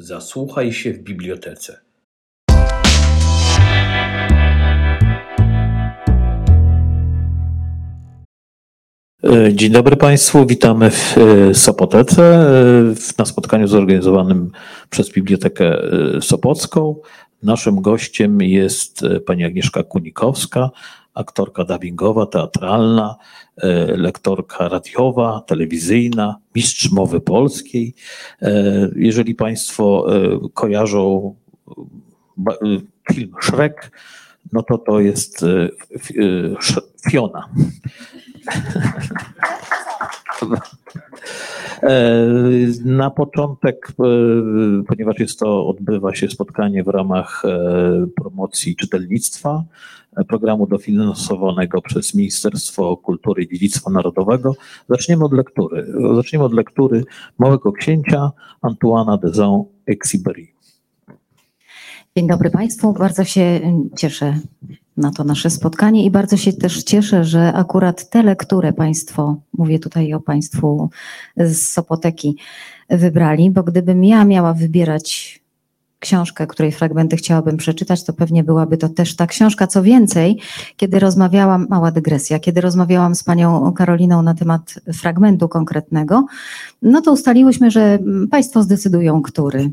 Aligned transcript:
Zasłuchaj 0.00 0.72
się 0.72 0.92
w 0.92 0.98
bibliotece. 0.98 1.80
E, 9.24 9.54
dzień 9.54 9.72
dobry 9.72 9.96
Państwu, 9.96 10.46
witamy 10.46 10.90
w 10.90 11.18
e, 11.18 11.54
Sopotece 11.54 12.22
e, 12.22 12.94
na 13.18 13.24
spotkaniu 13.24 13.68
zorganizowanym 13.68 14.50
przez 14.90 15.12
Bibliotekę 15.12 15.76
Sopocką. 16.20 16.96
Naszym 17.42 17.82
gościem 17.82 18.42
jest 18.42 19.04
pani 19.26 19.44
Agnieszka 19.44 19.82
Kunikowska, 19.82 20.70
aktorka 21.18 21.64
dubbingowa, 21.64 22.26
teatralna, 22.26 23.16
lektorka 23.96 24.68
radiowa, 24.68 25.42
telewizyjna, 25.46 26.36
mistrz 26.54 26.90
mowy 26.92 27.20
polskiej. 27.20 27.94
Jeżeli 28.96 29.34
Państwo 29.34 30.06
kojarzą 30.54 31.34
film 33.12 33.32
Shrek, 33.42 33.92
no 34.52 34.62
to 34.62 34.78
to 34.78 35.00
jest 35.00 35.44
Fiona. 37.10 37.48
E, 41.82 42.26
na 42.84 43.10
początek, 43.10 43.88
e, 43.90 44.04
ponieważ 44.86 45.18
jest 45.18 45.38
to, 45.38 45.66
odbywa 45.66 46.14
się 46.14 46.28
spotkanie 46.28 46.84
w 46.84 46.88
ramach 46.88 47.42
e, 47.44 48.06
promocji 48.16 48.76
czytelnictwa, 48.76 49.64
programu 50.28 50.66
dofinansowanego 50.66 51.82
przez 51.82 52.14
Ministerstwo 52.14 52.96
Kultury 52.96 53.42
i 53.42 53.48
Dziedzictwa 53.48 53.90
Narodowego, 53.90 54.54
zaczniemy 54.88 55.24
od 55.24 55.32
lektury. 55.32 55.86
Zaczniemy 56.16 56.44
od 56.44 56.54
lektury 56.54 57.04
Małego 57.38 57.72
Księcia 57.72 58.30
Antoana 58.62 59.16
de 59.16 59.28
Saint-Exupéry. 59.28 60.46
Dzień 62.16 62.28
dobry 62.28 62.50
Państwu, 62.50 62.92
bardzo 62.92 63.24
się 63.24 63.60
cieszę 63.96 64.38
na 64.98 65.10
to 65.10 65.24
nasze 65.24 65.50
spotkanie 65.50 66.04
i 66.04 66.10
bardzo 66.10 66.36
się 66.36 66.52
też 66.52 66.82
cieszę, 66.82 67.24
że 67.24 67.52
akurat 67.52 68.10
te 68.10 68.22
lektury 68.22 68.72
Państwo, 68.72 69.36
mówię 69.58 69.78
tutaj 69.78 70.14
o 70.14 70.20
Państwu 70.20 70.90
z 71.36 71.68
Sopoteki, 71.68 72.36
wybrali, 72.90 73.50
bo 73.50 73.62
gdybym 73.62 74.04
ja 74.04 74.24
miała 74.24 74.54
wybierać 74.54 75.40
książkę, 76.00 76.46
której 76.46 76.72
fragmenty 76.72 77.16
chciałabym 77.16 77.56
przeczytać, 77.56 78.04
to 78.04 78.12
pewnie 78.12 78.44
byłaby 78.44 78.76
to 78.76 78.88
też 78.88 79.16
ta 79.16 79.26
książka. 79.26 79.66
Co 79.66 79.82
więcej, 79.82 80.40
kiedy 80.76 80.98
rozmawiałam, 80.98 81.66
mała 81.70 81.90
dygresja, 81.90 82.38
kiedy 82.38 82.60
rozmawiałam 82.60 83.14
z 83.14 83.24
panią 83.24 83.72
Karoliną 83.72 84.22
na 84.22 84.34
temat 84.34 84.74
fragmentu 84.94 85.48
konkretnego, 85.48 86.26
no 86.82 87.00
to 87.00 87.12
ustaliłyśmy, 87.12 87.70
że 87.70 87.98
Państwo 88.30 88.62
zdecydują, 88.62 89.22
który. 89.22 89.70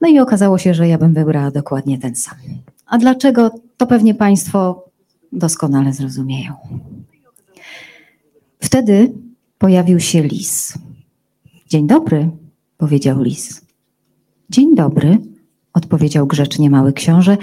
No 0.00 0.08
i 0.08 0.18
okazało 0.18 0.58
się, 0.58 0.74
że 0.74 0.88
ja 0.88 0.98
bym 0.98 1.14
wybrała 1.14 1.50
dokładnie 1.50 1.98
ten 1.98 2.14
sam. 2.14 2.36
A 2.88 2.98
dlaczego, 2.98 3.50
to 3.76 3.86
pewnie 3.86 4.14
Państwo 4.14 4.84
doskonale 5.32 5.92
zrozumieją. 5.92 6.54
Wtedy 8.60 9.12
pojawił 9.58 10.00
się 10.00 10.22
lis. 10.22 10.78
Dzień 11.66 11.86
dobry, 11.86 12.30
powiedział 12.76 13.22
lis. 13.22 13.60
Dzień 14.50 14.74
dobry, 14.74 15.18
odpowiedział 15.72 16.26
grzecznie 16.26 16.70
mały 16.70 16.92
książę 16.92 17.36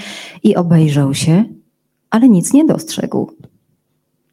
i 0.43 0.55
obejrzał 0.55 1.13
się, 1.13 1.43
ale 2.09 2.29
nic 2.29 2.53
nie 2.53 2.65
dostrzegł. 2.65 3.31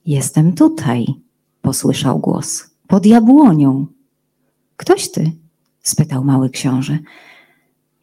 Jestem 0.07 0.53
tutaj, 0.53 1.07
posłyszał 1.63 2.19
głos, 2.19 2.71
pod 2.87 3.07
jabłonią. 3.07 3.87
Ktoś 4.77 5.11
ty? 5.11 5.33
spytał 5.83 6.25
mały 6.25 6.51
książę. 6.51 6.99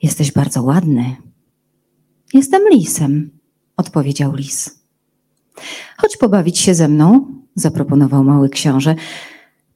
Jesteś 0.02 0.32
bardzo 0.32 0.64
ładny. 0.64 1.16
Jestem 2.33 2.61
lisem, 2.72 3.30
odpowiedział 3.77 4.35
lis. 4.35 4.80
Chodź 5.97 6.17
pobawić 6.17 6.59
się 6.59 6.75
ze 6.75 6.88
mną, 6.88 7.25
zaproponował 7.56 8.23
mały 8.23 8.50
książę. 8.50 8.95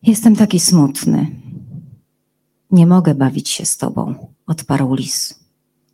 Jestem 0.03 0.35
taki 0.35 0.59
smutny. 0.59 1.27
Nie 2.71 2.87
mogę 2.87 3.15
bawić 3.15 3.49
się 3.49 3.65
z 3.65 3.77
tobą, 3.77 4.31
odparł 4.47 4.95
lis. 4.95 5.39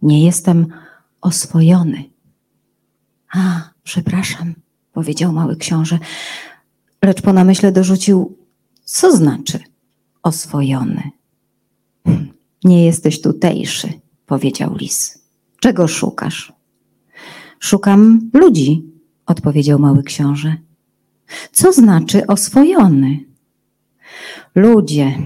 Nie 0.02 0.26
jestem 0.26 0.68
oswojony. 1.22 2.04
A, 3.34 3.70
przepraszam, 3.84 4.54
powiedział 4.94 5.34
mały 5.34 5.56
książę, 5.56 6.00
lecz 7.04 7.22
po 7.22 7.34
namyśle 7.34 7.72
dorzucił, 7.72 8.38
co 8.84 9.18
znaczy 9.18 9.60
oswojony. 10.24 11.12
Nie 12.64 12.86
jesteś 12.86 13.22
tutejszy, 13.22 13.94
powiedział 14.26 14.76
lis. 14.76 15.19
Czego 15.60 15.88
szukasz? 15.88 16.54
Szukam 17.60 18.30
ludzi, 18.34 18.84
odpowiedział 19.26 19.80
mały 19.80 20.04
książę. 20.04 20.56
Co 21.52 21.74
znaczy 21.74 22.28
oswojony? 22.28 23.20
Ludzie 24.56 25.18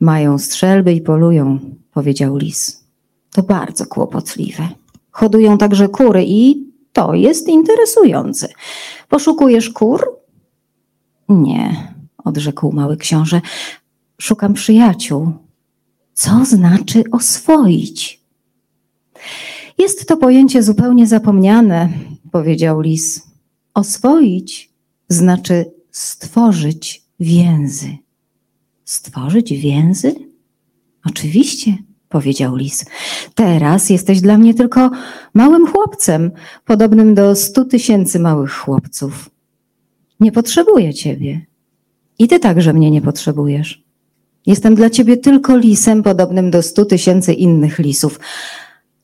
mają 0.00 0.38
strzelby 0.38 0.92
i 0.92 1.00
polują, 1.00 1.58
powiedział 1.92 2.36
lis. 2.36 2.84
To 3.32 3.42
bardzo 3.42 3.86
kłopotliwe. 3.86 4.68
Hodują 5.10 5.58
także 5.58 5.88
kury 5.88 6.24
i 6.26 6.68
to 6.92 7.14
jest 7.14 7.48
interesujące. 7.48 8.48
Poszukujesz 9.08 9.70
kur? 9.70 10.04
Nie, 11.28 11.94
odrzekł 12.24 12.72
mały 12.72 12.96
książę. 12.96 13.40
Szukam 14.20 14.54
przyjaciół. 14.54 15.32
Co 16.14 16.44
znaczy 16.44 17.04
oswoić? 17.12 18.24
Jest 19.78 20.08
to 20.08 20.16
pojęcie 20.16 20.62
zupełnie 20.62 21.06
zapomniane, 21.06 21.88
powiedział 22.30 22.80
lis. 22.80 23.22
Oswoić 23.74 24.70
znaczy 25.08 25.64
stworzyć 25.90 27.02
więzy. 27.20 27.96
Stworzyć 28.84 29.52
więzy? 29.52 30.14
Oczywiście, 31.04 31.76
powiedział 32.08 32.56
lis. 32.56 32.84
Teraz 33.34 33.90
jesteś 33.90 34.20
dla 34.20 34.38
mnie 34.38 34.54
tylko 34.54 34.90
małym 35.34 35.66
chłopcem, 35.66 36.30
podobnym 36.64 37.14
do 37.14 37.36
stu 37.36 37.64
tysięcy 37.64 38.18
małych 38.18 38.52
chłopców. 38.52 39.30
Nie 40.20 40.32
potrzebuję 40.32 40.94
ciebie. 40.94 41.46
I 42.18 42.28
ty 42.28 42.40
także 42.40 42.72
mnie 42.72 42.90
nie 42.90 43.02
potrzebujesz. 43.02 43.84
Jestem 44.46 44.74
dla 44.74 44.90
ciebie 44.90 45.16
tylko 45.16 45.56
lisem, 45.56 46.02
podobnym 46.02 46.50
do 46.50 46.62
stu 46.62 46.84
tysięcy 46.84 47.32
innych 47.32 47.78
lisów. 47.78 48.20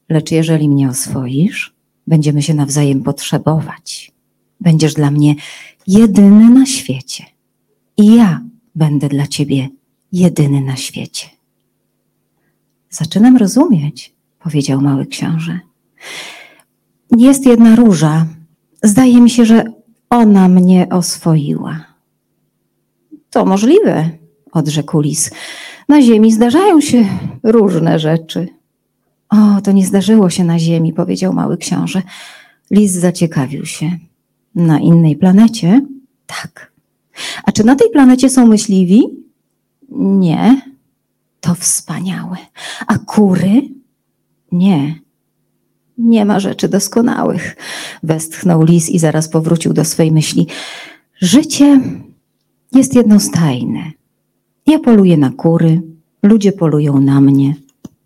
Lecz 0.08 0.30
jeżeli 0.30 0.68
mnie 0.68 0.88
oswoisz, 0.88 1.74
będziemy 2.06 2.42
się 2.42 2.54
nawzajem 2.54 3.02
potrzebować. 3.02 4.12
Będziesz 4.60 4.94
dla 4.94 5.10
mnie 5.10 5.34
jedyny 5.86 6.50
na 6.50 6.66
świecie. 6.66 7.24
I 7.96 8.14
ja 8.14 8.40
będę 8.74 9.08
dla 9.08 9.26
ciebie 9.26 9.68
jedyny 10.12 10.60
na 10.60 10.76
świecie. 10.76 11.26
Zaczynam 12.90 13.36
rozumieć, 13.36 14.14
powiedział 14.38 14.80
mały 14.80 15.06
książę. 15.06 15.60
Jest 17.16 17.46
jedna 17.46 17.76
róża. 17.76 18.26
Zdaje 18.82 19.20
mi 19.20 19.30
się, 19.30 19.44
że 19.44 19.64
ona 20.10 20.48
mnie 20.48 20.88
oswoiła. 20.88 21.84
To 23.30 23.44
możliwe, 23.44 24.10
odrzekł 24.52 25.00
lis. 25.00 25.30
Na 25.88 26.02
ziemi 26.02 26.32
zdarzają 26.32 26.80
się 26.80 27.08
różne 27.42 27.98
rzeczy. 27.98 28.48
O, 29.34 29.60
to 29.60 29.72
nie 29.72 29.86
zdarzyło 29.86 30.30
się 30.30 30.44
na 30.44 30.58
Ziemi, 30.58 30.92
powiedział 30.92 31.32
mały 31.32 31.56
książę. 31.56 32.02
Lis 32.70 32.92
zaciekawił 32.92 33.66
się. 33.66 33.98
Na 34.54 34.80
innej 34.80 35.16
planecie? 35.16 35.86
Tak. 36.26 36.72
A 37.44 37.52
czy 37.52 37.64
na 37.64 37.76
tej 37.76 37.90
planecie 37.90 38.30
są 38.30 38.46
myśliwi? 38.46 39.02
Nie. 39.98 40.60
To 41.40 41.54
wspaniałe. 41.54 42.36
A 42.86 42.98
kury? 42.98 43.62
Nie. 44.52 44.94
Nie 45.98 46.24
ma 46.24 46.40
rzeczy 46.40 46.68
doskonałych. 46.68 47.56
Westchnął 48.02 48.64
lis 48.64 48.90
i 48.90 48.98
zaraz 48.98 49.28
powrócił 49.28 49.72
do 49.72 49.84
swej 49.84 50.12
myśli. 50.12 50.46
Życie 51.20 51.80
jest 52.72 52.94
jednostajne. 52.94 53.92
Ja 54.66 54.78
poluję 54.78 55.16
na 55.16 55.30
kury, 55.30 55.82
ludzie 56.22 56.52
polują 56.52 57.00
na 57.00 57.20
mnie. 57.20 57.54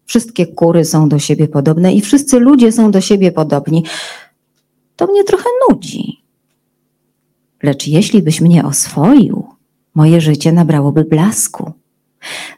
Wszystkie 0.08 0.46
kury 0.46 0.84
są 0.84 1.08
do 1.08 1.18
siebie 1.18 1.48
podobne 1.48 1.94
i 1.94 2.00
wszyscy 2.00 2.38
ludzie 2.38 2.72
są 2.72 2.90
do 2.90 3.00
siebie 3.00 3.32
podobni. 3.32 3.84
To 4.96 5.06
mnie 5.06 5.24
trochę 5.24 5.44
nudzi. 5.68 6.22
Lecz 7.62 7.86
jeśli 7.86 8.22
byś 8.22 8.40
mnie 8.40 8.64
oswoił, 8.64 9.46
moje 9.94 10.20
życie 10.20 10.52
nabrałoby 10.52 11.04
blasku. 11.04 11.72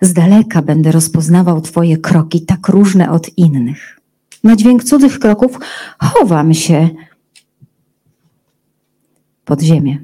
Z 0.00 0.12
daleka 0.12 0.62
będę 0.62 0.92
rozpoznawał 0.92 1.60
Twoje 1.60 1.96
kroki, 1.96 2.40
tak 2.40 2.68
różne 2.68 3.10
od 3.10 3.38
innych. 3.38 4.00
Na 4.44 4.56
dźwięk 4.56 4.84
cudzych 4.84 5.18
kroków 5.18 5.58
chowam 5.98 6.54
się 6.54 6.88
pod 9.44 9.62
ziemię. 9.62 9.98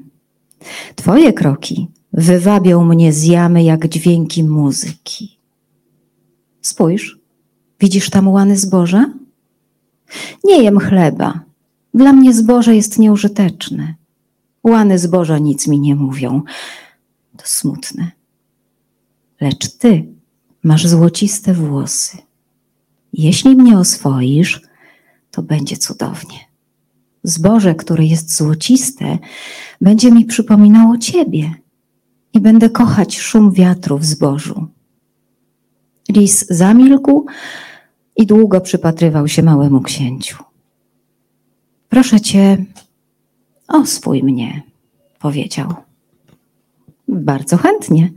Twoje 0.95 1.33
kroki 1.33 1.89
wywabią 2.13 2.85
mnie 2.85 3.13
z 3.13 3.25
jamy 3.25 3.63
jak 3.63 3.89
dźwięki 3.89 4.45
muzyki. 4.45 5.39
Spójrz, 6.63 7.25
Widzisz 7.81 8.11
tam 8.11 8.28
łany 8.28 8.56
zboża? 8.56 9.11
Nie 10.44 10.62
jem 10.62 10.78
chleba. 10.78 11.40
Dla 11.94 12.12
mnie 12.12 12.34
zboże 12.34 12.76
jest 12.76 12.99
nieużyteczne. 12.99 13.94
Łany 14.64 14.99
zboża 14.99 15.38
nic 15.38 15.67
mi 15.67 15.81
nie 15.81 15.94
mówią. 15.94 16.43
To 17.37 17.46
smutne. 17.46 18.11
Lecz 19.40 19.69
ty 19.69 20.06
masz 20.62 20.87
złociste 20.87 21.55
włosy. 21.55 22.19
Jeśli 23.12 23.56
mnie 23.56 23.78
oswoisz, 23.78 24.62
to 25.31 25.43
będzie 25.43 25.76
cudownie. 25.76 26.38
Zboże, 27.23 27.75
które 27.75 28.05
jest 28.05 28.37
złociste, 28.37 29.19
będzie 29.81 30.12
mi 30.12 30.25
przypominało 30.25 30.99
ciebie 30.99 31.55
i 32.32 32.40
będę 32.40 32.70
kochać 32.70 33.19
szum 33.19 33.52
wiatru 33.52 33.99
w 33.99 34.05
zbożu. 34.05 34.67
Lis 36.08 36.47
zamilkł 36.50 37.26
i 38.17 38.26
długo 38.26 38.61
przypatrywał 38.61 39.29
się 39.29 39.43
małemu 39.43 39.81
księciu. 39.81 40.37
Proszę 41.88 42.20
cię, 42.20 42.64
oswój 43.69 44.23
mnie, 44.23 44.62
powiedział. 45.19 45.75
Bardzo 47.08 47.56
chętnie, 47.56 48.12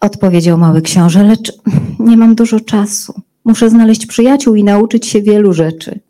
odpowiedział 0.00 0.58
mały 0.58 0.82
książę, 0.82 1.22
lecz 1.22 1.52
nie 1.98 2.16
mam 2.16 2.34
dużo 2.34 2.60
czasu. 2.60 3.14
Muszę 3.44 3.70
znaleźć 3.70 4.06
przyjaciół 4.06 4.54
i 4.54 4.64
nauczyć 4.64 5.06
się 5.06 5.22
wielu 5.22 5.52
rzeczy. 5.52 6.00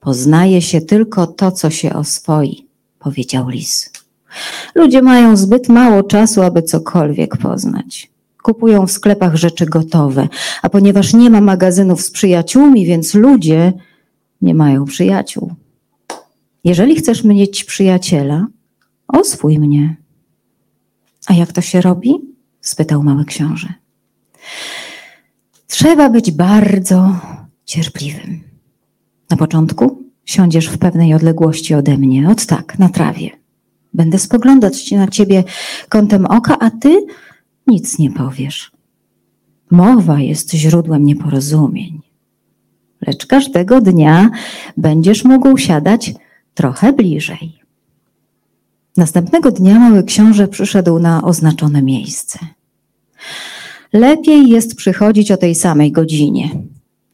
Poznaje 0.00 0.62
się 0.62 0.80
tylko 0.80 1.26
to, 1.26 1.52
co 1.52 1.70
się 1.70 1.92
oswoi, 1.92 2.66
powiedział 2.98 3.48
lis. 3.48 3.90
Ludzie 4.74 5.02
mają 5.02 5.36
zbyt 5.36 5.68
mało 5.68 6.02
czasu, 6.02 6.42
aby 6.42 6.62
cokolwiek 6.62 7.36
poznać. 7.36 8.15
Kupują 8.46 8.86
w 8.86 8.90
sklepach 8.90 9.36
rzeczy 9.36 9.66
gotowe, 9.66 10.28
a 10.62 10.68
ponieważ 10.68 11.14
nie 11.14 11.30
ma 11.30 11.40
magazynów 11.40 12.02
z 12.02 12.10
przyjaciółmi, 12.10 12.86
więc 12.86 13.14
ludzie 13.14 13.72
nie 14.42 14.54
mają 14.54 14.84
przyjaciół. 14.84 15.54
Jeżeli 16.64 16.96
chcesz 16.96 17.24
mieć 17.24 17.64
przyjaciela, 17.64 18.46
oswój 19.08 19.58
mnie. 19.58 19.96
A 21.26 21.34
jak 21.34 21.52
to 21.52 21.60
się 21.60 21.80
robi? 21.80 22.14
spytał 22.60 23.02
mały 23.02 23.24
książę. 23.24 23.68
Trzeba 25.66 26.10
być 26.10 26.30
bardzo 26.30 27.16
cierpliwym. 27.64 28.40
Na 29.30 29.36
początku 29.36 30.02
siądziesz 30.24 30.68
w 30.68 30.78
pewnej 30.78 31.14
odległości 31.14 31.74
ode 31.74 31.98
mnie, 31.98 32.28
od 32.30 32.46
tak, 32.46 32.78
na 32.78 32.88
trawie. 32.88 33.30
Będę 33.94 34.18
spoglądać 34.18 34.92
na 34.92 35.08
ciebie 35.08 35.44
kątem 35.88 36.26
oka, 36.26 36.58
a 36.60 36.70
ty 36.70 37.06
nic 37.66 37.98
nie 37.98 38.10
powiesz. 38.10 38.72
Mowa 39.70 40.20
jest 40.20 40.52
źródłem 40.52 41.04
nieporozumień. 41.04 42.00
Lecz 43.06 43.26
każdego 43.26 43.80
dnia 43.80 44.30
będziesz 44.76 45.24
mógł 45.24 45.58
siadać 45.58 46.14
trochę 46.54 46.92
bliżej. 46.92 47.58
Następnego 48.96 49.50
dnia 49.50 49.78
mały 49.78 50.04
książę 50.04 50.48
przyszedł 50.48 50.98
na 50.98 51.22
oznaczone 51.22 51.82
miejsce. 51.82 52.38
Lepiej 53.92 54.48
jest 54.48 54.76
przychodzić 54.76 55.32
o 55.32 55.36
tej 55.36 55.54
samej 55.54 55.92
godzinie. 55.92 56.50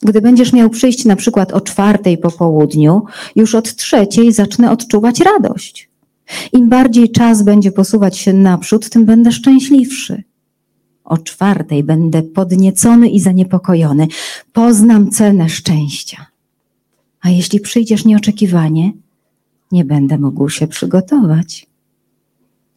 Gdy 0.02 0.20
będziesz 0.20 0.52
miał 0.52 0.70
przyjść 0.70 1.05
na 1.05 1.16
przykład 1.16 1.52
o 1.52 1.60
czwartej 1.60 2.19
po 2.19 2.31
południu, 2.31 3.02
już 3.37 3.55
od 3.55 3.76
trzeciej 3.76 4.32
zacznę 4.32 4.70
odczuwać 4.70 5.20
radość. 5.20 5.90
Im 6.52 6.69
bardziej 6.69 7.10
czas 7.10 7.43
będzie 7.43 7.72
posuwać 7.72 8.19
się 8.19 8.32
naprzód, 8.32 8.90
tym 8.90 9.05
będę 9.05 9.32
szczęśliwszy. 9.32 10.22
O 11.04 11.19
czwartej 11.19 11.84
będę 11.84 12.22
podniecony 12.22 13.08
i 13.08 13.20
zaniepokojony. 13.20 14.08
Poznam 14.52 15.10
cenę 15.10 15.49
szczęścia. 15.49 16.26
A 17.20 17.31
jeśli 17.31 17.60
przyjdziesz 17.60 18.04
nieoczekiwanie, 18.04 18.93
nie 19.72 19.84
będę 19.84 20.19
mógł 20.19 20.49
się 20.49 20.66
przygotować. 20.66 21.66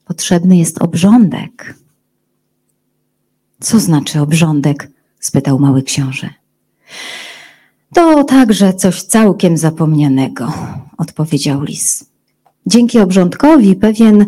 Potrzebny 0.05 0.57
jest 0.57 0.81
obrządek. 0.81 1.75
Co 3.59 3.79
znaczy 3.79 4.21
obrządek? 4.21 4.91
spytał 5.19 5.59
mały 5.59 5.83
książę. 5.83 6.29
To 7.93 8.23
także 8.23 8.73
coś 8.73 9.01
całkiem 9.01 9.57
zapomnianego, 9.57 10.53
odpowiedział 10.97 11.63
lis. 11.63 12.05
Dzięki 12.65 12.99
obrządkowi 12.99 13.75
pewien 13.75 14.25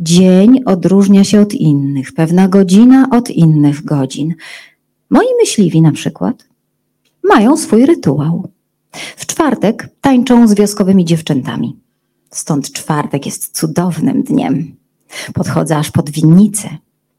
dzień 0.00 0.60
odróżnia 0.64 1.24
się 1.24 1.40
od 1.40 1.54
innych, 1.54 2.12
pewna 2.12 2.48
godzina 2.48 3.08
od 3.10 3.30
innych 3.30 3.84
godzin. 3.84 4.34
Moi 5.10 5.26
myśliwi 5.40 5.80
na 5.80 5.92
przykład 5.92 6.48
mają 7.24 7.56
swój 7.56 7.86
rytuał. 7.86 8.48
W 9.16 9.26
czwartek 9.26 9.88
tańczą 10.00 10.48
z 10.48 10.54
wioskowymi 10.54 11.04
dziewczętami. 11.04 11.76
Stąd 12.30 12.72
czwartek 12.72 13.26
jest 13.26 13.58
cudownym 13.58 14.22
dniem. 14.22 14.76
Podchodzę 15.34 15.76
aż 15.76 15.90
pod 15.90 16.10
winnicę. 16.10 16.68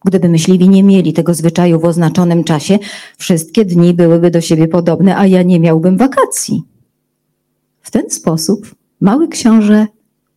Gdyby 0.06 0.30
myśliwi 0.30 0.70
nie 0.70 0.84
mieli 0.84 1.14
tego 1.14 1.34
zwyczaju 1.34 1.80
w 1.80 1.86
oznaczonym 1.86 2.44
czasie, 2.44 2.80
wszystkie 3.18 3.66
dni 3.66 3.94
byłyby 3.94 4.32
do 4.32 4.42
siebie 4.42 4.68
podobne, 4.68 5.18
a 5.18 5.28
ja 5.28 5.44
nie 5.44 5.60
miałbym 5.60 5.98
wakacji. 5.98 6.64
W 7.82 7.92
ten 7.92 8.10
sposób 8.10 8.76
mały 9.02 9.28
książę 9.28 9.88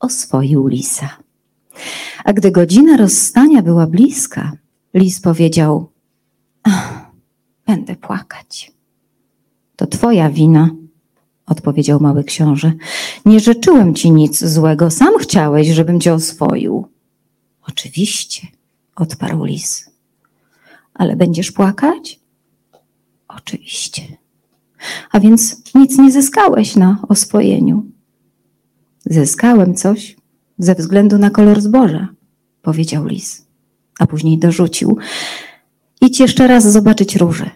oswoił 0.00 0.66
lisa. 0.66 1.08
A 2.24 2.32
gdy 2.32 2.50
godzina 2.50 2.96
rozstania 2.96 3.62
była 3.62 3.86
bliska, 3.86 4.52
lis 4.94 5.20
powiedział: 5.20 5.90
Będę 7.66 7.96
płakać. 7.96 8.72
To 9.76 9.86
twoja 9.86 10.30
wina, 10.30 10.70
odpowiedział 11.46 12.00
mały 12.00 12.24
książę. 12.24 12.72
Nie 13.24 13.40
życzyłem 13.40 13.94
ci 13.94 14.10
nic 14.10 14.44
złego, 14.44 14.90
sam 14.90 15.18
chciałeś, 15.18 15.68
żebym 15.68 16.00
cię 16.00 16.14
oswoił. 16.14 16.86
Oczywiście, 17.62 18.46
odparł 18.96 19.44
lis. 19.44 19.90
Ale 20.94 21.16
będziesz 21.16 21.52
płakać? 21.52 22.20
Oczywiście. 23.28 24.02
A 25.12 25.20
więc 25.20 25.62
nic 25.74 25.98
nie 25.98 26.12
zyskałeś 26.12 26.76
na 26.76 27.02
oswojeniu. 27.08 27.86
Zyskałem 29.04 29.74
coś 29.74 30.17
ze 30.58 30.74
względu 30.74 31.18
na 31.18 31.30
kolor 31.30 31.60
zboża, 31.60 32.08
powiedział 32.62 33.06
lis, 33.06 33.46
a 33.98 34.06
później 34.06 34.38
dorzucił. 34.38 34.98
Idź 36.00 36.20
jeszcze 36.20 36.46
raz 36.46 36.72
zobaczyć 36.72 37.16
różę. 37.16 37.50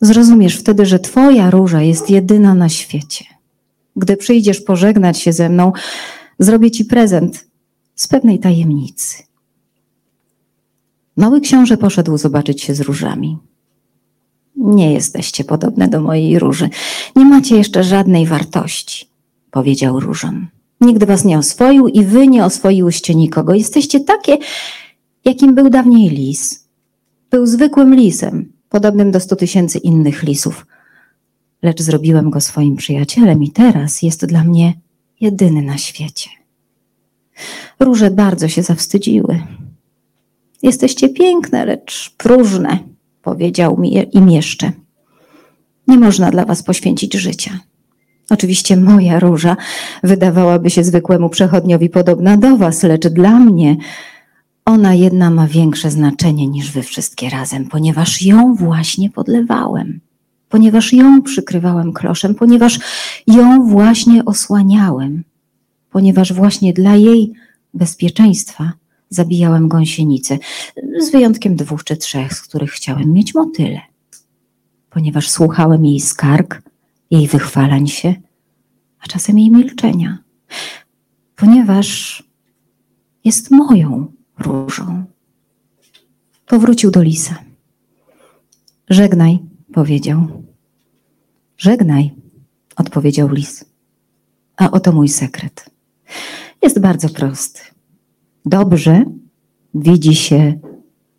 Zrozumiesz 0.00 0.56
wtedy, 0.56 0.86
że 0.86 0.98
twoja 0.98 1.50
róża 1.50 1.82
jest 1.82 2.10
jedyna 2.10 2.54
na 2.54 2.68
świecie. 2.68 3.24
Gdy 3.96 4.16
przyjdziesz 4.16 4.60
pożegnać 4.60 5.18
się 5.18 5.32
ze 5.32 5.48
mną, 5.48 5.72
zrobię 6.38 6.70
ci 6.70 6.84
prezent 6.84 7.46
z 7.94 8.08
pewnej 8.08 8.38
tajemnicy. 8.38 9.22
Mały 11.16 11.40
książę 11.40 11.76
poszedł 11.76 12.18
zobaczyć 12.18 12.62
się 12.62 12.74
z 12.74 12.80
różami. 12.80 13.38
Nie 14.56 14.92
jesteście 14.92 15.44
podobne 15.44 15.88
do 15.88 16.00
mojej 16.00 16.38
róży. 16.38 16.68
Nie 17.16 17.24
macie 17.24 17.56
jeszcze 17.56 17.84
żadnej 17.84 18.26
wartości, 18.26 19.08
powiedział 19.50 20.00
różom. 20.00 20.48
Nigdy 20.80 21.06
was 21.06 21.24
nie 21.24 21.38
oswoił 21.38 21.88
i 21.88 22.04
wy 22.04 22.26
nie 22.26 22.44
oswoiłyście 22.44 23.14
nikogo. 23.14 23.54
Jesteście 23.54 24.00
takie, 24.00 24.38
jakim 25.24 25.54
był 25.54 25.70
dawniej 25.70 26.10
lis. 26.10 26.66
Był 27.30 27.46
zwykłym 27.46 27.94
lisem, 27.94 28.52
podobnym 28.68 29.10
do 29.10 29.20
stu 29.20 29.36
tysięcy 29.36 29.78
innych 29.78 30.22
lisów. 30.22 30.66
Lecz 31.62 31.82
zrobiłem 31.82 32.30
go 32.30 32.40
swoim 32.40 32.76
przyjacielem 32.76 33.42
i 33.42 33.50
teraz 33.50 34.02
jest 34.02 34.26
dla 34.26 34.44
mnie 34.44 34.74
jedyny 35.20 35.62
na 35.62 35.78
świecie. 35.78 36.30
Róże 37.80 38.10
bardzo 38.10 38.48
się 38.48 38.62
zawstydziły. 38.62 39.42
Jesteście 40.62 41.08
piękne, 41.08 41.64
lecz 41.64 42.14
próżne, 42.16 42.78
powiedział 43.22 43.78
mi 43.78 44.06
im 44.12 44.30
jeszcze. 44.30 44.72
Nie 45.88 45.98
można 45.98 46.30
dla 46.30 46.44
was 46.44 46.62
poświęcić 46.62 47.14
życia. 47.14 47.58
Oczywiście 48.30 48.76
moja 48.76 49.20
róża 49.20 49.56
wydawałaby 50.02 50.70
się 50.70 50.84
zwykłemu 50.84 51.28
przechodniowi 51.28 51.88
podobna 51.88 52.36
do 52.36 52.56
was, 52.56 52.82
lecz 52.82 53.08
dla 53.08 53.38
mnie 53.38 53.76
ona 54.64 54.94
jedna 54.94 55.30
ma 55.30 55.46
większe 55.46 55.90
znaczenie 55.90 56.46
niż 56.46 56.72
wy 56.72 56.82
wszystkie 56.82 57.30
razem, 57.30 57.66
ponieważ 57.68 58.22
ją 58.22 58.54
właśnie 58.54 59.10
podlewałem, 59.10 60.00
ponieważ 60.48 60.92
ją 60.92 61.22
przykrywałem 61.22 61.92
kloszem, 61.92 62.34
ponieważ 62.34 62.78
ją 63.26 63.66
właśnie 63.68 64.24
osłaniałem, 64.24 65.24
ponieważ 65.90 66.32
właśnie 66.32 66.72
dla 66.72 66.96
jej 66.96 67.32
bezpieczeństwa 67.74 68.72
zabijałem 69.10 69.68
gąsienice, 69.68 70.38
z 71.00 71.10
wyjątkiem 71.10 71.56
dwóch 71.56 71.84
czy 71.84 71.96
trzech, 71.96 72.34
z 72.34 72.42
których 72.42 72.70
chciałem 72.70 73.12
mieć 73.12 73.34
motyle. 73.34 73.80
Ponieważ 74.90 75.30
słuchałem 75.30 75.84
jej 75.84 76.00
skarg, 76.00 76.62
jej 77.10 77.28
wychwalań 77.28 77.86
się, 77.86 78.14
a 79.00 79.06
czasem 79.06 79.38
jej 79.38 79.50
milczenia, 79.50 80.18
ponieważ 81.36 82.22
jest 83.24 83.50
moją 83.50 84.12
różą. 84.38 85.04
Powrócił 86.46 86.90
do 86.90 87.02
lisa. 87.02 87.38
Żegnaj, 88.90 89.38
powiedział. 89.72 90.44
Żegnaj, 91.58 92.10
odpowiedział 92.76 93.28
lis. 93.28 93.64
A 94.56 94.70
oto 94.70 94.92
mój 94.92 95.08
sekret. 95.08 95.70
Jest 96.62 96.80
bardzo 96.80 97.08
prosty. 97.08 97.60
Dobrze 98.44 99.04
widzi 99.74 100.14
się 100.14 100.58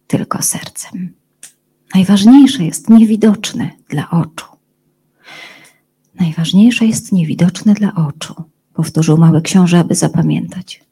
tylko 0.07 0.41
sercem. 0.41 1.13
Najważniejsze 1.95 2.63
jest 2.63 2.89
niewidoczne 2.89 3.71
dla 3.89 4.09
oczu. 4.09 4.56
Najważniejsze 6.19 6.85
jest 6.85 7.11
niewidoczne 7.11 7.73
dla 7.73 7.95
oczu, 7.95 8.35
powtórzył 8.73 9.17
mały 9.17 9.41
książę, 9.41 9.79
aby 9.79 9.95
zapamiętać. 9.95 10.83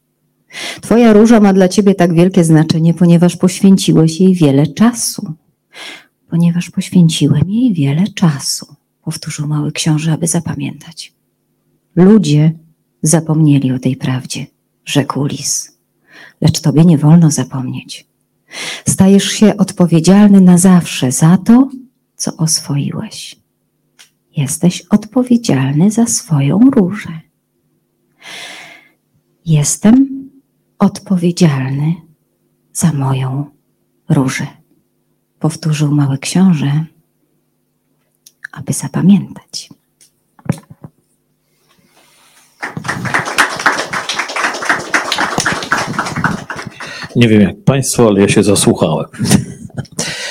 Twoja 0.80 1.12
róża 1.12 1.40
ma 1.40 1.52
dla 1.52 1.68
ciebie 1.68 1.94
tak 1.94 2.14
wielkie 2.14 2.44
znaczenie, 2.44 2.94
ponieważ 2.94 3.36
poświęciłeś 3.36 4.20
jej 4.20 4.34
wiele 4.34 4.66
czasu. 4.66 5.32
Ponieważ 6.30 6.70
poświęciłem 6.70 7.50
jej 7.50 7.74
wiele 7.74 8.08
czasu, 8.08 8.66
powtórzył 9.04 9.46
mały 9.48 9.72
książę, 9.72 10.12
aby 10.12 10.26
zapamiętać. 10.26 11.12
Ludzie 11.96 12.52
zapomnieli 13.02 13.72
o 13.72 13.78
tej 13.78 13.96
prawdzie, 13.96 14.46
rzekł 14.84 15.24
lis. 15.24 15.76
Lecz 16.40 16.60
tobie 16.60 16.84
nie 16.84 16.98
wolno 16.98 17.30
zapomnieć. 17.30 18.06
Stajesz 18.88 19.24
się 19.24 19.56
odpowiedzialny 19.56 20.40
na 20.40 20.58
zawsze 20.58 21.12
za 21.12 21.36
to, 21.36 21.68
co 22.16 22.36
oswoiłeś. 22.36 23.36
Jesteś 24.36 24.82
odpowiedzialny 24.90 25.90
za 25.90 26.06
swoją 26.06 26.70
różę. 26.70 27.20
Jestem 29.46 30.28
odpowiedzialny 30.78 31.94
za 32.72 32.92
moją 32.92 33.44
różę. 34.08 34.46
Powtórzył 35.38 35.94
mały 35.94 36.18
książę, 36.18 36.84
aby 38.52 38.72
zapamiętać. 38.72 39.68
Nie 47.16 47.28
wiem 47.28 47.40
jak 47.40 47.64
Państwo, 47.64 48.08
ale 48.08 48.20
ja 48.20 48.28
się 48.28 48.42
zasłuchałem. 48.42 49.06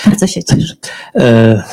Bardzo 0.05 0.27
się 0.27 0.43
cieszę. 0.43 0.75
E, 1.15 1.63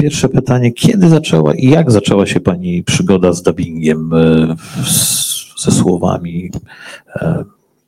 Pierwsze 0.00 0.28
pytanie, 0.28 0.72
kiedy 0.72 1.08
zaczęła 1.08 1.54
i 1.54 1.66
jak 1.66 1.90
zaczęła 1.90 2.26
się 2.26 2.40
Pani 2.40 2.82
przygoda 2.82 3.32
z 3.32 3.42
dubbingiem, 3.42 4.10
e, 4.14 4.56
ze 5.58 5.70
słowami 5.70 6.50
e, 7.16 7.44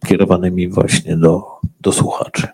kierowanymi 0.06 0.68
właśnie 0.68 1.16
do, 1.16 1.42
do 1.80 1.92
słuchaczy, 1.92 2.48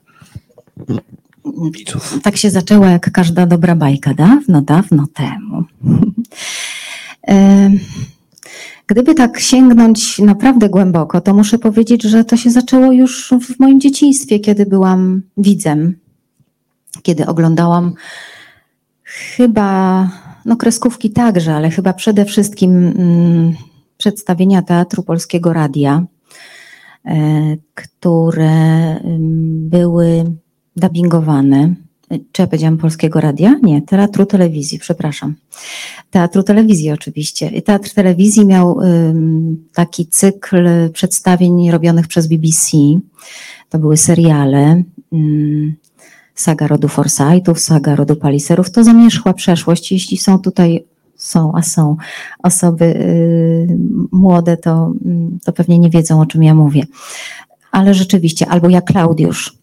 widzów? 1.73 2.19
Tak 2.23 2.37
się 2.37 2.51
zaczęła 2.51 2.91
jak 2.91 3.13
każda 3.13 3.47
dobra 3.47 3.77
bajka 3.77 4.15
dawno, 4.15 4.63
dawno 4.63 5.05
temu. 5.15 5.65
E, 7.29 7.71
Gdyby 8.87 9.15
tak 9.15 9.41
sięgnąć 9.41 10.19
naprawdę 10.19 10.69
głęboko, 10.69 11.21
to 11.21 11.35
muszę 11.35 11.59
powiedzieć, 11.59 12.03
że 12.03 12.25
to 12.25 12.37
się 12.37 12.51
zaczęło 12.51 12.93
już 12.93 13.35
w 13.43 13.61
moim 13.61 13.81
dzieciństwie, 13.81 14.41
kiedy 14.41 14.67
byłam 14.67 15.23
widzem, 15.37 15.97
kiedy 17.03 17.27
oglądałam 17.27 17.95
chyba, 19.15 20.11
no 20.45 20.57
kreskówki 20.57 21.11
także, 21.11 21.55
ale 21.55 21.71
chyba 21.71 21.93
przede 21.93 22.25
wszystkim 22.25 22.87
mm, 22.87 23.55
przedstawienia 23.97 24.63
Teatru 24.63 25.03
Polskiego 25.03 25.53
Radia, 25.53 26.05
e, 27.05 27.57
które 27.75 28.97
ym, 29.05 29.69
były 29.69 30.25
dubbingowane. 30.77 31.75
Czy 32.33 32.43
ja 32.43 32.47
powiedziałam 32.47 32.79
Polskiego 32.79 33.21
Radia? 33.21 33.55
Nie, 33.63 33.83
Teatru 33.83 34.27
Telewizji, 34.27 34.79
przepraszam. 34.79 35.35
Teatru 36.11 36.43
Telewizji 36.43 36.91
oczywiście. 36.91 37.63
Teatr 37.63 37.95
Telewizji 37.95 38.47
miał 38.47 38.79
taki 39.75 40.07
cykl 40.07 40.91
przedstawień 40.93 41.71
robionych 41.71 42.07
przez 42.07 42.27
BBC. 42.27 42.77
To 43.69 43.79
były 43.79 43.97
seriale. 43.97 44.83
Saga 46.35 46.67
rodu 46.67 46.89
Forsythów, 46.89 47.61
saga 47.61 47.97
rodu 47.97 48.17
Paliserów. 48.17 48.71
To 48.71 48.85
zamierzchła 48.85 49.33
przeszłość. 49.33 49.93
Jeśli 49.93 50.17
są 50.17 50.39
tutaj, 50.39 50.85
są, 51.17 51.53
a 51.55 51.63
są 51.63 51.97
osoby 52.43 52.85
y, 52.85 53.79
młode, 54.13 54.57
to, 54.57 54.93
mm, 55.05 55.39
to 55.45 55.53
pewnie 55.53 55.79
nie 55.79 55.91
wiedzą, 55.91 56.21
o 56.21 56.27
czym 56.27 56.43
ja 56.43 56.55
mówię. 56.55 56.83
Ale 57.73 57.95
rzeczywiście, 57.95 58.49
albo 58.49 58.69
jak 58.69 58.85
Klaudiusz. 58.85 59.59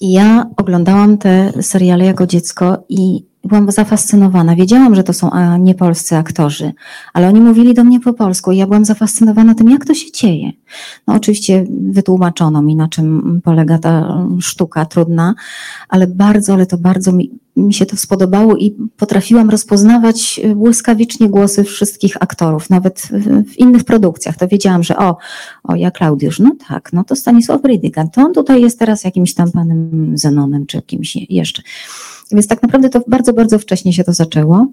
Ja 0.00 0.50
oglądałam 0.56 1.18
te 1.18 1.52
seriale 1.62 2.04
jako 2.04 2.26
dziecko 2.26 2.84
i 2.88 3.24
byłam 3.44 3.70
zafascynowana. 3.70 4.56
Wiedziałam, 4.56 4.94
że 4.94 5.04
to 5.04 5.12
są 5.12 5.30
a, 5.30 5.56
niepolscy 5.56 6.16
aktorzy, 6.16 6.72
ale 7.12 7.28
oni 7.28 7.40
mówili 7.40 7.74
do 7.74 7.84
mnie 7.84 8.00
po 8.00 8.12
polsku 8.12 8.52
i 8.52 8.56
ja 8.56 8.66
byłam 8.66 8.84
zafascynowana 8.84 9.54
tym, 9.54 9.70
jak 9.70 9.84
to 9.84 9.94
się 9.94 10.12
dzieje. 10.12 10.52
No 11.06 11.14
oczywiście 11.14 11.66
wytłumaczono 11.70 12.62
mi, 12.62 12.76
na 12.76 12.88
czym 12.88 13.40
polega 13.44 13.78
ta 13.78 14.24
sztuka 14.40 14.86
trudna, 14.86 15.34
ale 15.88 16.06
bardzo, 16.06 16.54
ale 16.54 16.66
to 16.66 16.78
bardzo 16.78 17.12
mi, 17.12 17.30
mi 17.56 17.74
się 17.74 17.86
to 17.86 17.96
spodobało 17.96 18.56
i 18.56 18.76
potrafiłam 18.96 19.50
rozpoznawać 19.50 20.40
y, 20.44 20.54
błyskawicznie 20.54 21.28
głosy 21.28 21.64
wszystkich 21.64 22.22
aktorów, 22.22 22.70
nawet 22.70 23.08
w, 23.46 23.58
innych 23.58 23.84
produkcjach. 23.84 24.36
To 24.36 24.48
wiedziałam, 24.48 24.82
że 24.82 24.96
o, 24.96 25.16
o, 25.64 25.76
ja 25.76 25.90
Klaudiusz, 25.90 26.38
no 26.38 26.56
tak, 26.68 26.92
no 26.92 27.04
to 27.04 27.16
Stanisław 27.16 27.64
Rydykant, 27.64 28.14
to 28.14 28.20
on 28.20 28.32
tutaj 28.32 28.62
jest 28.62 28.78
teraz 28.78 29.04
jakimś 29.04 29.34
tam 29.34 29.52
panem 29.52 30.12
Zenonem, 30.14 30.66
czy 30.66 30.82
kimś 30.82 31.16
jeszcze. 31.16 31.62
Więc 32.30 32.48
tak 32.48 32.62
naprawdę 32.62 32.88
to 32.88 33.00
bardzo, 33.06 33.32
bardzo 33.32 33.58
wcześnie 33.58 33.92
się 33.92 34.04
to 34.04 34.12
zaczęło. 34.12 34.66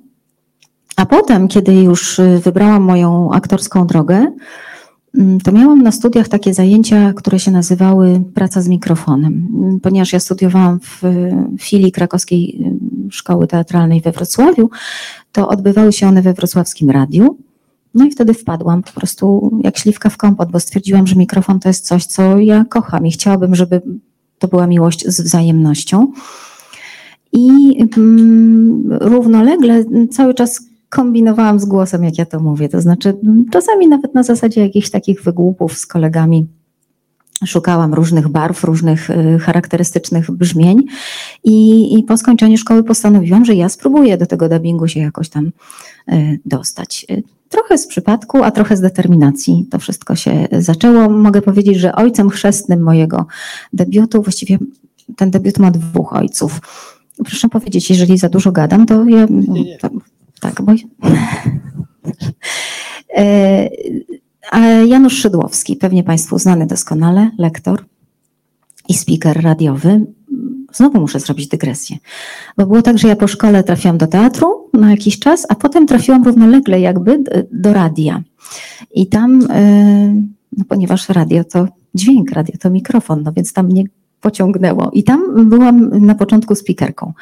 A 0.95 1.05
potem, 1.05 1.47
kiedy 1.47 1.73
już 1.73 2.19
y, 2.19 2.41
wybrałam 2.43 2.83
moją 2.83 3.31
aktorską 3.31 3.87
drogę, 3.87 4.31
mm, 5.17 5.39
to 5.41 5.51
miałam 5.51 5.81
na 5.83 5.91
studiach 5.91 6.27
takie 6.27 6.53
zajęcia, 6.53 7.13
które 7.13 7.39
się 7.39 7.51
nazywały 7.51 8.21
praca 8.33 8.61
z 8.61 8.67
mikrofonem. 8.67 9.47
Mm, 9.55 9.79
Ponieważ 9.79 10.13
ja 10.13 10.19
studiowałam 10.19 10.79
w 10.79 11.03
y, 11.03 11.33
filii 11.59 11.91
krakowskiej 11.91 12.61
y, 13.07 13.11
szkoły 13.11 13.47
teatralnej 13.47 14.01
we 14.01 14.11
Wrocławiu, 14.11 14.69
to 15.31 15.47
odbywały 15.47 15.93
się 15.93 16.07
one 16.07 16.21
we 16.21 16.33
wrocławskim 16.33 16.89
radiu. 16.89 17.37
No 17.93 18.05
i 18.05 18.11
wtedy 18.11 18.33
wpadłam 18.33 18.83
po 18.83 18.91
prostu 18.91 19.51
jak 19.63 19.77
śliwka 19.77 20.09
w 20.09 20.17
kompot, 20.17 20.51
bo 20.51 20.59
stwierdziłam, 20.59 21.07
że 21.07 21.15
mikrofon 21.15 21.59
to 21.59 21.69
jest 21.69 21.87
coś, 21.87 22.05
co 22.05 22.37
ja 22.37 22.65
kocham 22.69 23.07
i 23.07 23.11
chciałabym, 23.11 23.55
żeby 23.55 23.81
to 24.39 24.47
była 24.47 24.67
miłość 24.67 25.07
z 25.07 25.21
wzajemnością. 25.21 26.11
I 27.33 27.77
mm, 27.97 28.83
równolegle 29.01 29.83
cały 30.11 30.33
czas 30.33 30.61
kombinowałam 30.89 31.59
z 31.59 31.65
głosem, 31.65 32.03
jak 32.03 32.17
ja 32.17 32.25
to 32.25 32.39
mówię. 32.39 32.69
To 32.69 32.81
znaczy, 32.81 33.13
mm, 33.23 33.45
czasami 33.51 33.87
nawet 33.87 34.15
na 34.15 34.23
zasadzie 34.23 34.61
jakichś 34.61 34.89
takich 34.89 35.23
wygłupów 35.23 35.77
z 35.77 35.85
kolegami 35.87 36.47
szukałam 37.45 37.93
różnych 37.93 38.27
barw, 38.27 38.63
różnych 38.63 39.09
y, 39.09 39.39
charakterystycznych 39.39 40.31
brzmień. 40.31 40.83
I, 41.43 41.99
I 41.99 42.03
po 42.03 42.17
skończeniu 42.17 42.57
szkoły 42.57 42.83
postanowiłam, 42.83 43.45
że 43.45 43.55
ja 43.55 43.69
spróbuję 43.69 44.17
do 44.17 44.25
tego 44.25 44.49
dubbingu 44.49 44.87
się 44.87 44.99
jakoś 44.99 45.29
tam 45.29 45.51
y, 46.11 46.39
dostać. 46.45 47.05
Y, 47.11 47.23
Trochę 47.49 47.77
z 47.77 47.87
przypadku, 47.87 48.43
a 48.43 48.51
trochę 48.51 48.77
z 48.77 48.81
determinacji 48.81 49.67
to 49.71 49.79
wszystko 49.79 50.15
się 50.15 50.47
zaczęło. 50.51 51.09
Mogę 51.09 51.41
powiedzieć, 51.41 51.77
że 51.77 51.95
ojcem 51.95 52.29
chrzestnym 52.29 52.81
mojego 52.81 53.25
debiutu, 53.73 54.21
właściwie 54.21 54.57
ten 55.17 55.31
debiut 55.31 55.59
ma 55.59 55.71
dwóch 55.71 56.13
ojców. 56.13 56.61
Proszę 57.25 57.49
powiedzieć, 57.49 57.89
jeżeli 57.89 58.17
za 58.17 58.29
dużo 58.29 58.51
gadam, 58.51 58.85
to 58.85 59.05
ja. 59.05 59.27
To, 59.81 59.89
tak, 60.41 60.61
bo. 60.61 60.73
E, 64.51 64.87
Janusz 64.87 65.13
Szydłowski, 65.13 65.75
pewnie 65.75 66.03
Państwu 66.03 66.39
znany 66.39 66.67
doskonale, 66.67 67.31
lektor 67.37 67.85
i 68.89 68.93
speaker 68.93 69.41
radiowy. 69.43 70.05
Znowu 70.73 70.99
muszę 70.99 71.19
zrobić 71.19 71.47
dygresję, 71.47 71.97
bo 72.57 72.65
było 72.65 72.81
tak, 72.81 72.97
że 72.97 73.07
ja 73.07 73.15
po 73.15 73.27
szkole 73.27 73.63
trafiłam 73.63 73.97
do 73.97 74.07
teatru 74.07 74.69
na 74.73 74.91
jakiś 74.91 75.19
czas, 75.19 75.45
a 75.49 75.55
potem 75.55 75.87
trafiłam 75.87 76.23
równolegle 76.23 76.79
jakby 76.79 77.23
do 77.51 77.73
radia. 77.73 78.21
I 78.95 79.07
tam, 79.07 79.47
e, 79.49 80.13
no 80.57 80.65
ponieważ 80.67 81.09
radio 81.09 81.43
to 81.43 81.67
dźwięk, 81.95 82.31
radio 82.31 82.55
to 82.59 82.69
mikrofon, 82.69 83.23
no 83.23 83.31
więc 83.33 83.53
tam 83.53 83.65
mnie 83.65 83.83
pociągnęło. 84.21 84.89
I 84.93 85.03
tam 85.03 85.49
byłam 85.49 86.05
na 86.05 86.15
początku 86.15 86.55
speakerką. 86.55 87.13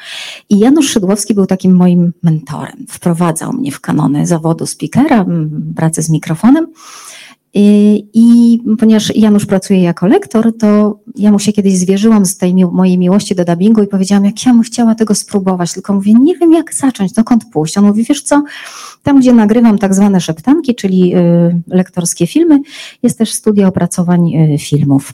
I 0.50 0.58
Janusz 0.58 0.90
Szydłowski 0.90 1.34
był 1.34 1.46
takim 1.46 1.76
moim 1.76 2.12
mentorem. 2.22 2.86
Wprowadzał 2.88 3.52
mnie 3.52 3.72
w 3.72 3.80
kanony 3.80 4.26
zawodu 4.26 4.66
speakera, 4.66 5.26
pracy 5.76 6.02
z 6.02 6.10
mikrofonem. 6.10 6.66
I, 7.54 8.06
I 8.14 8.58
ponieważ 8.78 9.16
Janusz 9.16 9.46
pracuje 9.46 9.82
jako 9.82 10.06
lektor, 10.06 10.56
to 10.58 10.98
ja 11.16 11.32
mu 11.32 11.38
się 11.38 11.52
kiedyś 11.52 11.76
zwierzyłam 11.76 12.26
z 12.26 12.36
tej 12.36 12.54
mi 12.54 12.64
mojej 12.64 12.98
miłości 12.98 13.34
do 13.34 13.44
dubbingu 13.44 13.82
i 13.82 13.86
powiedziałam, 13.86 14.24
jak 14.24 14.46
ja 14.46 14.52
bym 14.52 14.62
chciała 14.62 14.94
tego 14.94 15.14
spróbować, 15.14 15.72
tylko 15.72 15.94
mówię, 15.94 16.14
nie 16.14 16.36
wiem 16.36 16.52
jak 16.52 16.74
zacząć, 16.74 17.12
dokąd 17.12 17.44
pójść. 17.52 17.78
On 17.78 17.84
mówi, 17.84 18.04
wiesz 18.04 18.22
co, 18.22 18.44
tam 19.02 19.20
gdzie 19.20 19.32
nagrywam 19.32 19.78
tak 19.78 19.94
zwane 19.94 20.20
szeptanki, 20.20 20.74
czyli 20.74 21.16
y, 21.16 21.62
lektorskie 21.66 22.26
filmy, 22.26 22.60
jest 23.02 23.18
też 23.18 23.32
studia 23.32 23.68
opracowań 23.68 24.34
y, 24.34 24.58
filmów. 24.58 25.12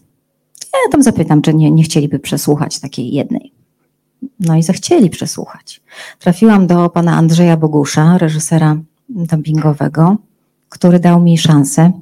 Ja 0.74 0.92
tam 0.92 1.02
zapytam, 1.02 1.42
czy 1.42 1.54
nie, 1.54 1.70
nie 1.70 1.82
chcieliby 1.82 2.18
przesłuchać 2.18 2.80
takiej 2.80 3.12
jednej. 3.12 3.52
No 4.40 4.56
i 4.56 4.62
zechcieli 4.62 5.10
przesłuchać. 5.10 5.82
Trafiłam 6.18 6.66
do 6.66 6.88
pana 6.90 7.16
Andrzeja 7.16 7.56
Bogusza, 7.56 8.18
reżysera 8.18 8.76
dubbingowego, 9.08 10.16
który 10.68 10.98
dał 10.98 11.20
mi 11.20 11.38
szansę, 11.38 11.92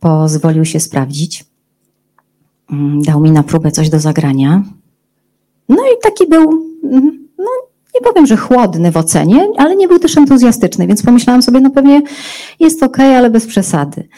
pozwolił 0.00 0.64
się 0.64 0.80
sprawdzić. 0.80 1.44
Mm, 2.70 3.02
dał 3.02 3.20
mi 3.20 3.30
na 3.30 3.42
próbę 3.42 3.70
coś 3.70 3.90
do 3.90 4.00
zagrania. 4.00 4.62
No 5.68 5.76
i 5.76 6.02
taki 6.02 6.28
był, 6.28 6.50
mm, 6.84 7.28
no 7.38 7.46
nie 7.94 8.00
powiem, 8.00 8.26
że 8.26 8.36
chłodny 8.36 8.92
w 8.92 8.96
ocenie, 8.96 9.48
ale 9.56 9.76
nie 9.76 9.88
był 9.88 9.98
też 9.98 10.16
entuzjastyczny, 10.16 10.86
więc 10.86 11.02
pomyślałam 11.02 11.42
sobie, 11.42 11.60
no 11.60 11.70
pewnie 11.70 12.02
jest 12.60 12.82
ok, 12.82 12.98
ale 13.00 13.30
bez 13.30 13.46
przesady. 13.46 14.08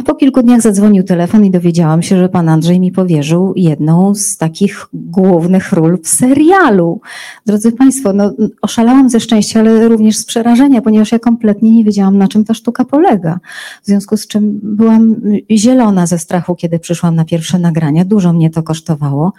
A 0.00 0.02
po 0.02 0.14
kilku 0.14 0.42
dniach 0.42 0.60
zadzwonił 0.60 1.04
telefon 1.04 1.44
i 1.44 1.50
dowiedziałam 1.50 2.02
się, 2.02 2.18
że 2.18 2.28
pan 2.28 2.48
Andrzej 2.48 2.80
mi 2.80 2.92
powierzył 2.92 3.52
jedną 3.56 4.14
z 4.14 4.36
takich 4.36 4.86
głównych 4.92 5.72
ról 5.72 5.98
w 6.02 6.08
serialu. 6.08 7.00
Drodzy 7.46 7.72
Państwo, 7.72 8.12
no, 8.12 8.32
oszalałam 8.62 9.10
ze 9.10 9.20
szczęścia, 9.20 9.60
ale 9.60 9.88
również 9.88 10.16
z 10.16 10.24
przerażenia, 10.24 10.82
ponieważ 10.82 11.12
ja 11.12 11.18
kompletnie 11.18 11.70
nie 11.70 11.84
wiedziałam, 11.84 12.18
na 12.18 12.28
czym 12.28 12.44
ta 12.44 12.54
sztuka 12.54 12.84
polega. 12.84 13.40
W 13.82 13.86
związku 13.86 14.16
z 14.16 14.26
czym 14.26 14.60
byłam 14.62 15.16
zielona 15.50 16.06
ze 16.06 16.18
strachu, 16.18 16.54
kiedy 16.54 16.78
przyszłam 16.78 17.14
na 17.14 17.24
pierwsze 17.24 17.58
nagrania. 17.58 18.04
Dużo 18.04 18.32
mnie 18.32 18.50
to 18.50 18.62
kosztowało, 18.62 19.32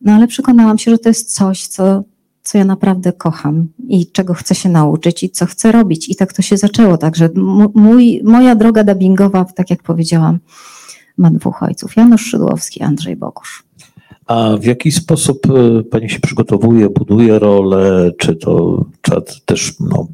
no 0.00 0.12
ale 0.12 0.26
przekonałam 0.26 0.78
się, 0.78 0.90
że 0.90 0.98
to 0.98 1.08
jest 1.08 1.34
coś, 1.34 1.66
co 1.66 2.02
co 2.48 2.58
ja 2.58 2.64
naprawdę 2.64 3.12
kocham 3.12 3.68
i 3.88 4.06
czego 4.06 4.34
chcę 4.34 4.54
się 4.54 4.68
nauczyć 4.68 5.22
i 5.22 5.30
co 5.30 5.46
chcę 5.46 5.72
robić. 5.72 6.08
I 6.08 6.16
tak 6.16 6.32
to 6.32 6.42
się 6.42 6.56
zaczęło. 6.56 6.98
Także 6.98 7.28
mój, 7.74 8.20
moja 8.24 8.54
droga 8.54 8.84
dubbingowa, 8.84 9.44
tak 9.44 9.70
jak 9.70 9.82
powiedziałam, 9.82 10.38
ma 11.18 11.30
dwóch 11.30 11.62
ojców. 11.62 11.96
Janusz 11.96 12.26
Szydłowski, 12.26 12.82
Andrzej 12.82 13.16
Bogusz. 13.16 13.64
A 14.26 14.56
w 14.60 14.64
jaki 14.64 14.92
sposób 14.92 15.46
e, 15.46 15.82
Pani 15.82 16.10
się 16.10 16.20
przygotowuje, 16.20 16.90
buduje 16.90 17.38
rolę? 17.38 18.10
Czy 18.18 18.36
to 18.36 18.84
trzeba 19.02 19.20
też 19.44 19.74
no, 19.80 20.06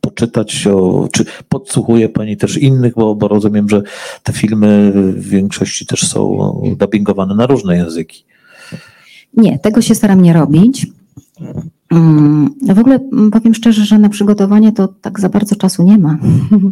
poczytać, 0.00 0.66
o, 0.66 1.08
czy 1.12 1.24
podsłuchuje 1.48 2.08
Pani 2.08 2.36
też 2.36 2.56
innych, 2.56 2.94
bo, 2.94 3.14
bo 3.14 3.28
rozumiem, 3.28 3.68
że 3.68 3.82
te 4.22 4.32
filmy 4.32 4.92
w 4.94 5.28
większości 5.28 5.86
też 5.86 6.08
są 6.08 6.52
dubbingowane 6.76 7.34
na 7.34 7.46
różne 7.46 7.76
języki. 7.76 8.24
Nie, 9.36 9.58
tego 9.58 9.82
się 9.82 9.94
staram 9.94 10.22
nie 10.22 10.32
robić. 10.32 10.86
Mm, 11.92 12.54
w 12.74 12.78
ogóle 12.78 12.98
powiem 13.32 13.54
szczerze, 13.54 13.84
że 13.84 13.98
na 13.98 14.08
przygotowanie 14.08 14.72
to 14.72 14.88
tak 14.88 15.20
za 15.20 15.28
bardzo 15.28 15.56
czasu 15.56 15.82
nie 15.82 15.98
ma, 15.98 16.18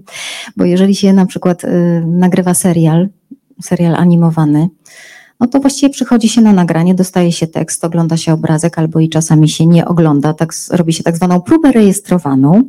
bo 0.57 0.65
jeżeli 0.65 0.95
się 0.95 1.13
na 1.13 1.27
przykład 1.27 1.65
y, 1.65 1.69
nagrywa 2.07 2.55
serial, 2.55 3.09
serial 3.63 3.95
animowany, 3.95 4.69
no 5.41 5.47
to 5.47 5.61
właściwie 5.61 5.91
przychodzi 5.91 6.29
się 6.29 6.41
na 6.41 6.53
nagranie, 6.53 6.95
dostaje 6.95 7.33
się 7.33 7.47
tekst, 7.47 7.85
ogląda 7.85 8.17
się 8.17 8.33
obrazek 8.33 8.79
albo 8.79 9.01
i 9.01 9.09
czasami 9.09 9.49
się 9.49 9.67
nie 9.67 9.87
ogląda, 9.87 10.35
tak 10.35 10.53
robi 10.71 10.93
się 10.93 11.03
tak 11.03 11.17
zwaną 11.17 11.41
próbę 11.41 11.73
rejestrowaną. 11.73 12.63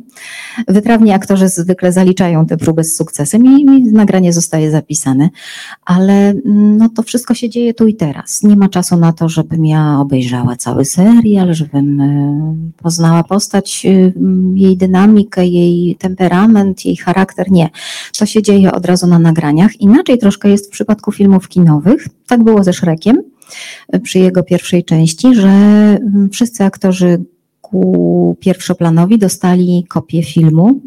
Wytrawni 0.68 1.12
aktorzy 1.12 1.48
zwykle 1.48 1.92
zaliczają 1.92 2.46
tę 2.46 2.56
próbę 2.56 2.84
z 2.84 2.96
sukcesem 2.96 3.46
i, 3.46 3.62
i 3.62 3.82
nagranie 3.92 4.32
zostaje 4.32 4.70
zapisane, 4.70 5.30
ale 5.84 6.30
mm, 6.30 6.76
no 6.76 6.88
to 6.88 7.02
wszystko 7.02 7.34
się 7.34 7.48
dzieje 7.48 7.74
tu 7.74 7.86
i 7.86 7.94
teraz. 7.94 8.42
Nie 8.42 8.56
ma 8.56 8.68
czasu 8.68 8.96
na 8.96 9.12
to, 9.12 9.28
żebym 9.28 9.66
ja 9.66 10.00
obejrzała 10.00 10.56
cały 10.56 10.84
serial, 10.84 11.54
żebym 11.54 12.00
e, 12.00 12.56
poznała 12.82 13.24
postać, 13.24 13.86
e, 13.86 14.12
jej 14.54 14.76
dynamikę, 14.76 15.46
jej 15.46 15.96
temperament, 15.96 16.84
jej 16.84 16.96
charakter. 16.96 17.50
Nie. 17.50 17.68
To 18.18 18.26
się 18.26 18.42
dzieje 18.42 18.72
od 18.72 18.86
razu 18.86 19.06
na 19.06 19.18
nagraniach. 19.18 19.80
Inaczej 19.80 20.18
troszkę 20.18 20.48
jest 20.48 20.66
w 20.66 20.70
przypadku 20.70 21.12
filmów 21.12 21.48
kinowych. 21.48 22.08
Tak 22.26 22.44
było 22.44 22.59
ze 22.64 22.72
Szrekiem 22.72 23.22
przy 24.02 24.18
jego 24.18 24.42
pierwszej 24.42 24.84
części, 24.84 25.34
że 25.34 25.48
mm, 25.48 26.28
wszyscy 26.32 26.64
aktorzy 26.64 27.24
ku 27.60 28.36
pierwszoplanowi 28.40 29.18
dostali 29.18 29.84
kopię 29.88 30.22
filmu. 30.22 30.80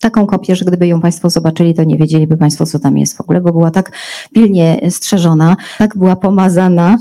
Taką 0.00 0.26
kopię, 0.26 0.56
że 0.56 0.64
gdyby 0.64 0.86
ją 0.86 1.00
Państwo 1.00 1.30
zobaczyli, 1.30 1.74
to 1.74 1.84
nie 1.84 1.96
wiedzieliby 1.96 2.36
Państwo, 2.36 2.66
co 2.66 2.78
tam 2.78 2.98
jest 2.98 3.16
w 3.16 3.20
ogóle, 3.20 3.40
bo 3.40 3.52
była 3.52 3.70
tak 3.70 3.92
pilnie 4.34 4.80
strzeżona, 4.90 5.56
tak 5.78 5.96
była 5.96 6.16
pomazana, 6.16 6.98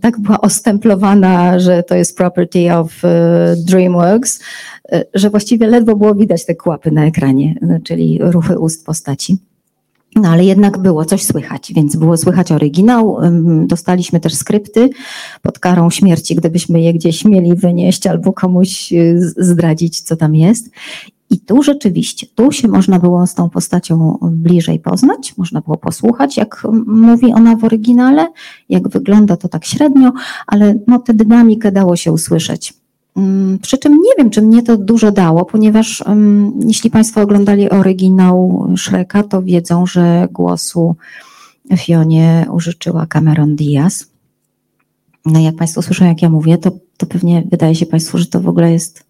tak 0.00 0.20
była 0.20 0.40
ostemplowana, 0.40 1.58
że 1.58 1.82
to 1.82 1.94
jest 1.94 2.16
property 2.16 2.74
of 2.74 3.04
e, 3.04 3.54
DreamWorks, 3.56 4.40
e, 4.92 5.04
że 5.14 5.30
właściwie 5.30 5.66
ledwo 5.66 5.96
było 5.96 6.14
widać 6.14 6.46
te 6.46 6.54
kłapy 6.54 6.90
na 6.90 7.06
ekranie, 7.06 7.54
czyli 7.84 8.18
ruchy 8.22 8.58
ust 8.58 8.86
postaci. 8.86 9.38
No 10.14 10.28
ale 10.28 10.44
jednak 10.44 10.78
było 10.78 11.04
coś 11.04 11.22
słychać, 11.22 11.72
więc 11.76 11.96
było 11.96 12.16
słychać 12.16 12.52
oryginał. 12.52 13.18
Dostaliśmy 13.66 14.20
też 14.20 14.34
skrypty 14.34 14.90
pod 15.42 15.58
karą 15.58 15.90
śmierci, 15.90 16.34
gdybyśmy 16.34 16.80
je 16.80 16.94
gdzieś 16.94 17.24
mieli 17.24 17.54
wynieść 17.54 18.06
albo 18.06 18.32
komuś 18.32 18.92
y, 18.92 19.16
zdradzić, 19.38 20.00
co 20.00 20.16
tam 20.16 20.34
jest. 20.34 20.70
I 21.30 21.38
tu 21.38 21.62
rzeczywiście, 21.62 22.26
tu 22.34 22.52
się 22.52 22.68
można 22.68 22.98
było 22.98 23.26
z 23.26 23.34
tą 23.34 23.50
postacią 23.50 24.18
bliżej 24.22 24.78
poznać, 24.78 25.34
można 25.36 25.60
było 25.60 25.76
posłuchać, 25.76 26.36
jak 26.36 26.66
mówi 26.86 27.32
ona 27.32 27.56
w 27.56 27.64
oryginale, 27.64 28.26
jak 28.68 28.88
wygląda 28.88 29.36
to 29.36 29.48
tak 29.48 29.64
średnio, 29.64 30.12
ale 30.46 30.74
no, 30.86 30.98
tę 30.98 31.14
dynamikę 31.14 31.72
dało 31.72 31.96
się 31.96 32.12
usłyszeć. 32.12 32.83
Mm, 33.16 33.58
przy 33.58 33.78
czym 33.78 33.92
nie 33.92 34.12
wiem, 34.18 34.30
czy 34.30 34.42
mnie 34.42 34.62
to 34.62 34.76
dużo 34.76 35.12
dało, 35.12 35.44
ponieważ 35.44 36.02
um, 36.06 36.52
jeśli 36.66 36.90
Państwo 36.90 37.20
oglądali 37.20 37.70
oryginał 37.70 38.68
Shreka, 38.76 39.22
to 39.22 39.42
wiedzą, 39.42 39.86
że 39.86 40.28
głosu 40.32 40.96
Fionie 41.76 42.46
użyczyła 42.52 43.06
Cameron 43.06 43.56
Diaz. 43.56 44.06
No 45.26 45.40
jak 45.40 45.56
Państwo 45.56 45.82
słyszą, 45.82 46.04
jak 46.04 46.22
ja 46.22 46.28
mówię, 46.28 46.58
to, 46.58 46.70
to 46.96 47.06
pewnie 47.06 47.42
wydaje 47.50 47.74
się 47.74 47.86
Państwu, 47.86 48.18
że 48.18 48.26
to 48.26 48.40
w 48.40 48.48
ogóle 48.48 48.72
jest 48.72 49.04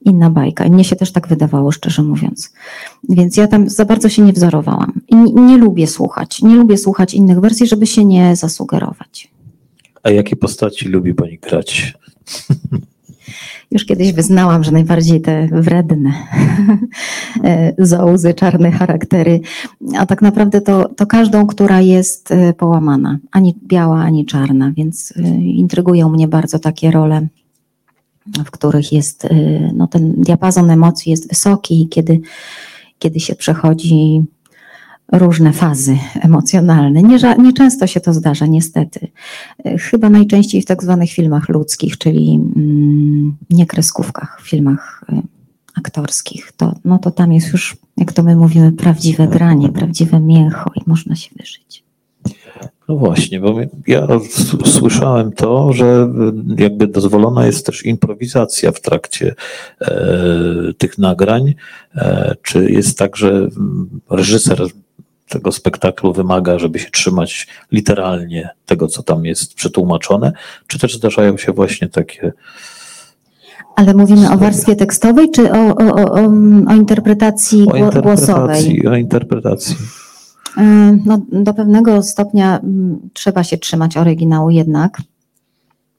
inna 0.00 0.30
bajka. 0.30 0.64
I 0.64 0.70
mnie 0.70 0.84
się 0.84 0.96
też 0.96 1.12
tak 1.12 1.28
wydawało, 1.28 1.72
szczerze 1.72 2.02
mówiąc. 2.02 2.52
Więc 3.08 3.36
ja 3.36 3.46
tam 3.46 3.68
za 3.70 3.84
bardzo 3.84 4.08
się 4.08 4.22
nie 4.22 4.32
wzorowałam. 4.32 5.00
I 5.08 5.16
nie, 5.16 5.32
nie 5.32 5.58
lubię 5.58 5.86
słuchać. 5.86 6.42
Nie 6.42 6.54
lubię 6.56 6.78
słuchać 6.78 7.14
innych 7.14 7.40
wersji, 7.40 7.66
żeby 7.66 7.86
się 7.86 8.04
nie 8.04 8.36
zasugerować. 8.36 9.30
A 10.02 10.10
jakie 10.10 10.36
postaci 10.36 10.88
lubi 10.88 11.14
Pani 11.14 11.38
grać? 11.38 11.94
Już 13.70 13.84
kiedyś 13.84 14.12
wyznałam, 14.12 14.64
że 14.64 14.72
najbardziej 14.72 15.20
te 15.20 15.48
wredne 15.52 16.12
zołzy, 17.78 18.34
czarne 18.34 18.70
charaktery, 18.70 19.40
a 19.98 20.06
tak 20.06 20.22
naprawdę 20.22 20.60
to, 20.60 20.88
to 20.88 21.06
każdą, 21.06 21.46
która 21.46 21.80
jest 21.80 22.32
e, 22.32 22.52
połamana, 22.52 23.18
ani 23.32 23.54
biała, 23.66 24.00
ani 24.00 24.26
czarna, 24.26 24.72
więc 24.76 25.14
e, 25.16 25.22
intrygują 25.44 26.08
mnie 26.08 26.28
bardzo 26.28 26.58
takie 26.58 26.90
role, 26.90 27.26
w 28.44 28.50
których 28.50 28.92
jest, 28.92 29.24
e, 29.24 29.28
no 29.74 29.86
ten 29.86 30.12
diapazon 30.12 30.70
emocji 30.70 31.10
jest 31.10 31.28
wysoki, 31.28 31.88
kiedy, 31.90 32.20
kiedy 32.98 33.20
się 33.20 33.34
przechodzi 33.34 34.24
różne 35.12 35.52
fazy 35.52 35.98
emocjonalne. 36.20 37.02
Nie, 37.02 37.52
często 37.56 37.86
się 37.86 38.00
to 38.00 38.14
zdarza, 38.14 38.46
niestety. 38.46 39.08
E, 39.64 39.78
chyba 39.78 40.10
najczęściej 40.10 40.62
w 40.62 40.66
tak 40.66 40.82
zwanych 40.82 41.10
filmach 41.10 41.48
ludzkich, 41.48 41.98
czyli 41.98 42.40
mm, 42.56 43.36
nie 43.50 43.66
kreskówkach, 43.66 44.40
filmach 44.42 45.04
e, 45.12 45.22
aktorskich. 45.74 46.52
To, 46.56 46.74
no 46.84 46.98
to 46.98 47.10
tam 47.10 47.32
jest 47.32 47.52
już, 47.52 47.76
jak 47.96 48.12
to 48.12 48.22
my 48.22 48.36
mówimy, 48.36 48.72
prawdziwe 48.72 49.28
granie, 49.28 49.68
prawdziwe 49.68 50.20
mięcho 50.20 50.70
i 50.76 50.80
można 50.86 51.16
się 51.16 51.30
wyżyć. 51.36 51.84
No 52.88 52.96
właśnie, 52.96 53.40
bo 53.40 53.56
ja 53.86 54.06
słyszałem 54.64 55.32
to, 55.32 55.72
że 55.72 56.08
jakby 56.58 56.86
dozwolona 56.86 57.46
jest 57.46 57.66
też 57.66 57.86
improwizacja 57.86 58.72
w 58.72 58.80
trakcie 58.80 59.34
e, 59.80 59.94
tych 60.78 60.98
nagrań. 60.98 61.54
E, 61.94 62.34
czy 62.42 62.70
jest 62.70 62.98
tak, 62.98 63.16
że 63.16 63.48
reżyser 64.10 64.62
tego 65.28 65.52
spektaklu 65.52 66.12
wymaga, 66.12 66.58
żeby 66.58 66.78
się 66.78 66.90
trzymać 66.90 67.46
literalnie 67.72 68.48
tego, 68.66 68.88
co 68.88 69.02
tam 69.02 69.24
jest 69.24 69.54
przetłumaczone, 69.54 70.32
czy 70.66 70.78
też 70.78 70.96
zdarzają 70.96 71.36
się 71.36 71.52
właśnie 71.52 71.88
takie. 71.88 72.32
Ale 73.76 73.94
mówimy 73.94 74.30
o 74.32 74.38
warstwie 74.38 74.76
tekstowej, 74.76 75.30
czy 75.30 75.52
o, 75.52 75.76
o, 75.76 75.94
o, 75.94 76.14
o 76.68 76.74
interpretacji, 76.74 77.66
o 77.72 77.76
interpretacji 77.76 78.26
głosowej? 78.26 78.88
O 78.88 78.96
interpretacji. 78.96 79.76
No, 81.04 81.20
do 81.32 81.54
pewnego 81.54 82.02
stopnia 82.02 82.58
mm, 82.58 82.98
trzeba 83.12 83.44
się 83.44 83.58
trzymać 83.58 83.96
oryginału 83.96 84.50
jednak. 84.50 84.98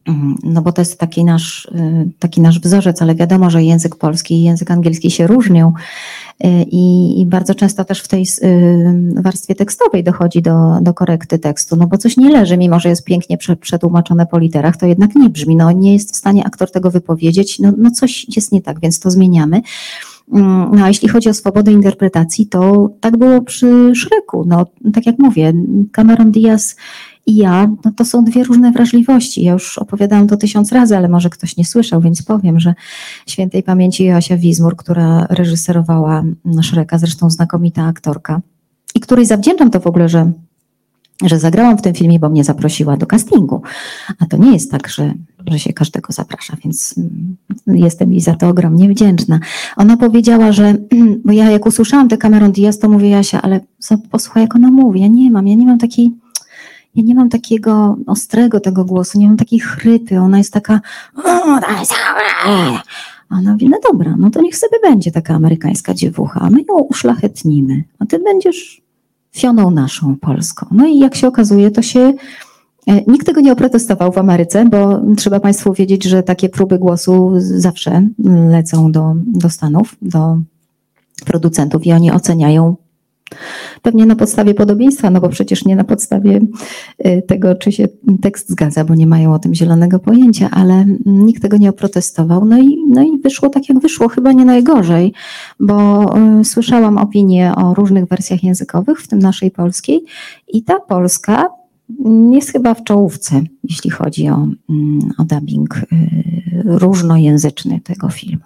Mm, 0.07 0.35
no 0.43 0.62
bo 0.62 0.71
to 0.71 0.81
jest 0.81 0.99
taki 0.99 1.23
nasz, 1.23 1.65
y, 1.65 2.09
taki 2.19 2.41
nasz 2.41 2.59
wzorzec, 2.59 3.01
ale 3.01 3.15
wiadomo, 3.15 3.49
że 3.49 3.63
język 3.63 3.95
polski 3.95 4.35
i 4.35 4.43
język 4.43 4.71
angielski 4.71 5.12
się 5.12 5.27
różnią 5.27 5.73
y, 6.43 6.47
i, 6.71 7.19
i 7.21 7.25
bardzo 7.25 7.55
często 7.55 7.85
też 7.85 8.01
w 8.01 8.07
tej 8.07 8.23
y, 8.43 9.21
warstwie 9.21 9.55
tekstowej 9.55 10.03
dochodzi 10.03 10.41
do, 10.41 10.77
do 10.81 10.93
korekty 10.93 11.39
tekstu, 11.39 11.75
no 11.75 11.88
bo 11.88 11.97
coś 11.97 12.17
nie 12.17 12.29
leży, 12.29 12.57
mimo 12.57 12.79
że 12.79 12.89
jest 12.89 13.03
pięknie 13.03 13.38
przetłumaczone 13.62 14.25
po 14.25 14.39
literach, 14.39 14.77
to 14.77 14.85
jednak 14.85 15.15
nie 15.15 15.29
brzmi, 15.29 15.55
no 15.55 15.71
nie 15.71 15.93
jest 15.93 16.13
w 16.13 16.15
stanie 16.15 16.45
aktor 16.45 16.71
tego 16.71 16.91
wypowiedzieć, 16.91 17.59
no, 17.59 17.73
no 17.77 17.91
coś 17.91 18.35
jest 18.35 18.51
nie 18.51 18.62
tak, 18.62 18.79
więc 18.79 18.99
to 18.99 19.12
zmieniamy. 19.12 19.62
Mm, 20.33 20.69
no 20.75 20.83
a 20.83 20.88
jeśli 20.88 21.09
chodzi 21.09 21.29
o 21.29 21.33
swobodę 21.33 21.71
interpretacji, 21.71 22.47
to 22.47 22.89
tak 22.99 23.17
było 23.17 23.41
przy 23.41 23.91
Szreku. 23.95 24.45
No, 24.47 24.65
tak 24.93 25.05
jak 25.05 25.19
mówię, 25.19 25.53
Cameron 25.91 26.31
Diaz 26.31 26.75
i 27.29 27.35
ja, 27.35 27.69
no 27.85 27.91
to 27.95 28.05
są 28.05 28.25
dwie 28.25 28.43
różne 28.43 28.71
wrażliwości. 28.71 29.43
Ja 29.43 29.53
już 29.53 29.77
opowiadałam 29.77 30.27
to 30.27 30.37
tysiąc 30.37 30.71
razy, 30.71 30.97
ale 30.97 31.07
może 31.09 31.29
ktoś 31.29 31.57
nie 31.57 31.65
słyszał, 31.65 32.01
więc 32.01 32.21
powiem, 32.21 32.59
że 32.59 32.73
świętej 33.27 33.63
pamięci 33.63 34.05
Joasia 34.05 34.37
Wizmur, 34.37 34.75
która 34.75 35.27
reżyserowała 35.29 36.23
Szreka, 36.61 36.97
zresztą 36.97 37.29
znakomita 37.29 37.83
aktorka, 37.83 38.41
i 38.95 38.99
której 38.99 39.25
zawdzięczam 39.25 39.71
to 39.71 39.79
w 39.79 39.87
ogóle, 39.87 40.09
że 40.09 40.31
że 41.23 41.39
zagrałam 41.39 41.77
w 41.77 41.81
tym 41.81 41.93
filmie, 41.93 42.19
bo 42.19 42.29
mnie 42.29 42.43
zaprosiła 42.43 42.97
do 42.97 43.05
castingu. 43.05 43.61
A 44.19 44.25
to 44.25 44.37
nie 44.37 44.53
jest 44.53 44.71
tak, 44.71 44.87
że, 44.87 45.13
że 45.47 45.59
się 45.59 45.73
każdego 45.73 46.13
zaprasza, 46.13 46.57
więc 46.63 46.95
mm, 46.97 47.37
jestem 47.67 48.11
jej 48.11 48.21
za 48.21 48.35
to 48.35 48.47
ogromnie 48.47 48.89
wdzięczna. 48.89 49.39
Ona 49.77 49.97
powiedziała, 49.97 50.51
że, 50.51 50.75
bo 51.25 51.31
ja 51.31 51.51
jak 51.51 51.65
usłyszałam 51.65 52.09
tę 52.09 52.17
Cameron 52.17 52.51
Diaz, 52.51 52.79
to 52.79 52.89
mówię 52.89 53.09
Jasia, 53.09 53.41
ale 53.41 53.59
posłuchaj 54.11 54.43
jak 54.43 54.55
ona 54.55 54.71
mówi, 54.71 55.01
ja 55.01 55.07
nie 55.07 55.31
mam, 55.31 55.47
ja 55.47 55.55
nie 55.55 55.65
mam 55.65 55.77
takiej, 55.77 56.11
ja 56.95 57.04
nie 57.04 57.15
mam 57.15 57.30
takiego 57.30 57.97
ostrego 58.08 58.60
tego 58.60 58.86
głosu, 58.86 59.19
nie 59.19 59.28
mam 59.28 59.38
takiej 59.38 59.60
chrypy, 59.60 60.19
ona 60.19 60.38
jest 60.38 60.54
taka 60.54 60.82
ona 63.30 63.52
mówi, 63.52 63.69
no 63.69 63.78
dobra, 63.91 64.15
no 64.17 64.30
to 64.30 64.41
niech 64.41 64.58
sobie 64.58 64.78
będzie 64.82 65.12
taka 65.12 65.36
amerykańska 65.36 65.93
dziewucha, 65.93 66.49
my 66.49 66.60
ją 66.69 66.80
uszlachetnimy, 66.80 67.84
a 67.99 68.06
ty 68.06 68.19
będziesz 68.19 68.82
fioną 69.32 69.71
naszą 69.71 70.15
polską. 70.15 70.65
No 70.71 70.88
i 70.88 70.99
jak 70.99 71.15
się 71.15 71.28
okazuje, 71.28 71.71
to 71.71 71.82
się 71.82 72.13
e, 72.88 73.02
Nikt 73.08 73.25
tego 73.25 73.41
nie 73.41 73.52
oprotestował 73.52 74.12
w 74.12 74.17
Ameryce, 74.17 74.65
bo 74.65 75.02
trzeba 75.17 75.39
Państwu 75.39 75.73
wiedzieć, 75.73 76.04
że 76.04 76.23
takie 76.23 76.49
próby 76.49 76.80
głosu 76.80 77.32
zawsze 77.38 78.08
lecą 78.49 78.91
do, 78.91 79.15
do 79.28 79.49
Stanów, 79.49 79.95
do 80.02 80.38
producentów 81.25 81.86
i 81.86 81.91
oni 81.91 82.12
oceniają 82.12 82.75
Pewnie 83.81 84.05
na 84.05 84.15
podstawie 84.15 84.53
podobieństwa, 84.53 85.09
no 85.09 85.21
bo 85.21 85.29
przecież 85.29 85.65
nie 85.65 85.75
na 85.75 85.83
podstawie 85.83 86.39
y, 87.05 87.21
tego, 87.27 87.55
czy 87.55 87.71
się 87.71 87.87
tekst 88.21 88.49
zgadza, 88.49 88.83
bo 88.83 88.95
nie 88.95 89.07
mają 89.07 89.33
o 89.33 89.39
tym 89.39 89.55
zielonego 89.55 89.99
pojęcia, 89.99 90.49
ale 90.51 90.85
nikt 91.05 91.41
tego 91.41 91.57
nie 91.57 91.69
oprotestował. 91.69 92.45
No 92.45 92.59
i, 92.59 92.77
no 92.87 93.03
i 93.03 93.19
wyszło 93.19 93.49
tak, 93.49 93.69
jak 93.69 93.79
wyszło, 93.79 94.07
chyba 94.07 94.31
nie 94.31 94.45
najgorzej, 94.45 95.13
bo 95.59 96.05
y, 96.39 96.45
słyszałam 96.45 96.97
opinie 96.97 97.53
o 97.55 97.73
różnych 97.73 98.05
wersjach 98.05 98.43
językowych, 98.43 99.01
w 99.01 99.07
tym 99.07 99.19
naszej 99.19 99.51
polskiej, 99.51 100.03
i 100.47 100.63
ta 100.63 100.79
polska 100.79 101.49
jest 102.31 102.51
chyba 102.51 102.73
w 102.73 102.83
czołówce, 102.83 103.41
jeśli 103.63 103.89
chodzi 103.89 104.29
o, 104.29 104.47
mm, 104.69 104.99
o 105.17 105.23
dubbing 105.23 105.77
y, 105.77 105.85
różnojęzyczny 106.65 107.79
tego 107.83 108.09
filmu. 108.09 108.43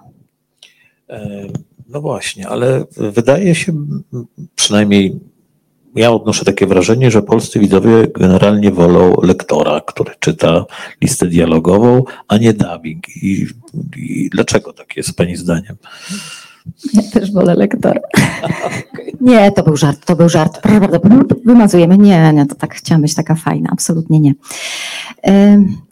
No 1.93 2.01
właśnie, 2.01 2.47
ale 2.47 2.85
wydaje 2.97 3.55
się, 3.55 3.73
przynajmniej 4.55 5.19
ja 5.95 6.11
odnoszę 6.11 6.45
takie 6.45 6.67
wrażenie, 6.67 7.11
że 7.11 7.21
polscy 7.21 7.59
widzowie 7.59 8.07
generalnie 8.19 8.71
wolą 8.71 9.15
lektora, 9.23 9.81
który 9.87 10.11
czyta 10.19 10.65
listę 11.01 11.27
dialogową, 11.27 12.03
a 12.27 12.37
nie 12.37 12.53
dubbing. 12.53 13.17
I, 13.23 13.47
i 13.97 14.29
dlaczego 14.29 14.73
tak 14.73 14.97
jest 14.97 15.15
Pani 15.15 15.35
zdaniem? 15.35 15.75
Ja 16.93 17.01
też 17.13 17.31
wolę 17.31 17.55
lektora. 17.55 18.01
Nie, 19.21 19.51
to 19.51 19.63
był 19.63 19.77
żart, 19.77 20.05
to 20.05 20.15
był 20.15 20.29
żart. 20.29 20.61
Proszę 20.61 20.79
bardzo, 20.79 20.99
wymazujemy. 21.45 21.97
Nie, 21.97 22.33
nie, 22.33 22.45
to 22.45 22.55
tak 22.55 22.75
chciałam 22.75 23.01
być 23.01 23.15
taka 23.15 23.35
fajna, 23.35 23.69
absolutnie 23.71 24.19
nie. 24.19 24.33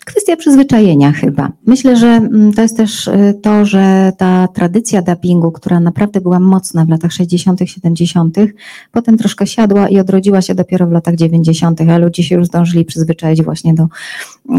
Kwestia 0.06 0.38
przyzwyczajenia 0.38 1.12
chyba. 1.12 1.52
Myślę, 1.66 1.96
że 1.96 2.08
mm, 2.08 2.54
to 2.54 2.62
jest 2.62 2.78
też 2.78 3.08
y, 3.08 3.40
to, 3.42 3.66
że 3.66 4.12
ta 4.18 4.48
tradycja 4.48 5.02
dubbingu, 5.02 5.52
która 5.52 5.80
naprawdę 5.80 6.22
była 6.22 6.40
mocna 6.40 6.86
w 6.86 6.90
latach 6.90 7.14
60., 7.14 7.60
70., 7.66 8.38
potem 8.92 9.18
troszkę 9.18 9.48
siadła 9.48 9.90
i 9.90 10.00
odrodziła 10.00 10.42
się 10.42 10.56
dopiero 10.56 10.88
w 10.88 10.92
latach 10.92 11.16
90., 11.16 11.82
a 11.82 11.98
ludzie 11.98 12.24
się 12.24 12.36
już 12.36 12.46
zdążyli 12.48 12.86
przyzwyczaić 12.86 13.44
właśnie 13.44 13.74
do, 13.74 13.88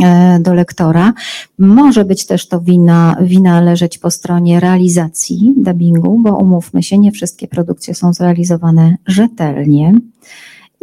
e, 0.02 0.38
do 0.40 0.54
lektora. 0.54 1.12
Może 1.58 2.04
być 2.04 2.26
też 2.26 2.48
to 2.48 2.60
wina, 2.60 3.16
wina 3.20 3.60
leżeć 3.60 3.98
po 3.98 4.10
stronie 4.10 4.60
realizacji 4.60 5.54
dubbingu, 5.56 6.18
bo 6.18 6.36
umówmy 6.36 6.82
się, 6.82 6.98
nie 6.98 7.12
wszystkie 7.12 7.48
produkcje 7.48 7.94
są 7.94 8.12
zrealizowane 8.12 8.96
rzetelnie. 9.06 9.94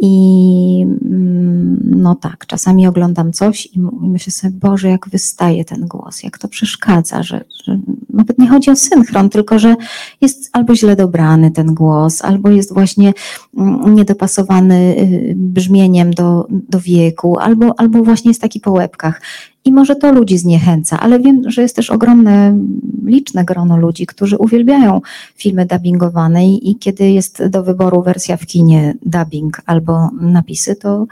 I 0.02 0.86
mm, 1.04 1.80
no 1.84 2.14
tak, 2.14 2.46
czasami 2.46 2.86
oglądam 2.86 3.32
coś 3.32 3.66
i 3.66 3.80
myślę 4.00 4.32
sobie, 4.32 4.52
Boże, 4.52 4.88
jak 4.88 5.08
wystaje 5.08 5.64
ten 5.64 5.86
głos, 5.86 6.22
jak 6.22 6.38
to 6.38 6.48
przeszkadza, 6.48 7.22
że, 7.22 7.44
że 7.64 7.78
nawet 8.10 8.38
nie 8.38 8.48
chodzi 8.48 8.70
o 8.70 8.76
synchron, 8.76 9.30
tylko 9.30 9.58
że 9.58 9.76
jest 10.20 10.50
albo 10.52 10.76
źle 10.76 10.96
dobrany 10.96 11.50
ten 11.50 11.74
głos, 11.74 12.22
albo 12.22 12.50
jest 12.50 12.74
właśnie 12.74 13.12
mm, 13.56 13.94
niedopasowany 13.94 14.96
y, 14.98 15.34
brzmieniem 15.36 16.14
do, 16.14 16.46
do 16.50 16.80
wieku, 16.80 17.38
albo, 17.38 17.80
albo 17.80 18.02
właśnie 18.02 18.30
jest 18.30 18.40
taki 18.40 18.60
po 18.60 18.72
łebkach. 18.72 19.20
I 19.64 19.72
może 19.72 19.96
to 19.96 20.12
ludzi 20.12 20.38
zniechęca, 20.38 21.00
ale 21.00 21.20
wiem, 21.20 21.50
że 21.50 21.62
jest 21.62 21.76
też 21.76 21.90
ogromne, 21.90 22.58
liczne 23.04 23.44
grono 23.44 23.76
ludzi, 23.76 24.06
którzy 24.06 24.38
uwielbiają 24.38 25.00
filmy 25.36 25.66
dubbingowane 25.66 26.48
i, 26.48 26.76
kiedy 26.76 27.10
jest 27.10 27.46
do 27.46 27.62
wyboru 27.62 28.02
wersja 28.02 28.36
w 28.36 28.46
kinie 28.46 28.94
dubbing 29.06 29.62
albo 29.66 30.10
napisy, 30.20 30.76
to, 30.76 31.06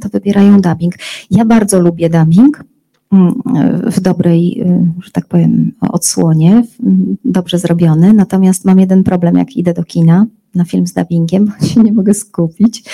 to 0.00 0.08
wybierają 0.08 0.60
dubbing. 0.60 0.94
Ja 1.30 1.44
bardzo 1.44 1.80
lubię 1.80 2.10
dubbing 2.10 2.64
mm, 3.12 3.42
w 3.86 4.00
dobrej, 4.00 4.64
że 5.02 5.10
tak 5.10 5.26
powiem, 5.26 5.72
odsłonie, 5.80 6.62
dobrze 7.24 7.58
zrobiony. 7.58 8.12
Natomiast 8.12 8.64
mam 8.64 8.80
jeden 8.80 9.04
problem, 9.04 9.36
jak 9.36 9.56
idę 9.56 9.74
do 9.74 9.84
kina 9.84 10.26
na 10.54 10.64
film 10.64 10.86
z 10.86 10.92
dubbingiem, 10.92 11.46
bo 11.60 11.66
się 11.66 11.80
nie 11.80 11.92
mogę 11.92 12.14
skupić. 12.14 12.84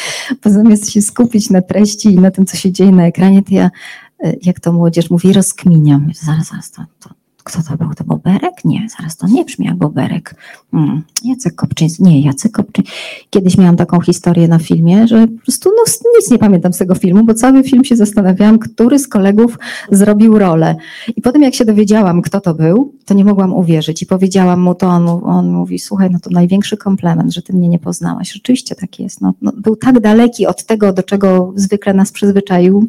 Bo 0.45 0.51
zamiast 0.51 0.91
się 0.91 1.03
skupić 1.03 1.51
na 1.51 1.63
treści 1.63 2.09
i 2.09 2.21
na 2.21 2.31
tym, 2.31 2.47
co 2.47 2.57
się 2.57 2.73
dzieje 2.73 2.93
na 2.93 3.07
ekranie, 3.07 3.43
to 3.43 3.55
ja 3.55 3.71
Y, 3.71 4.06
jak 4.43 4.61
to 4.61 4.73
młodzież 4.73 5.11
mówi, 5.11 5.33
rozkminiam. 5.33 6.11
Zaraz, 6.15 6.49
zaraz, 6.49 6.71
to, 6.71 6.83
to, 7.01 7.11
kto 7.47 7.63
to 7.63 7.77
był? 7.77 7.95
To 7.95 8.05
Boberek? 8.05 8.65
Nie, 8.65 8.87
zaraz 8.99 9.17
to 9.17 9.27
nie 9.27 9.45
brzmi 9.45 9.67
jak 9.67 9.77
Boberek. 9.77 10.35
Hmm, 10.71 11.03
Jacek 11.25 11.55
Kopczyński. 11.55 12.03
Nie, 12.03 12.21
Jacek 12.21 12.53
Kopczyński. 12.53 12.95
Kiedyś 13.31 13.59
miałam 13.59 13.77
taką 13.77 14.01
historię 14.01 14.49
na 14.49 14.59
filmie, 14.59 15.09
że 15.09 15.27
po 15.27 15.43
prostu 15.43 15.71
no, 15.77 15.93
nic 16.19 16.31
nie 16.31 16.39
pamiętam 16.39 16.73
z 16.73 16.79
tego 16.79 16.95
filmu, 16.95 17.25
bo 17.25 17.35
cały 17.35 17.65
film 17.65 17.85
się 17.85 17.97
zastanawiałam, 17.97 18.59
który 18.59 18.99
z 18.99 19.09
kolegów 19.09 19.59
zrobił 19.91 20.39
rolę. 20.39 20.77
I 21.17 21.23
potem 21.23 21.43
jak 21.43 21.55
się 21.55 21.65
dowiedziałam, 21.65 22.23
kto 22.23 22.41
to 22.41 22.55
był, 22.55 22.93
to 23.05 23.15
nie 23.15 23.25
mogłam 23.25 23.55
uwierzyć. 23.55 24.03
I 24.03 24.07
powiedziałam 24.07 24.61
mu 24.61 24.75
to, 24.75 24.87
on, 24.89 25.09
on 25.09 25.51
mówi, 25.51 25.79
słuchaj, 25.79 26.11
no 26.11 26.19
to 26.21 26.31
największy 26.31 26.77
komplement, 26.77 27.35
że 27.35 27.43
ty 27.43 27.53
mnie 27.53 27.69
nie 27.69 27.79
poznałaś. 27.79 28.33
Rzeczywiście 28.33 28.75
tak 28.75 29.01
jest. 29.01 29.21
No, 29.21 29.35
no, 29.43 29.53
był 29.57 29.77
tak 29.77 30.01
daleki 30.01 30.47
od 30.47 30.65
tego, 30.65 30.93
do 30.93 31.03
czego 31.03 31.53
zwykle 31.57 31.95
nas 31.95 32.13
przyzwyczaił, 32.13 32.89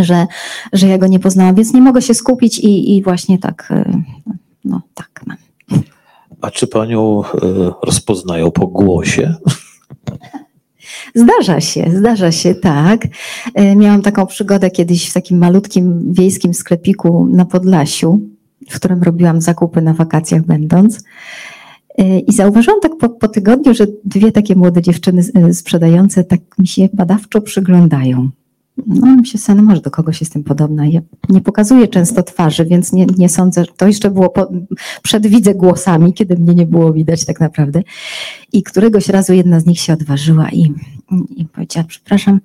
że, 0.00 0.26
że 0.72 0.88
ja 0.88 0.98
go 0.98 1.06
nie 1.06 1.18
poznałam, 1.20 1.54
więc 1.54 1.72
nie 1.74 1.80
mogę 1.80 2.02
się 2.02 2.14
skupić 2.14 2.58
i, 2.58 2.96
i 2.96 3.02
właśnie 3.02 3.38
tak, 3.38 3.68
y, 3.70 4.02
no 4.64 4.80
tak 4.94 5.20
mam. 5.26 5.36
A 6.40 6.50
czy 6.50 6.66
panią 6.66 7.22
y, 7.22 7.26
rozpoznają 7.82 8.50
po 8.50 8.66
głosie? 8.66 9.34
Zdarza 11.14 11.60
się, 11.60 11.90
zdarza 11.98 12.32
się, 12.32 12.54
tak. 12.54 13.04
Y, 13.04 13.76
miałam 13.76 14.02
taką 14.02 14.26
przygodę 14.26 14.70
kiedyś 14.70 15.10
w 15.10 15.12
takim 15.12 15.38
malutkim 15.38 16.12
wiejskim 16.12 16.54
sklepiku 16.54 17.26
na 17.30 17.44
Podlasiu, 17.44 18.20
w 18.70 18.76
którym 18.76 19.02
robiłam 19.02 19.40
zakupy 19.40 19.82
na 19.82 19.94
wakacjach 19.94 20.42
będąc. 20.42 21.04
I 22.26 22.32
zauważyłam 22.32 22.80
tak 22.80 22.92
po, 22.96 23.08
po 23.08 23.28
tygodniu, 23.28 23.74
że 23.74 23.86
dwie 24.04 24.32
takie 24.32 24.54
młode 24.54 24.82
dziewczyny 24.82 25.22
sprzedające 25.54 26.24
tak 26.24 26.40
mi 26.58 26.66
się 26.66 26.88
badawczo 26.92 27.40
przyglądają. 27.40 28.30
No, 28.86 29.16
mi 29.16 29.26
się 29.26 29.38
sen, 29.38 29.62
może 29.62 29.80
do 29.80 29.90
kogoś 29.90 30.20
jestem 30.20 30.44
podobna. 30.44 30.86
Ja 30.86 31.00
nie 31.28 31.40
pokazuję 31.40 31.88
często 31.88 32.22
twarzy, 32.22 32.64
więc 32.64 32.92
nie, 32.92 33.06
nie 33.18 33.28
sądzę, 33.28 33.64
to 33.76 33.86
jeszcze 33.86 34.10
było 34.10 34.30
po, 34.30 34.52
przed 35.02 35.26
widzę 35.26 35.54
głosami, 35.54 36.12
kiedy 36.12 36.36
mnie 36.36 36.54
nie 36.54 36.66
było 36.66 36.92
widać 36.92 37.24
tak 37.24 37.40
naprawdę. 37.40 37.82
I 38.52 38.62
któregoś 38.62 39.08
razu 39.08 39.32
jedna 39.32 39.60
z 39.60 39.66
nich 39.66 39.80
się 39.80 39.92
odważyła 39.92 40.50
i, 40.50 40.72
i 41.36 41.44
powiedziała, 41.44 41.86
przepraszam, 41.88 42.40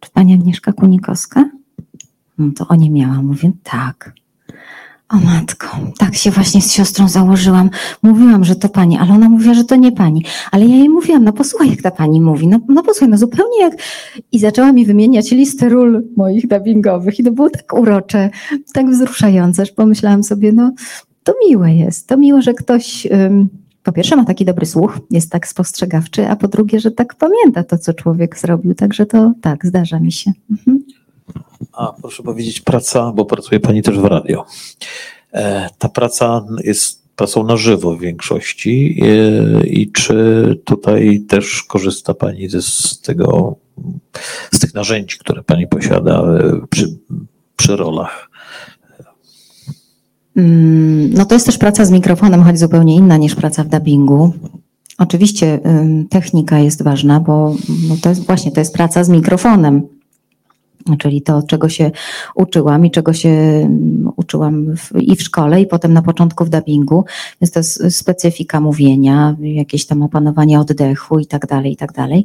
czy 0.00 0.10
pani 0.10 0.34
Agnieszka 0.34 0.72
Kunikowska? 0.72 1.50
No 2.38 2.52
to 2.56 2.68
o 2.68 2.74
nie 2.74 2.90
miała. 2.90 3.22
Mówię, 3.22 3.52
tak. 3.62 4.12
O 5.08 5.16
matko, 5.16 5.66
tak 5.98 6.14
się 6.14 6.30
właśnie 6.30 6.62
z 6.62 6.72
siostrą 6.72 7.08
założyłam. 7.08 7.70
Mówiłam, 8.02 8.44
że 8.44 8.56
to 8.56 8.68
pani, 8.68 8.98
ale 8.98 9.12
ona 9.12 9.28
mówiła, 9.28 9.54
że 9.54 9.64
to 9.64 9.76
nie 9.76 9.92
pani. 9.92 10.24
Ale 10.52 10.66
ja 10.66 10.76
jej 10.76 10.88
mówiłam, 10.88 11.24
no 11.24 11.32
posłuchaj, 11.32 11.70
jak 11.70 11.82
ta 11.82 11.90
pani 11.90 12.20
mówi. 12.20 12.48
No, 12.48 12.60
no 12.68 12.82
posłuchaj, 12.82 13.08
no 13.08 13.18
zupełnie 13.18 13.60
jak... 13.60 13.74
I 14.32 14.38
zaczęła 14.38 14.72
mi 14.72 14.86
wymieniać 14.86 15.30
listy 15.30 15.68
ról 15.68 16.04
moich 16.16 16.48
dubbingowych 16.48 17.18
i 17.18 17.24
to 17.24 17.32
było 17.32 17.50
tak 17.50 17.74
urocze, 17.74 18.30
tak 18.72 18.90
wzruszające, 18.90 19.66
że 19.66 19.72
pomyślałam 19.72 20.24
sobie, 20.24 20.52
no 20.52 20.72
to 21.22 21.34
miłe 21.48 21.74
jest. 21.74 22.08
To 22.08 22.16
miłe, 22.16 22.42
że 22.42 22.54
ktoś... 22.54 23.06
Um, 23.10 23.48
po 23.82 23.92
pierwsze 23.92 24.16
ma 24.16 24.24
taki 24.24 24.44
dobry 24.44 24.66
słuch, 24.66 24.98
jest 25.10 25.30
tak 25.30 25.48
spostrzegawczy, 25.48 26.28
a 26.28 26.36
po 26.36 26.48
drugie, 26.48 26.80
że 26.80 26.90
tak 26.90 27.14
pamięta 27.14 27.64
to, 27.64 27.78
co 27.78 27.94
człowiek 27.94 28.38
zrobił. 28.38 28.74
Także 28.74 29.06
to 29.06 29.32
tak, 29.40 29.66
zdarza 29.66 30.00
mi 30.00 30.12
się. 30.12 30.32
Mhm. 30.50 30.84
A 31.72 31.92
proszę 32.02 32.22
powiedzieć, 32.22 32.60
praca, 32.60 33.12
bo 33.12 33.24
pracuje 33.24 33.60
Pani 33.60 33.82
też 33.82 33.98
w 33.98 34.04
radio. 34.04 34.44
E, 35.32 35.68
ta 35.78 35.88
praca 35.88 36.46
jest 36.64 37.08
pracą 37.16 37.44
na 37.44 37.56
żywo 37.56 37.96
w 37.96 38.00
większości 38.00 39.00
i 39.64 39.92
czy 39.92 40.60
tutaj 40.64 41.20
też 41.28 41.62
korzysta 41.62 42.14
Pani 42.14 42.48
z 42.60 43.00
tego, 43.00 43.56
z 44.52 44.58
tych 44.58 44.74
narzędzi, 44.74 45.18
które 45.18 45.42
Pani 45.42 45.66
posiada 45.66 46.22
przy, 46.70 46.96
przy 47.56 47.76
rolach? 47.76 48.30
Mm, 50.36 51.10
no 51.14 51.24
to 51.24 51.34
jest 51.34 51.46
też 51.46 51.58
praca 51.58 51.84
z 51.84 51.90
mikrofonem, 51.90 52.42
choć 52.42 52.58
zupełnie 52.58 52.94
inna 52.94 53.16
niż 53.16 53.34
praca 53.34 53.64
w 53.64 53.68
dubbingu. 53.68 54.32
Oczywiście 54.98 55.60
technika 56.10 56.58
jest 56.58 56.82
ważna, 56.82 57.20
bo 57.20 57.54
no 57.88 57.96
to 58.02 58.08
jest 58.08 58.26
właśnie 58.26 58.52
to 58.52 58.60
jest 58.60 58.74
praca 58.74 59.04
z 59.04 59.08
mikrofonem 59.08 59.97
czyli 60.96 61.22
to, 61.22 61.42
czego 61.42 61.68
się 61.68 61.90
uczyłam 62.34 62.86
i 62.86 62.90
czego 62.90 63.12
się 63.12 63.28
mm, 63.28 64.12
uczyłam 64.16 64.76
w, 64.76 64.92
i 65.00 65.16
w 65.16 65.22
szkole, 65.22 65.60
i 65.60 65.66
potem 65.66 65.92
na 65.92 66.02
początku 66.02 66.44
w 66.44 66.48
dubbingu. 66.48 67.04
Więc 67.40 67.52
to 67.52 67.60
jest 67.60 67.96
specyfika 67.98 68.60
mówienia, 68.60 69.36
jakieś 69.40 69.86
tam 69.86 70.02
opanowanie 70.02 70.60
oddechu 70.60 71.18
i 71.18 71.26
tak 71.26 71.46
dalej, 71.46 71.72
i 71.72 71.76
tak 71.76 71.92
dalej. 71.92 72.24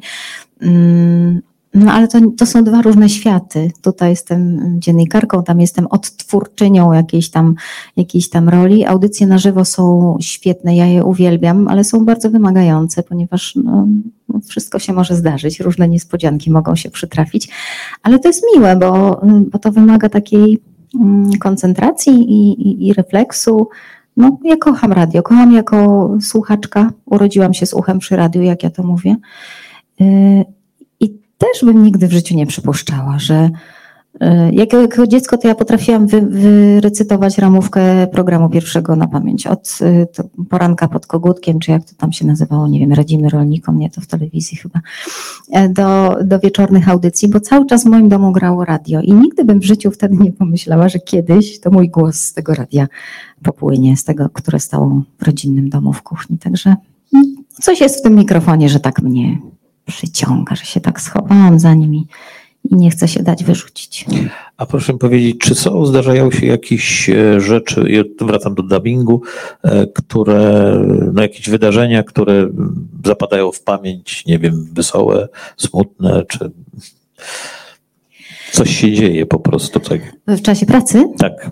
Mm, 1.75 1.85
no 1.85 1.91
ale 1.91 2.07
to, 2.07 2.19
to 2.37 2.45
są 2.45 2.63
dwa 2.63 2.81
różne 2.81 3.09
światy. 3.09 3.71
Tutaj 3.81 4.09
jestem 4.09 4.59
dziennikarką, 4.79 5.43
tam 5.43 5.61
jestem 5.61 5.87
odtwórczynią 5.87 6.93
jakiejś 6.93 7.29
tam, 7.29 7.55
jakiejś 7.97 8.29
tam 8.29 8.49
roli. 8.49 8.85
Audycje 8.85 9.27
na 9.27 9.37
żywo 9.37 9.65
są 9.65 10.17
świetne, 10.21 10.75
ja 10.75 10.85
je 10.85 11.03
uwielbiam, 11.03 11.67
ale 11.67 11.83
są 11.83 12.05
bardzo 12.05 12.29
wymagające, 12.29 13.03
ponieważ 13.03 13.55
no, 13.55 13.87
no 14.29 14.39
wszystko 14.49 14.79
się 14.79 14.93
może 14.93 15.15
zdarzyć, 15.15 15.59
różne 15.59 15.87
niespodzianki 15.89 16.51
mogą 16.51 16.75
się 16.75 16.89
przytrafić, 16.89 17.49
ale 18.03 18.19
to 18.19 18.27
jest 18.27 18.43
miłe, 18.55 18.75
bo, 18.75 19.21
bo 19.51 19.59
to 19.59 19.71
wymaga 19.71 20.09
takiej 20.09 20.59
mm, 21.01 21.31
koncentracji 21.39 22.13
i, 22.13 22.67
i, 22.67 22.87
i 22.87 22.93
refleksu. 22.93 23.69
No, 24.17 24.37
ja 24.43 24.57
kocham 24.57 24.91
radio, 24.91 25.23
kocham 25.23 25.51
jako 25.51 26.09
słuchaczka. 26.21 26.91
Urodziłam 27.05 27.53
się 27.53 27.65
z 27.65 27.73
uchem 27.73 27.99
przy 27.99 28.15
radiu, 28.15 28.41
jak 28.41 28.63
ja 28.63 28.69
to 28.69 28.83
mówię. 28.83 29.15
Też 31.43 31.65
bym 31.65 31.83
nigdy 31.83 32.07
w 32.07 32.11
życiu 32.11 32.35
nie 32.35 32.45
przypuszczała, 32.45 33.19
że 33.19 33.49
e, 34.19 34.53
jako, 34.53 34.81
jako 34.81 35.07
dziecko 35.07 35.37
to 35.37 35.47
ja 35.47 35.55
potrafiłam 35.55 36.07
wy, 36.07 36.21
wyrecytować 36.21 37.37
ramówkę 37.37 38.07
programu 38.07 38.49
pierwszego 38.49 38.95
na 38.95 39.07
pamięć. 39.07 39.47
Od 39.47 39.79
e, 39.81 40.05
poranka 40.49 40.87
pod 40.87 41.07
kogutkiem, 41.07 41.59
czy 41.59 41.71
jak 41.71 41.83
to 41.83 41.95
tam 41.97 42.11
się 42.11 42.27
nazywało, 42.27 42.67
nie 42.67 42.79
wiem, 42.79 42.93
radzimy 42.93 43.29
rolnikom, 43.29 43.79
nie 43.79 43.89
to 43.89 44.01
w 44.01 44.07
telewizji 44.07 44.57
chyba, 44.57 44.79
e, 45.51 45.69
do, 45.69 46.17
do 46.23 46.39
wieczornych 46.39 46.89
audycji, 46.89 47.27
bo 47.27 47.39
cały 47.39 47.65
czas 47.65 47.83
w 47.83 47.87
moim 47.87 48.09
domu 48.09 48.31
grało 48.31 48.65
radio 48.65 49.01
i 49.01 49.13
nigdy 49.13 49.45
bym 49.45 49.59
w 49.59 49.65
życiu 49.65 49.91
wtedy 49.91 50.17
nie 50.17 50.31
pomyślała, 50.31 50.89
że 50.89 50.99
kiedyś 50.99 51.59
to 51.59 51.71
mój 51.71 51.89
głos 51.89 52.15
z 52.15 52.33
tego 52.33 52.53
radia 52.53 52.87
popłynie, 53.43 53.97
z 53.97 54.03
tego, 54.03 54.29
które 54.29 54.59
stało 54.59 55.01
w 55.19 55.23
rodzinnym 55.23 55.69
domu 55.69 55.93
w 55.93 56.01
kuchni. 56.01 56.37
Także 56.37 56.75
no, 57.13 57.21
coś 57.61 57.81
jest 57.81 57.99
w 57.99 58.01
tym 58.01 58.15
mikrofonie, 58.15 58.69
że 58.69 58.79
tak 58.79 59.01
mnie 59.01 59.37
przyciąga, 59.85 60.55
że 60.55 60.65
się 60.65 60.81
tak 60.81 61.01
schowałam 61.01 61.59
za 61.59 61.73
nimi 61.73 62.07
i 62.71 62.75
nie 62.75 62.89
chcę 62.89 63.07
się 63.07 63.23
dać 63.23 63.43
wyrzucić. 63.43 64.05
A 64.57 64.65
proszę 64.65 64.93
powiedzieć, 64.93 65.37
czy 65.37 65.55
są, 65.55 65.85
zdarzają 65.85 66.31
się 66.31 66.45
jakieś 66.45 67.09
e, 67.09 67.41
rzeczy, 67.41 68.05
wracam 68.21 68.55
do 68.55 68.63
dubbingu, 68.63 69.21
e, 69.63 69.87
które, 69.87 70.73
no 71.13 71.21
jakieś 71.21 71.49
wydarzenia, 71.49 72.03
które 72.03 72.49
zapadają 73.05 73.51
w 73.51 73.61
pamięć, 73.61 74.25
nie 74.25 74.39
wiem, 74.39 74.67
wesołe, 74.73 75.27
smutne, 75.57 76.23
czy 76.27 76.51
coś 78.51 78.75
się 78.75 78.93
dzieje 78.93 79.25
po 79.25 79.39
prostu 79.39 79.79
tak? 79.79 80.01
W 80.27 80.41
czasie 80.41 80.65
pracy? 80.65 81.03
Tak. 81.17 81.51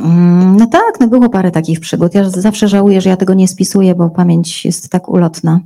Mm, 0.00 0.56
no 0.56 0.66
tak, 0.66 1.00
no 1.00 1.08
było 1.08 1.28
parę 1.28 1.50
takich 1.50 1.80
przygód. 1.80 2.14
Ja 2.14 2.30
zawsze 2.30 2.68
żałuję, 2.68 3.00
że 3.00 3.10
ja 3.10 3.16
tego 3.16 3.34
nie 3.34 3.48
spisuję, 3.48 3.94
bo 3.94 4.10
pamięć 4.10 4.64
jest 4.64 4.90
tak 4.90 5.08
ulotna. 5.08 5.60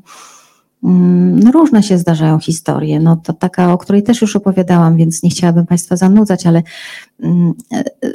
Mm, 0.85 1.40
no 1.40 1.53
różne 1.53 1.83
się 1.83 1.99
zdarzają 1.99 2.38
historie. 2.38 3.01
No 3.01 3.16
to 3.16 3.33
taka, 3.33 3.73
o 3.73 3.79
której 3.79 4.03
też 4.03 4.23
już 4.23 4.37
opowiadałam, 4.37 4.97
więc 4.97 5.23
nie 5.23 5.31
chciałabym 5.31 5.66
Państwa 5.66 5.97
zanudzać, 5.97 6.47
ale 6.47 6.62
mm, 7.23 7.53
e, 7.73 7.77
e, 7.79 8.12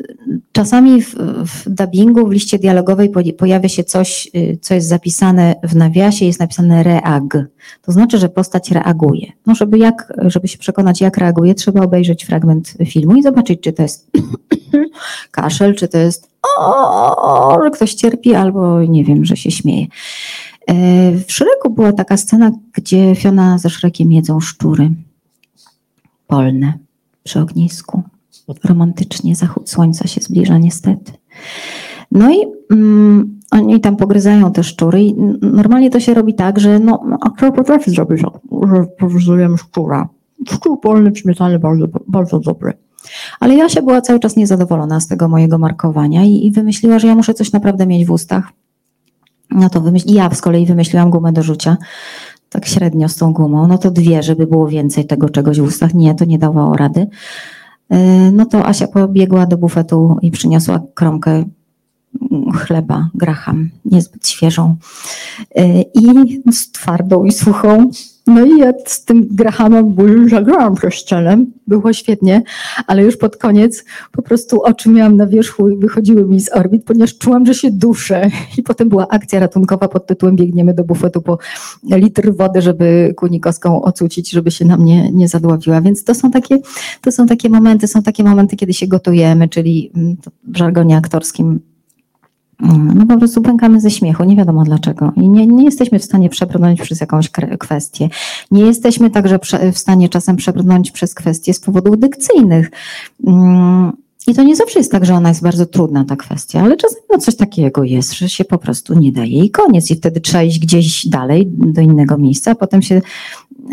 czasami 0.51 1.01
w, 1.01 1.15
w 1.45 1.69
dubbingu, 1.69 2.27
w 2.27 2.31
liście 2.31 2.59
dialogowej 2.59 3.11
pojawia 3.37 3.69
się 3.69 3.83
coś, 3.83 4.29
y, 4.35 4.57
co 4.61 4.73
jest 4.73 4.87
zapisane 4.87 5.55
w 5.63 5.75
nawiasie, 5.75 6.25
jest 6.25 6.39
napisane 6.39 6.83
reag. 6.83 7.37
To 7.81 7.91
znaczy, 7.91 8.17
że 8.17 8.29
postać 8.29 8.71
reaguje. 8.71 9.31
No 9.45 9.55
żeby, 9.55 9.77
jak, 9.77 10.13
żeby 10.17 10.47
się 10.47 10.57
przekonać, 10.57 11.01
jak 11.01 11.17
reaguje, 11.17 11.55
trzeba 11.55 11.81
obejrzeć 11.81 12.25
fragment 12.25 12.73
filmu 12.85 13.15
i 13.15 13.23
zobaczyć, 13.23 13.61
czy 13.61 13.73
to 13.73 13.81
jest 13.81 14.11
kaszel, 15.31 15.75
czy 15.75 15.87
to 15.87 15.97
jest 15.97 16.35
o, 16.57 17.59
że 17.63 17.71
ktoś 17.71 17.93
cierpi, 17.93 18.35
albo 18.35 18.83
nie 18.83 19.03
wiem, 19.03 19.25
że 19.25 19.37
się 19.37 19.51
śmieje. 19.51 19.85
E, 20.67 21.11
w 21.11 21.31
Szreku 21.31 21.69
była 21.69 21.93
taka 21.93 22.17
scena, 22.17 22.51
gdzie 22.73 23.15
Fiona 23.15 23.57
ze 23.57 23.69
Szrekiem 23.69 24.11
jedzą 24.11 24.39
szczury 24.39 24.91
polne 26.27 26.73
przy 27.23 27.39
ognisku. 27.39 28.03
Romantycznie 28.63 29.35
zachód 29.35 29.69
słońca 29.69 30.07
się 30.07 30.21
zbliża 30.21 30.57
niestety. 30.57 31.11
No 32.11 32.33
i 32.33 32.37
mm, 32.71 33.39
oni 33.51 33.81
tam 33.81 33.95
pogryzają 33.95 34.51
te 34.51 34.63
szczury 34.63 35.03
i 35.03 35.15
normalnie 35.41 35.89
to 35.89 35.99
się 35.99 36.13
robi 36.13 36.33
tak, 36.33 36.59
że 36.59 36.79
no, 36.79 37.03
a 37.21 37.29
kto 37.29 37.51
potrafi 37.51 37.91
zrobić, 37.91 38.19
że 38.19 38.27
powzujemy 38.97 39.57
szczura. 39.57 40.09
Szczur 40.47 40.79
polny 40.81 41.11
w 41.11 41.59
bardzo, 41.59 41.87
bardzo 42.07 42.39
dobry. 42.39 42.73
Ale 43.39 43.55
Jasia 43.55 43.81
była 43.81 44.01
cały 44.01 44.19
czas 44.19 44.35
niezadowolona 44.35 44.99
z 44.99 45.07
tego 45.07 45.27
mojego 45.27 45.57
markowania 45.57 46.23
i, 46.23 46.45
i 46.45 46.51
wymyśliła, 46.51 46.99
że 46.99 47.07
ja 47.07 47.15
muszę 47.15 47.33
coś 47.33 47.51
naprawdę 47.51 47.87
mieć 47.87 48.05
w 48.05 48.11
ustach. 48.11 48.51
No 49.51 49.69
to 49.69 49.81
wymyśl... 49.81 50.13
ja 50.13 50.29
z 50.33 50.41
kolei 50.41 50.65
wymyśliłam 50.65 51.09
gumę 51.09 51.33
do 51.33 51.43
rzucia, 51.43 51.77
tak 52.49 52.65
średnio 52.65 53.09
z 53.09 53.15
tą 53.15 53.33
gumą, 53.33 53.67
no 53.67 53.77
to 53.77 53.91
dwie, 53.91 54.23
żeby 54.23 54.47
było 54.47 54.67
więcej 54.67 55.05
tego 55.05 55.29
czegoś 55.29 55.59
w 55.59 55.63
ustach. 55.63 55.93
Nie, 55.93 56.15
to 56.15 56.25
nie 56.25 56.39
dawało 56.39 56.77
rady. 56.77 57.07
E, 57.89 58.31
no 58.31 58.45
to 58.45 58.65
Asia 58.65 58.87
pobiegła 58.87 59.45
do 59.45 59.57
bufetu 59.57 60.17
i 60.21 60.31
przyniosła 60.31 60.81
kromkę 60.93 61.43
chleba 62.53 63.09
graham, 63.13 63.69
niezbyt 63.85 64.27
świeżą 64.27 64.75
e, 65.55 65.81
i 65.81 66.41
z 66.51 66.71
twardą 66.71 67.25
i 67.25 67.31
suchą 67.31 67.89
no 68.27 68.45
i 68.45 68.57
ja 68.57 68.73
z 68.85 69.05
tym 69.05 69.27
Grahamem 69.31 69.95
zagrałam 70.29 70.75
przez 70.75 70.93
scenę, 70.93 71.45
było 71.67 71.93
świetnie, 71.93 72.43
ale 72.87 73.03
już 73.03 73.17
pod 73.17 73.37
koniec 73.37 73.85
po 74.11 74.21
prostu 74.21 74.61
oczy 74.61 74.89
miałam 74.89 75.17
na 75.17 75.27
wierzchu 75.27 75.69
i 75.69 75.77
wychodziły 75.77 76.25
mi 76.25 76.39
z 76.41 76.53
orbit, 76.53 76.83
ponieważ 76.85 77.17
czułam, 77.17 77.45
że 77.45 77.53
się 77.53 77.71
duszę. 77.71 78.29
I 78.57 78.63
potem 78.63 78.89
była 78.89 79.07
akcja 79.07 79.39
ratunkowa 79.39 79.87
pod 79.87 80.07
tytułem 80.07 80.35
biegniemy 80.35 80.73
do 80.73 80.83
bufetu 80.83 81.21
po 81.21 81.37
litr 81.83 82.35
wody, 82.35 82.61
żeby 82.61 83.13
kunikowską 83.17 83.81
ocucić, 83.81 84.29
żeby 84.31 84.51
się 84.51 84.65
na 84.65 84.77
mnie 84.77 85.11
nie 85.11 85.27
zadławiła. 85.27 85.81
Więc 85.81 86.03
to 86.03 86.15
są 86.15 86.31
takie, 86.31 86.57
to 87.01 87.11
są 87.11 87.25
takie 87.25 87.49
momenty, 87.49 87.87
są 87.87 88.03
takie 88.03 88.23
momenty, 88.23 88.55
kiedy 88.55 88.73
się 88.73 88.87
gotujemy, 88.87 89.49
czyli 89.49 89.91
mm, 89.95 90.17
w 90.43 90.57
żargonie 90.57 90.97
aktorskim 90.97 91.59
no 92.59 93.05
po 93.05 93.17
prostu 93.17 93.41
pękamy 93.41 93.81
ze 93.81 93.91
śmiechu, 93.91 94.23
nie 94.23 94.35
wiadomo 94.35 94.63
dlaczego. 94.63 95.11
I 95.15 95.29
nie, 95.29 95.47
nie 95.47 95.65
jesteśmy 95.65 95.99
w 95.99 96.05
stanie 96.05 96.29
przebrnąć 96.29 96.81
przez 96.81 97.01
jakąś 97.01 97.29
kwestię. 97.59 98.09
Nie 98.51 98.61
jesteśmy 98.61 99.09
także 99.09 99.39
w 99.73 99.77
stanie 99.77 100.09
czasem 100.09 100.35
przebrnąć 100.35 100.91
przez 100.91 101.13
kwestie 101.13 101.53
z 101.53 101.59
powodów 101.59 101.99
dykcyjnych. 101.99 102.71
Mm, 103.27 103.91
I 104.27 104.33
to 104.33 104.43
nie 104.43 104.55
zawsze 104.55 104.79
jest 104.79 104.91
tak, 104.91 105.05
że 105.05 105.13
ona 105.13 105.29
jest 105.29 105.41
bardzo 105.41 105.65
trudna, 105.65 106.05
ta 106.05 106.15
kwestia, 106.15 106.61
ale 106.61 106.77
czasem 106.77 106.99
no 107.09 107.17
coś 107.17 107.35
takiego 107.35 107.83
jest, 107.83 108.13
że 108.13 108.29
się 108.29 108.45
po 108.45 108.57
prostu 108.57 108.99
nie 108.99 109.11
daje 109.11 109.43
i 109.43 109.49
koniec. 109.49 109.91
I 109.91 109.95
wtedy 109.95 110.21
trzeba 110.21 110.43
iść 110.43 110.59
gdzieś 110.59 111.07
dalej, 111.07 111.47
do 111.47 111.81
innego 111.81 112.17
miejsca, 112.17 112.51
a 112.51 112.55
potem 112.55 112.81
się 112.81 113.01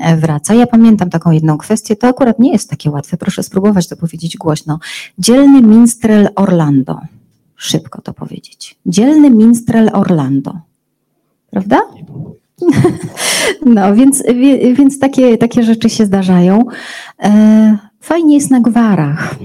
e, 0.02 0.16
wraca. 0.16 0.54
Ja 0.54 0.66
pamiętam 0.66 1.10
taką 1.10 1.30
jedną 1.30 1.58
kwestię, 1.58 1.96
to 1.96 2.06
akurat 2.08 2.38
nie 2.38 2.52
jest 2.52 2.70
takie 2.70 2.90
łatwe, 2.90 3.16
proszę 3.16 3.42
spróbować 3.42 3.88
to 3.88 3.96
powiedzieć 3.96 4.36
głośno. 4.36 4.78
Dzielny 5.18 5.62
minstrel 5.62 6.28
Orlando 6.36 7.00
szybko 7.62 8.02
to 8.02 8.12
powiedzieć. 8.12 8.78
Dzielny 8.86 9.30
minstrel 9.30 9.90
Orlando. 9.92 10.58
Prawda? 11.50 11.80
No, 13.66 13.94
więc, 13.94 14.22
więc 14.74 14.98
takie, 14.98 15.38
takie 15.38 15.62
rzeczy 15.62 15.90
się 15.90 16.06
zdarzają. 16.06 16.64
E, 17.22 17.78
fajnie 18.00 18.34
jest 18.34 18.50
na 18.50 18.60
gwarach. 18.60 19.36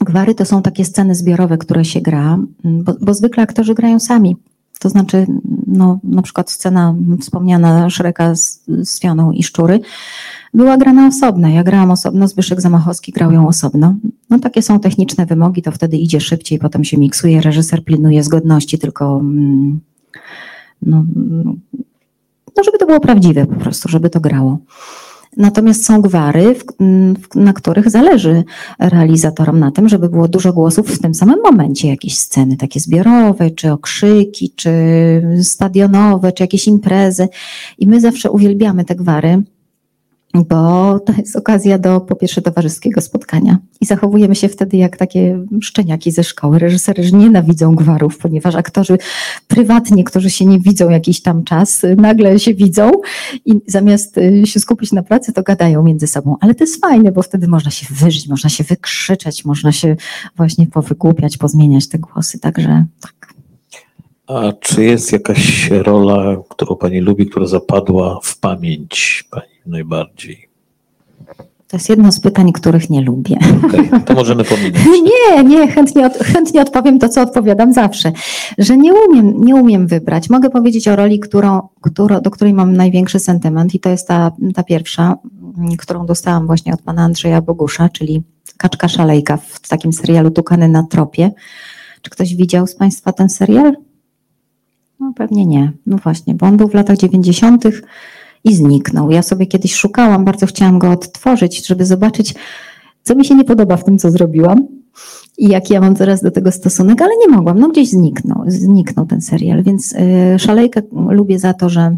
Gwary 0.00 0.34
to 0.34 0.44
są 0.44 0.62
takie 0.62 0.84
sceny 0.84 1.14
zbiorowe, 1.14 1.58
które 1.58 1.84
się 1.84 2.00
gra, 2.00 2.38
bo, 2.64 2.94
bo 3.00 3.14
zwykle 3.14 3.42
aktorzy 3.42 3.74
grają 3.74 4.00
sami. 4.00 4.36
To 4.78 4.88
znaczy, 4.88 5.26
no, 5.66 5.98
na 6.04 6.22
przykład 6.22 6.50
scena 6.50 6.94
wspomniana 7.20 7.90
Szreka 7.90 8.34
z, 8.34 8.60
z 8.68 9.00
Fioną 9.00 9.32
i 9.32 9.42
Szczury 9.42 9.80
była 10.54 10.76
grana 10.76 11.06
osobno. 11.06 11.48
Ja 11.48 11.64
grałam 11.64 11.90
osobno, 11.90 12.28
Zbyszek 12.28 12.60
Zamachowski 12.60 13.12
grał 13.12 13.32
ją 13.32 13.48
osobno. 13.48 13.94
No 14.30 14.38
takie 14.38 14.62
są 14.62 14.80
techniczne 14.80 15.26
wymogi, 15.26 15.62
to 15.62 15.72
wtedy 15.72 15.96
idzie 15.96 16.20
szybciej, 16.20 16.58
potem 16.58 16.84
się 16.84 16.98
miksuje, 16.98 17.40
reżyser 17.40 17.84
pilnuje 17.84 18.22
zgodności, 18.22 18.78
tylko 18.78 19.18
mm, 19.20 19.80
no, 20.82 21.04
no 22.56 22.64
żeby 22.64 22.78
to 22.78 22.86
było 22.86 23.00
prawdziwe 23.00 23.46
po 23.46 23.54
prostu, 23.54 23.88
żeby 23.88 24.10
to 24.10 24.20
grało. 24.20 24.58
Natomiast 25.36 25.84
są 25.84 26.00
gwary, 26.00 26.54
w, 26.54 26.64
w, 27.22 27.36
na 27.36 27.52
których 27.52 27.90
zależy 27.90 28.44
realizatorom 28.78 29.58
na 29.58 29.70
tym, 29.70 29.88
żeby 29.88 30.08
było 30.08 30.28
dużo 30.28 30.52
głosów 30.52 30.88
w 30.88 30.98
tym 30.98 31.14
samym 31.14 31.42
momencie. 31.42 31.88
Jakieś 31.88 32.18
sceny 32.18 32.56
takie 32.56 32.80
zbiorowe, 32.80 33.50
czy 33.50 33.72
okrzyki, 33.72 34.52
czy 34.56 34.72
stadionowe, 35.42 36.32
czy 36.32 36.42
jakieś 36.42 36.66
imprezy. 36.66 37.28
I 37.78 37.86
my 37.86 38.00
zawsze 38.00 38.30
uwielbiamy 38.30 38.84
te 38.84 38.94
gwary 38.94 39.42
bo 40.34 40.98
to 41.00 41.12
jest 41.18 41.36
okazja 41.36 41.78
do 41.78 42.00
po 42.00 42.16
pierwsze 42.16 42.42
towarzyskiego 42.42 43.00
spotkania 43.00 43.58
i 43.80 43.86
zachowujemy 43.86 44.34
się 44.34 44.48
wtedy 44.48 44.76
jak 44.76 44.96
takie 44.96 45.44
szczeniaki 45.60 46.10
ze 46.10 46.24
szkoły. 46.24 46.58
Reżyserzy 46.58 47.16
nienawidzą 47.16 47.74
gwarów, 47.74 48.18
ponieważ 48.18 48.54
aktorzy 48.54 48.98
prywatnie, 49.48 50.04
którzy 50.04 50.30
się 50.30 50.44
nie 50.44 50.58
widzą 50.60 50.90
jakiś 50.90 51.22
tam 51.22 51.44
czas, 51.44 51.82
nagle 51.96 52.38
się 52.38 52.54
widzą 52.54 52.90
i 53.46 53.60
zamiast 53.66 54.18
y, 54.18 54.42
się 54.46 54.60
skupić 54.60 54.92
na 54.92 55.02
pracy, 55.02 55.32
to 55.32 55.42
gadają 55.42 55.82
między 55.82 56.06
sobą. 56.06 56.36
Ale 56.40 56.54
to 56.54 56.64
jest 56.64 56.80
fajne, 56.80 57.12
bo 57.12 57.22
wtedy 57.22 57.48
można 57.48 57.70
się 57.70 57.86
wyżyć, 57.94 58.28
można 58.28 58.50
się 58.50 58.64
wykrzyczeć, 58.64 59.44
można 59.44 59.72
się 59.72 59.96
właśnie 60.36 60.66
powygłupiać, 60.66 61.36
pozmieniać 61.36 61.88
te 61.88 61.98
głosy. 61.98 62.38
Także 62.38 62.84
tak. 63.00 63.34
A 64.26 64.52
czy 64.52 64.84
jest 64.84 65.12
jakaś 65.12 65.70
rola, 65.70 66.36
którą 66.48 66.76
Pani 66.76 67.00
lubi, 67.00 67.26
która 67.26 67.46
zapadła 67.46 68.20
w 68.22 68.38
pamięć 68.38 69.24
Pani 69.30 69.51
najbardziej? 69.66 70.48
To 71.72 71.76
jest 71.76 71.88
jedno 71.88 72.12
z 72.12 72.20
pytań, 72.20 72.52
których 72.52 72.90
nie 72.90 73.02
lubię. 73.02 73.38
Okay, 73.66 74.00
to 74.00 74.14
możemy 74.14 74.44
pominąć. 74.44 74.84
nie, 75.10 75.44
nie, 75.44 75.68
chętnie, 75.68 76.06
od, 76.06 76.12
chętnie 76.12 76.60
odpowiem 76.62 76.98
to, 76.98 77.08
co 77.08 77.22
odpowiadam 77.22 77.72
zawsze, 77.72 78.12
że 78.58 78.76
nie 78.76 78.94
umiem, 78.94 79.44
nie 79.44 79.54
umiem 79.54 79.86
wybrać. 79.86 80.30
Mogę 80.30 80.50
powiedzieć 80.50 80.88
o 80.88 80.96
roli, 80.96 81.20
którą, 81.20 81.68
którą, 81.80 82.20
do 82.20 82.30
której 82.30 82.54
mam 82.54 82.76
największy 82.76 83.18
sentyment 83.18 83.74
i 83.74 83.80
to 83.80 83.88
jest 83.88 84.08
ta, 84.08 84.32
ta 84.54 84.62
pierwsza, 84.62 85.14
którą 85.78 86.06
dostałam 86.06 86.46
właśnie 86.46 86.74
od 86.74 86.82
pana 86.82 87.02
Andrzeja 87.02 87.42
Bogusza, 87.42 87.88
czyli 87.88 88.22
Kaczka 88.56 88.88
Szalejka 88.88 89.36
w 89.36 89.68
takim 89.68 89.92
serialu 89.92 90.30
Tukany 90.30 90.68
na 90.68 90.82
tropie. 90.82 91.30
Czy 92.02 92.10
ktoś 92.10 92.34
widział 92.34 92.66
z 92.66 92.74
Państwa 92.74 93.12
ten 93.12 93.28
serial? 93.28 93.76
No 95.00 95.12
pewnie 95.16 95.46
nie. 95.46 95.72
No 95.86 95.96
właśnie, 95.96 96.34
bo 96.34 96.46
on 96.46 96.56
był 96.56 96.68
w 96.68 96.74
latach 96.74 96.96
90. 96.96 97.64
i 98.44 98.54
zniknął. 98.54 99.10
Ja 99.10 99.22
sobie 99.22 99.46
kiedyś 99.46 99.74
szukałam, 99.74 100.24
bardzo 100.24 100.46
chciałam 100.46 100.78
go 100.78 100.90
odtworzyć, 100.90 101.66
żeby 101.66 101.86
zobaczyć, 101.86 102.34
co 103.02 103.14
mi 103.14 103.24
się 103.24 103.34
nie 103.34 103.44
podoba 103.44 103.76
w 103.76 103.84
tym, 103.84 103.98
co 103.98 104.10
zrobiłam 104.10 104.66
i 105.38 105.48
jaki 105.48 105.74
ja 105.74 105.80
mam 105.80 105.94
teraz 105.94 106.22
do 106.22 106.30
tego 106.30 106.52
stosunek, 106.52 107.02
ale 107.02 107.10
nie 107.16 107.36
mogłam. 107.36 107.58
No 107.58 107.68
gdzieś 107.68 107.90
zniknął, 107.90 108.44
zniknął 108.46 109.06
ten 109.06 109.20
serial, 109.20 109.62
więc 109.62 109.92
y, 109.92 110.38
Szalejkę 110.38 110.82
lubię 110.92 111.38
za 111.38 111.54
to, 111.54 111.68
że 111.68 111.96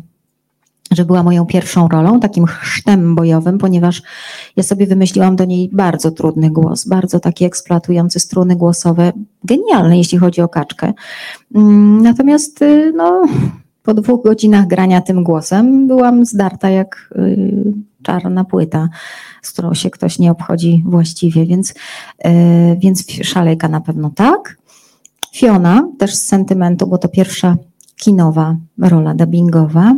że 0.91 1.05
była 1.05 1.23
moją 1.23 1.47
pierwszą 1.47 1.89
rolą, 1.89 2.21
takim 2.21 2.47
chrztem 2.47 3.15
bojowym, 3.15 3.59
ponieważ 3.59 4.03
ja 4.57 4.63
sobie 4.63 4.87
wymyśliłam 4.87 5.37
do 5.37 5.45
niej 5.45 5.71
bardzo 5.73 6.11
trudny 6.11 6.51
głos, 6.51 6.85
bardzo 6.85 7.21
taki 7.21 7.45
eksploatujący 7.45 8.21
struny 8.21 8.57
głosowe, 8.57 9.13
genialny, 9.45 9.99
jeśli 9.99 10.19
chodzi 10.19 10.41
o 10.41 10.49
kaczkę. 10.49 10.93
Mm, 11.55 12.03
natomiast 12.03 12.63
y, 12.63 12.93
no, 12.97 13.27
po 13.85 13.95
dwóch 13.95 14.25
godzinach 14.25 14.67
grania 14.67 15.01
tym 15.01 15.25
głosem 15.25 15.87
byłam 15.87 16.25
zdarta 16.25 16.71
jak 16.71 17.11
y, 17.17 17.73
czarna 18.03 18.45
płyta, 18.45 18.89
z 19.43 19.53
którą 19.53 19.75
się 19.75 19.91
ktoś 19.91 20.19
nie 20.19 20.31
obchodzi 20.31 20.83
właściwie, 20.87 21.47
więc, 21.47 21.71
y, 21.71 21.75
więc 22.79 23.07
szalejka 23.23 23.69
na 23.69 23.81
pewno 23.81 24.11
tak. 24.11 24.59
Fiona 25.35 25.89
też 25.99 26.15
z 26.15 26.25
sentymentu, 26.25 26.87
bo 26.87 26.99
to 26.99 27.09
pierwsza 27.09 27.57
kinowa 27.97 28.57
rola 28.79 29.15
dubbingowa 29.15 29.95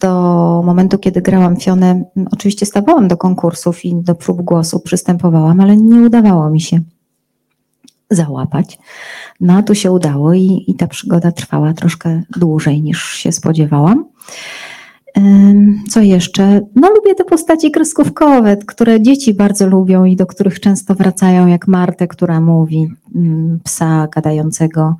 do 0.00 0.62
momentu, 0.64 0.98
kiedy 0.98 1.22
grałam 1.22 1.56
Fionę, 1.56 2.04
oczywiście 2.30 2.66
stawałam 2.66 3.08
do 3.08 3.16
konkursów 3.16 3.84
i 3.84 3.94
do 3.94 4.14
prób 4.14 4.42
głosu 4.42 4.80
przystępowałam, 4.80 5.60
ale 5.60 5.76
nie 5.76 6.00
udawało 6.00 6.50
mi 6.50 6.60
się 6.60 6.80
załapać. 8.14 8.78
No 9.40 9.52
a 9.52 9.62
tu 9.62 9.74
się 9.74 9.92
udało 9.92 10.34
i, 10.34 10.64
i 10.66 10.74
ta 10.74 10.86
przygoda 10.86 11.32
trwała 11.32 11.72
troszkę 11.72 12.22
dłużej 12.36 12.82
niż 12.82 13.04
się 13.04 13.32
spodziewałam. 13.32 14.04
Co 15.90 16.00
jeszcze? 16.00 16.60
No 16.74 16.90
lubię 16.90 17.14
te 17.14 17.24
postaci 17.24 17.70
kreskówkowe, 17.70 18.56
które 18.56 19.02
dzieci 19.02 19.34
bardzo 19.34 19.66
lubią 19.66 20.04
i 20.04 20.16
do 20.16 20.26
których 20.26 20.60
często 20.60 20.94
wracają, 20.94 21.46
jak 21.46 21.68
Martę, 21.68 22.08
która 22.08 22.40
mówi 22.40 22.88
psa 23.64 24.08
gadającego. 24.14 24.96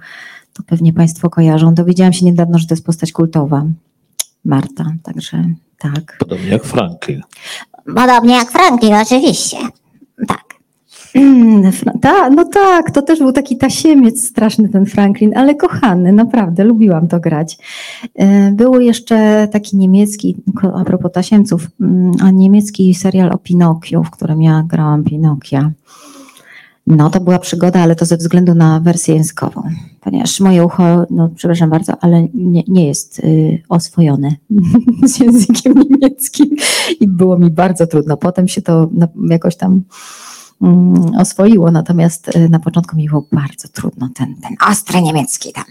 To 0.52 0.62
pewnie 0.62 0.92
Państwo 0.92 1.30
kojarzą. 1.30 1.74
Dowiedziałam 1.74 2.12
się 2.12 2.24
niedawno, 2.24 2.58
że 2.58 2.66
to 2.66 2.74
jest 2.74 2.86
postać 2.86 3.12
kultowa. 3.12 3.64
Marta, 4.44 4.92
także 5.02 5.44
tak. 5.78 6.16
Podobnie 6.18 6.48
jak 6.48 6.64
Franklin. 6.64 7.20
Podobnie 7.84 8.34
jak 8.34 8.50
Franklin, 8.50 8.94
oczywiście. 8.94 9.56
Tak. 10.28 10.43
Ta, 12.00 12.30
no 12.30 12.44
tak, 12.44 12.90
to 12.90 13.02
też 13.02 13.18
był 13.18 13.32
taki 13.32 13.56
tasiemiec 13.56 14.28
straszny 14.28 14.68
ten 14.68 14.86
Franklin, 14.86 15.36
ale 15.36 15.54
kochany, 15.54 16.12
naprawdę, 16.12 16.64
lubiłam 16.64 17.08
to 17.08 17.20
grać. 17.20 17.58
E, 18.14 18.52
był 18.52 18.80
jeszcze 18.80 19.48
taki 19.52 19.76
niemiecki, 19.76 20.36
a 20.74 20.84
propos 20.84 21.12
tasiemców, 21.12 21.68
mm, 21.80 22.12
a 22.22 22.30
niemiecki 22.30 22.94
serial 22.94 23.32
o 23.32 23.38
Pinokiu, 23.38 24.04
w 24.04 24.10
którym 24.10 24.42
ja 24.42 24.64
grałam 24.68 25.04
Pinokia. 25.04 25.70
No, 26.86 27.10
to 27.10 27.20
była 27.20 27.38
przygoda, 27.38 27.80
ale 27.80 27.96
to 27.96 28.04
ze 28.04 28.16
względu 28.16 28.54
na 28.54 28.80
wersję 28.80 29.14
językową, 29.14 29.62
ponieważ 30.00 30.40
moje 30.40 30.64
ucho, 30.64 31.06
no 31.10 31.30
przepraszam 31.36 31.70
bardzo, 31.70 31.92
ale 32.00 32.28
nie, 32.34 32.62
nie 32.68 32.86
jest 32.86 33.18
y, 33.18 33.62
oswojone 33.68 34.34
z 35.08 35.18
językiem 35.20 35.74
niemieckim 35.90 36.56
i 37.00 37.08
było 37.08 37.38
mi 37.38 37.50
bardzo 37.50 37.86
trudno. 37.86 38.16
Potem 38.16 38.48
się 38.48 38.62
to 38.62 38.88
jakoś 39.30 39.56
tam 39.56 39.72
mm, 39.72 39.84
oswoiło, 41.18 41.70
natomiast 41.70 42.36
y, 42.36 42.48
na 42.48 42.58
początku 42.58 42.96
mi 42.96 43.08
było 43.08 43.26
bardzo 43.32 43.68
trudno 43.68 44.08
ten, 44.14 44.34
ten 44.36 44.56
ostry 44.70 45.02
niemiecki 45.02 45.52
tam 45.52 45.64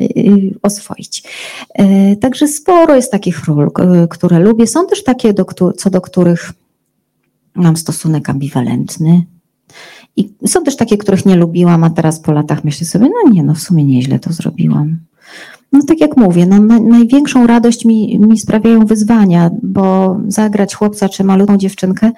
y, 0.00 0.54
oswoić. 0.62 1.22
Także 2.20 2.48
sporo 2.48 2.96
jest 2.96 3.12
takich 3.12 3.44
ról, 3.44 3.70
które 4.10 4.38
lubię. 4.38 4.66
Są 4.66 4.86
też 4.86 5.04
takie, 5.04 5.32
do, 5.32 5.44
co 5.76 5.90
do 5.90 6.00
których 6.00 6.52
mam 7.54 7.76
stosunek 7.76 8.30
ambiwalentny. 8.30 9.22
I 10.16 10.34
są 10.46 10.64
też 10.64 10.76
takie, 10.76 10.98
których 10.98 11.26
nie 11.26 11.36
lubiłam, 11.36 11.84
a 11.84 11.90
teraz 11.90 12.20
po 12.20 12.32
latach 12.32 12.64
myślę 12.64 12.86
sobie, 12.86 13.08
no 13.08 13.30
nie, 13.30 13.42
no 13.42 13.54
w 13.54 13.60
sumie 13.60 13.84
nieźle 13.84 14.18
to 14.18 14.32
zrobiłam. 14.32 14.98
No 15.72 15.80
tak 15.88 16.00
jak 16.00 16.16
mówię, 16.16 16.46
no, 16.46 16.60
na, 16.60 16.80
największą 16.80 17.46
radość 17.46 17.84
mi, 17.84 18.18
mi 18.18 18.38
sprawiają 18.38 18.86
wyzwania, 18.86 19.50
bo 19.62 20.16
zagrać 20.28 20.74
chłopca 20.74 21.08
czy 21.08 21.24
malutką 21.24 21.56
dziewczynkę, 21.56 22.12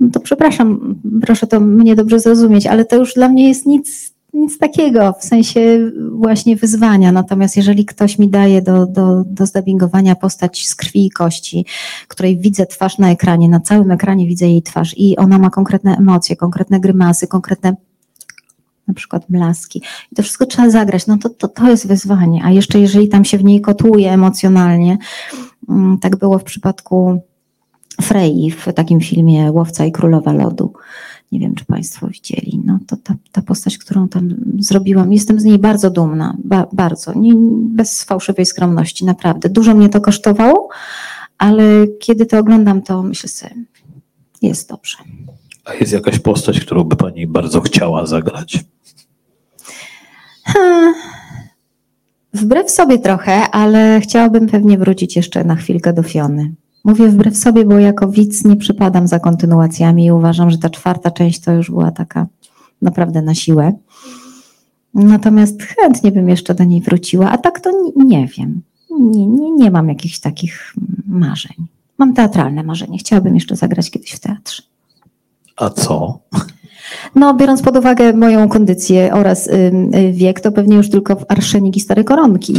no 0.00 0.10
to 0.10 0.20
przepraszam, 0.20 0.94
proszę 1.22 1.46
to 1.46 1.60
mnie 1.60 1.96
dobrze 1.96 2.20
zrozumieć, 2.20 2.66
ale 2.66 2.84
to 2.84 2.96
już 2.96 3.14
dla 3.14 3.28
mnie 3.28 3.48
jest 3.48 3.66
nic 3.66 4.18
nic 4.32 4.58
takiego, 4.58 5.14
w 5.20 5.24
sensie 5.24 5.90
właśnie 6.12 6.56
wyzwania. 6.56 7.12
Natomiast 7.12 7.56
jeżeli 7.56 7.84
ktoś 7.84 8.18
mi 8.18 8.28
daje 8.28 8.62
do, 8.62 8.86
do, 8.86 9.24
do 9.26 9.46
zdubbingowania 9.46 10.16
postać 10.16 10.68
z 10.68 10.74
krwi 10.74 11.06
i 11.06 11.10
kości, 11.10 11.66
której 12.08 12.38
widzę 12.38 12.66
twarz 12.66 12.98
na 12.98 13.10
ekranie, 13.10 13.48
na 13.48 13.60
całym 13.60 13.90
ekranie 13.90 14.26
widzę 14.26 14.46
jej 14.46 14.62
twarz 14.62 14.94
i 14.96 15.16
ona 15.16 15.38
ma 15.38 15.50
konkretne 15.50 15.96
emocje, 15.96 16.36
konkretne 16.36 16.80
grymasy, 16.80 17.26
konkretne 17.26 17.76
na 18.88 18.94
przykład 18.94 19.24
blaski. 19.28 19.82
I 20.12 20.14
to 20.16 20.22
wszystko 20.22 20.46
trzeba 20.46 20.70
zagrać. 20.70 21.06
No 21.06 21.18
to, 21.18 21.30
to, 21.30 21.48
to 21.48 21.70
jest 21.70 21.88
wyzwanie. 21.88 22.44
A 22.44 22.50
jeszcze 22.50 22.80
jeżeli 22.80 23.08
tam 23.08 23.24
się 23.24 23.38
w 23.38 23.44
niej 23.44 23.60
kotuje 23.60 24.12
emocjonalnie, 24.12 24.98
mm, 25.68 25.98
tak 25.98 26.16
było 26.16 26.38
w 26.38 26.44
przypadku 26.44 27.20
Frey 28.00 28.50
w 28.50 28.72
takim 28.72 29.00
filmie 29.00 29.52
Łowca 29.52 29.84
i 29.84 29.92
Królowa 29.92 30.32
Lodu 30.32 30.72
nie 31.32 31.40
wiem, 31.40 31.54
czy 31.54 31.64
Państwo 31.64 32.08
widzieli. 32.08 32.62
No 32.64 32.78
to 32.86 32.96
ta, 32.96 33.14
ta 33.32 33.42
postać, 33.42 33.78
którą 33.78 34.08
tam 34.08 34.34
zrobiłam, 34.58 35.12
jestem 35.12 35.40
z 35.40 35.44
niej 35.44 35.58
bardzo 35.58 35.90
dumna, 35.90 36.36
ba, 36.44 36.66
bardzo, 36.72 37.18
nie, 37.18 37.32
bez 37.76 38.04
fałszywej 38.04 38.46
skromności, 38.46 39.04
naprawdę. 39.04 39.48
Dużo 39.48 39.74
mnie 39.74 39.88
to 39.88 40.00
kosztowało, 40.00 40.68
ale 41.38 41.86
kiedy 42.00 42.26
to 42.26 42.38
oglądam, 42.38 42.82
to 42.82 43.02
myślę 43.02 43.28
sobie, 43.28 43.54
jest 44.42 44.68
dobrze. 44.68 44.96
A 45.64 45.74
jest 45.74 45.92
jakaś 45.92 46.18
postać, 46.18 46.60
którą 46.60 46.84
by 46.84 46.96
Pani 46.96 47.26
bardzo 47.26 47.60
chciała 47.60 48.06
zagrać? 48.06 48.64
Ha. 50.44 50.94
Wbrew 52.34 52.70
sobie 52.70 52.98
trochę, 52.98 53.32
ale 53.32 54.00
chciałabym 54.00 54.46
pewnie 54.46 54.78
wrócić 54.78 55.16
jeszcze 55.16 55.44
na 55.44 55.56
chwilkę 55.56 55.92
do 55.92 56.02
Fiony. 56.02 56.54
Mówię 56.88 57.08
wbrew 57.08 57.36
sobie, 57.36 57.64
bo 57.64 57.78
jako 57.78 58.08
widz 58.08 58.44
nie 58.44 58.56
przypadam 58.56 59.08
za 59.08 59.20
kontynuacjami 59.20 60.06
i 60.06 60.12
uważam, 60.12 60.50
że 60.50 60.58
ta 60.58 60.70
czwarta 60.70 61.10
część 61.10 61.40
to 61.40 61.52
już 61.52 61.70
była 61.70 61.90
taka 61.90 62.26
naprawdę 62.82 63.22
na 63.22 63.34
siłę. 63.34 63.72
Natomiast 64.94 65.62
chętnie 65.62 66.12
bym 66.12 66.28
jeszcze 66.28 66.54
do 66.54 66.64
niej 66.64 66.80
wróciła, 66.80 67.30
a 67.30 67.38
tak 67.38 67.60
to 67.60 67.70
nie, 67.70 68.04
nie 68.04 68.26
wiem. 68.26 68.62
Nie, 69.00 69.26
nie, 69.26 69.50
nie 69.50 69.70
mam 69.70 69.88
jakichś 69.88 70.18
takich 70.18 70.74
marzeń. 71.06 71.56
Mam 71.98 72.14
teatralne 72.14 72.62
marzenie. 72.62 72.98
Chciałabym 72.98 73.34
jeszcze 73.34 73.56
zagrać 73.56 73.90
kiedyś 73.90 74.10
w 74.10 74.20
teatrze. 74.20 74.62
A 75.56 75.70
co? 75.70 76.18
No, 77.14 77.34
biorąc 77.34 77.62
pod 77.62 77.76
uwagę 77.76 78.12
moją 78.12 78.48
kondycję 78.48 79.12
oraz 79.12 79.46
y, 79.46 79.72
y, 79.94 80.12
wiek, 80.12 80.40
to 80.40 80.52
pewnie 80.52 80.76
już 80.76 80.90
tylko 80.90 81.16
w 81.16 81.24
arszenik 81.28 81.76
i 81.76 81.80
stare 81.80 82.04
koronki. 82.04 82.54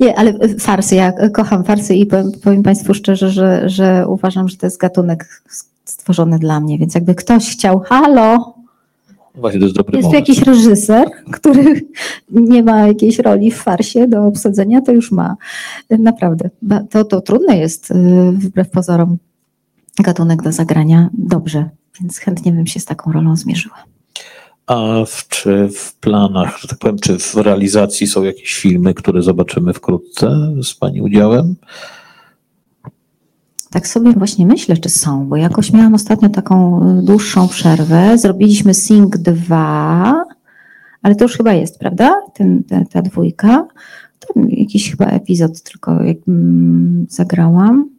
Nie, 0.00 0.18
ale 0.18 0.34
farsy, 0.58 0.94
ja 0.94 1.12
kocham 1.30 1.64
farsy 1.64 1.94
i 1.94 2.06
powiem, 2.06 2.32
powiem 2.44 2.62
Państwu 2.62 2.94
szczerze, 2.94 3.30
że, 3.30 3.68
że 3.68 4.04
uważam, 4.08 4.48
że 4.48 4.56
to 4.56 4.66
jest 4.66 4.78
gatunek 4.78 5.42
stworzony 5.84 6.38
dla 6.38 6.60
mnie, 6.60 6.78
więc 6.78 6.94
jakby 6.94 7.14
ktoś 7.14 7.50
chciał, 7.50 7.80
halo, 7.80 8.58
Właśnie 9.34 9.60
to 9.60 9.66
jest 9.66 9.76
dobry 9.76 9.96
jest 9.96 10.06
moment. 10.06 10.28
jakiś 10.28 10.46
reżyser, 10.46 11.08
który 11.32 11.80
nie 12.30 12.62
ma 12.62 12.86
jakiejś 12.86 13.18
roli 13.18 13.50
w 13.50 13.56
farsie 13.56 14.08
do 14.08 14.26
obsadzenia, 14.26 14.80
to 14.80 14.92
już 14.92 15.12
ma. 15.12 15.36
Naprawdę. 15.90 16.50
To, 16.90 17.04
to 17.04 17.20
trudne 17.20 17.58
jest, 17.58 17.90
y, 17.90 17.94
wbrew 18.32 18.70
pozorom, 18.70 19.18
gatunek 19.98 20.42
do 20.42 20.52
zagrania 20.52 21.10
dobrze, 21.12 21.68
więc 22.00 22.18
chętnie 22.18 22.52
bym 22.52 22.66
się 22.66 22.80
z 22.80 22.84
taką 22.84 23.12
rolą 23.12 23.36
zmierzyła. 23.36 23.76
A 24.68 25.04
w, 25.06 25.28
czy 25.28 25.68
w 25.68 25.94
planach, 25.94 26.58
że 26.60 26.68
tak 26.68 26.78
powiem, 26.78 26.98
czy 26.98 27.18
w 27.18 27.34
realizacji 27.34 28.06
są 28.06 28.22
jakieś 28.22 28.54
filmy, 28.54 28.94
które 28.94 29.22
zobaczymy 29.22 29.72
wkrótce 29.72 30.52
z 30.62 30.74
Pani 30.74 31.02
udziałem? 31.02 31.54
Tak 33.70 33.88
sobie 33.88 34.12
właśnie 34.12 34.46
myślę, 34.46 34.76
czy 34.76 34.88
są, 34.88 35.26
bo 35.26 35.36
jakoś 35.36 35.72
miałam 35.72 35.94
ostatnio 35.94 36.28
taką 36.28 36.82
y, 36.98 37.02
dłuższą 37.02 37.48
przerwę. 37.48 38.18
Zrobiliśmy 38.18 38.74
Sing 38.74 39.16
2, 39.16 40.24
ale 41.02 41.14
to 41.14 41.24
już 41.24 41.36
chyba 41.36 41.52
jest, 41.52 41.78
prawda? 41.78 42.22
Ten, 42.34 42.64
ta, 42.64 42.84
ta 42.84 43.02
dwójka. 43.02 43.66
To 44.18 44.40
jakiś 44.48 44.90
chyba 44.90 45.06
epizod 45.06 45.62
tylko 45.62 46.02
jak, 46.02 46.16
mm, 46.28 47.06
zagrałam. 47.08 47.97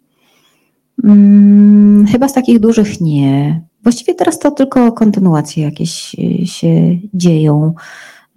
Mm, 1.03 2.07
chyba 2.07 2.27
z 2.27 2.33
takich 2.33 2.59
dużych 2.59 3.01
nie. 3.01 3.61
Właściwie 3.83 4.15
teraz 4.15 4.39
to 4.39 4.51
tylko 4.51 4.91
kontynuacje 4.91 5.63
jakieś 5.63 6.15
y, 6.19 6.47
się 6.47 6.97
dzieją, 7.13 7.73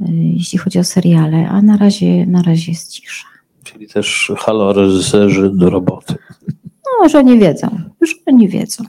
y, 0.00 0.04
jeśli 0.12 0.58
chodzi 0.58 0.78
o 0.78 0.84
seriale, 0.84 1.48
a 1.48 1.62
na 1.62 1.76
razie, 1.76 2.26
na 2.26 2.42
razie 2.42 2.72
jest 2.72 2.92
cisza. 2.92 3.26
Czyli 3.64 3.88
też 3.88 4.32
halo 4.38 4.72
reżyserzy 4.72 5.50
do 5.54 5.70
roboty. 5.70 6.14
No, 7.02 7.08
że 7.08 7.24
nie 7.24 7.38
wiedzą, 7.38 7.78
już 8.00 8.16
oni 8.26 8.48
wiedzą. 8.48 8.84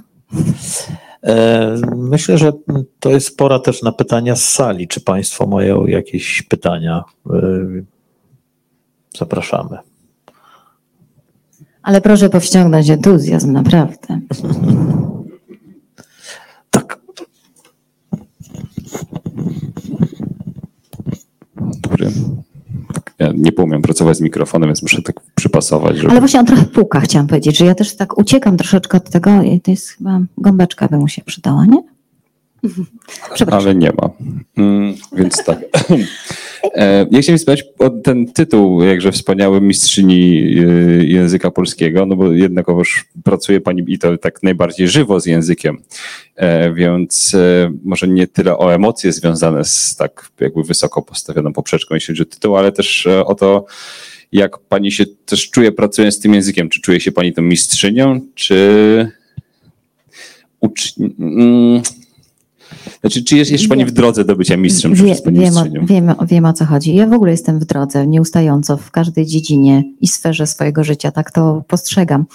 E, 1.23 1.75
Myślę, 1.95 2.37
że 2.37 2.51
to 2.99 3.09
jest 3.09 3.37
pora 3.37 3.59
też 3.59 3.81
na 3.81 3.91
pytania 3.91 4.35
z 4.35 4.43
sali. 4.43 4.87
Czy 4.87 5.01
Państwo 5.01 5.47
mają 5.47 5.85
jakieś 5.85 6.41
pytania? 6.41 7.03
E, 7.29 7.39
Zapraszamy. 9.17 9.77
Ale 11.83 12.01
proszę 12.01 12.29
powściągnąć 12.29 12.89
entuzjazm, 12.89 13.51
naprawdę. 13.51 14.19
Tak. 16.69 16.99
Dobry. 21.57 22.11
Ja 23.19 23.31
nie 23.35 23.51
umiem 23.51 23.81
pracować 23.81 24.17
z 24.17 24.21
mikrofonem, 24.21 24.69
więc 24.69 24.81
muszę 24.81 25.01
tak 25.01 25.15
przypasować, 25.35 25.97
żeby... 25.97 26.09
Ale 26.09 26.19
właśnie 26.19 26.39
on 26.39 26.45
trochę 26.45 26.65
puka, 26.65 26.99
chciałam 26.99 27.27
powiedzieć, 27.27 27.57
że 27.57 27.65
ja 27.65 27.75
też 27.75 27.95
tak 27.95 28.17
uciekam 28.17 28.57
troszeczkę 28.57 28.97
od 28.97 29.09
tego 29.09 29.41
i 29.41 29.61
to 29.61 29.71
jest 29.71 29.89
chyba 29.89 30.21
gąbeczka 30.37 30.87
by 30.87 30.97
mu 30.97 31.07
się 31.07 31.21
przydała, 31.21 31.65
nie? 31.65 31.92
Ale 33.51 33.75
nie 33.75 33.91
ma. 34.01 34.09
Mm, 34.57 34.95
więc 35.13 35.43
tak. 35.43 35.59
E, 36.75 37.07
Ja 37.11 37.21
chciałem 37.21 37.39
spytać 37.39 37.63
o 37.79 37.89
ten 37.89 38.25
tytuł, 38.27 38.83
jakże 38.83 39.11
wspaniały 39.11 39.61
mistrzyni 39.61 40.43
y, 40.59 41.05
języka 41.07 41.51
polskiego, 41.51 42.05
no 42.05 42.15
bo 42.15 42.31
jednakowoż 42.31 43.05
pracuje 43.23 43.61
pani 43.61 43.83
i 43.87 43.99
to 43.99 44.17
tak 44.17 44.43
najbardziej 44.43 44.87
żywo 44.87 45.19
z 45.19 45.25
językiem, 45.25 45.77
E, 46.35 46.73
więc 46.73 47.35
e, 47.35 47.71
może 47.83 48.07
nie 48.07 48.27
tyle 48.27 48.57
o 48.57 48.73
emocje 48.73 49.13
związane 49.13 49.65
z 49.65 49.95
tak 49.95 50.31
jakby 50.39 50.63
wysoko 50.63 51.01
postawioną 51.01 51.53
poprzeczką, 51.53 51.95
jeśli 51.95 52.11
chodzi 52.13 52.21
o 52.21 52.25
tytuł, 52.25 52.57
ale 52.57 52.71
też 52.71 53.07
o 53.25 53.35
to, 53.35 53.65
jak 54.31 54.57
pani 54.59 54.91
się 54.91 55.05
też 55.25 55.49
czuje 55.49 55.71
pracując 55.71 56.15
z 56.15 56.19
tym 56.19 56.33
językiem. 56.33 56.69
Czy 56.69 56.81
czuje 56.81 56.99
się 56.99 57.11
pani 57.11 57.33
tą 57.33 57.41
mistrzynią, 57.41 58.21
czy 58.35 59.11
ucz... 60.59 60.93
Znaczy, 63.03 63.23
czy 63.23 63.37
jest 63.37 63.51
jeszcze 63.51 63.67
pani 63.67 63.85
w 63.85 63.91
drodze 63.91 64.25
do 64.25 64.35
bycia 64.35 64.57
mistrzem, 64.57 64.95
czy 64.95 65.03
Wie, 65.03 65.15
pani 65.15 65.39
wiem, 65.39 65.57
o, 65.57 65.63
wiem, 65.85 66.15
wiem 66.27 66.45
o 66.45 66.53
co 66.53 66.65
chodzi. 66.65 66.95
Ja 66.95 67.07
w 67.07 67.13
ogóle 67.13 67.31
jestem 67.31 67.59
w 67.59 67.65
drodze, 67.65 68.07
nieustająco 68.07 68.77
w 68.77 68.91
każdej 68.91 69.25
dziedzinie 69.25 69.83
i 70.01 70.07
sferze 70.07 70.47
swojego 70.47 70.83
życia, 70.83 71.11
tak 71.11 71.31
to 71.31 71.63
postrzegam. 71.67 72.25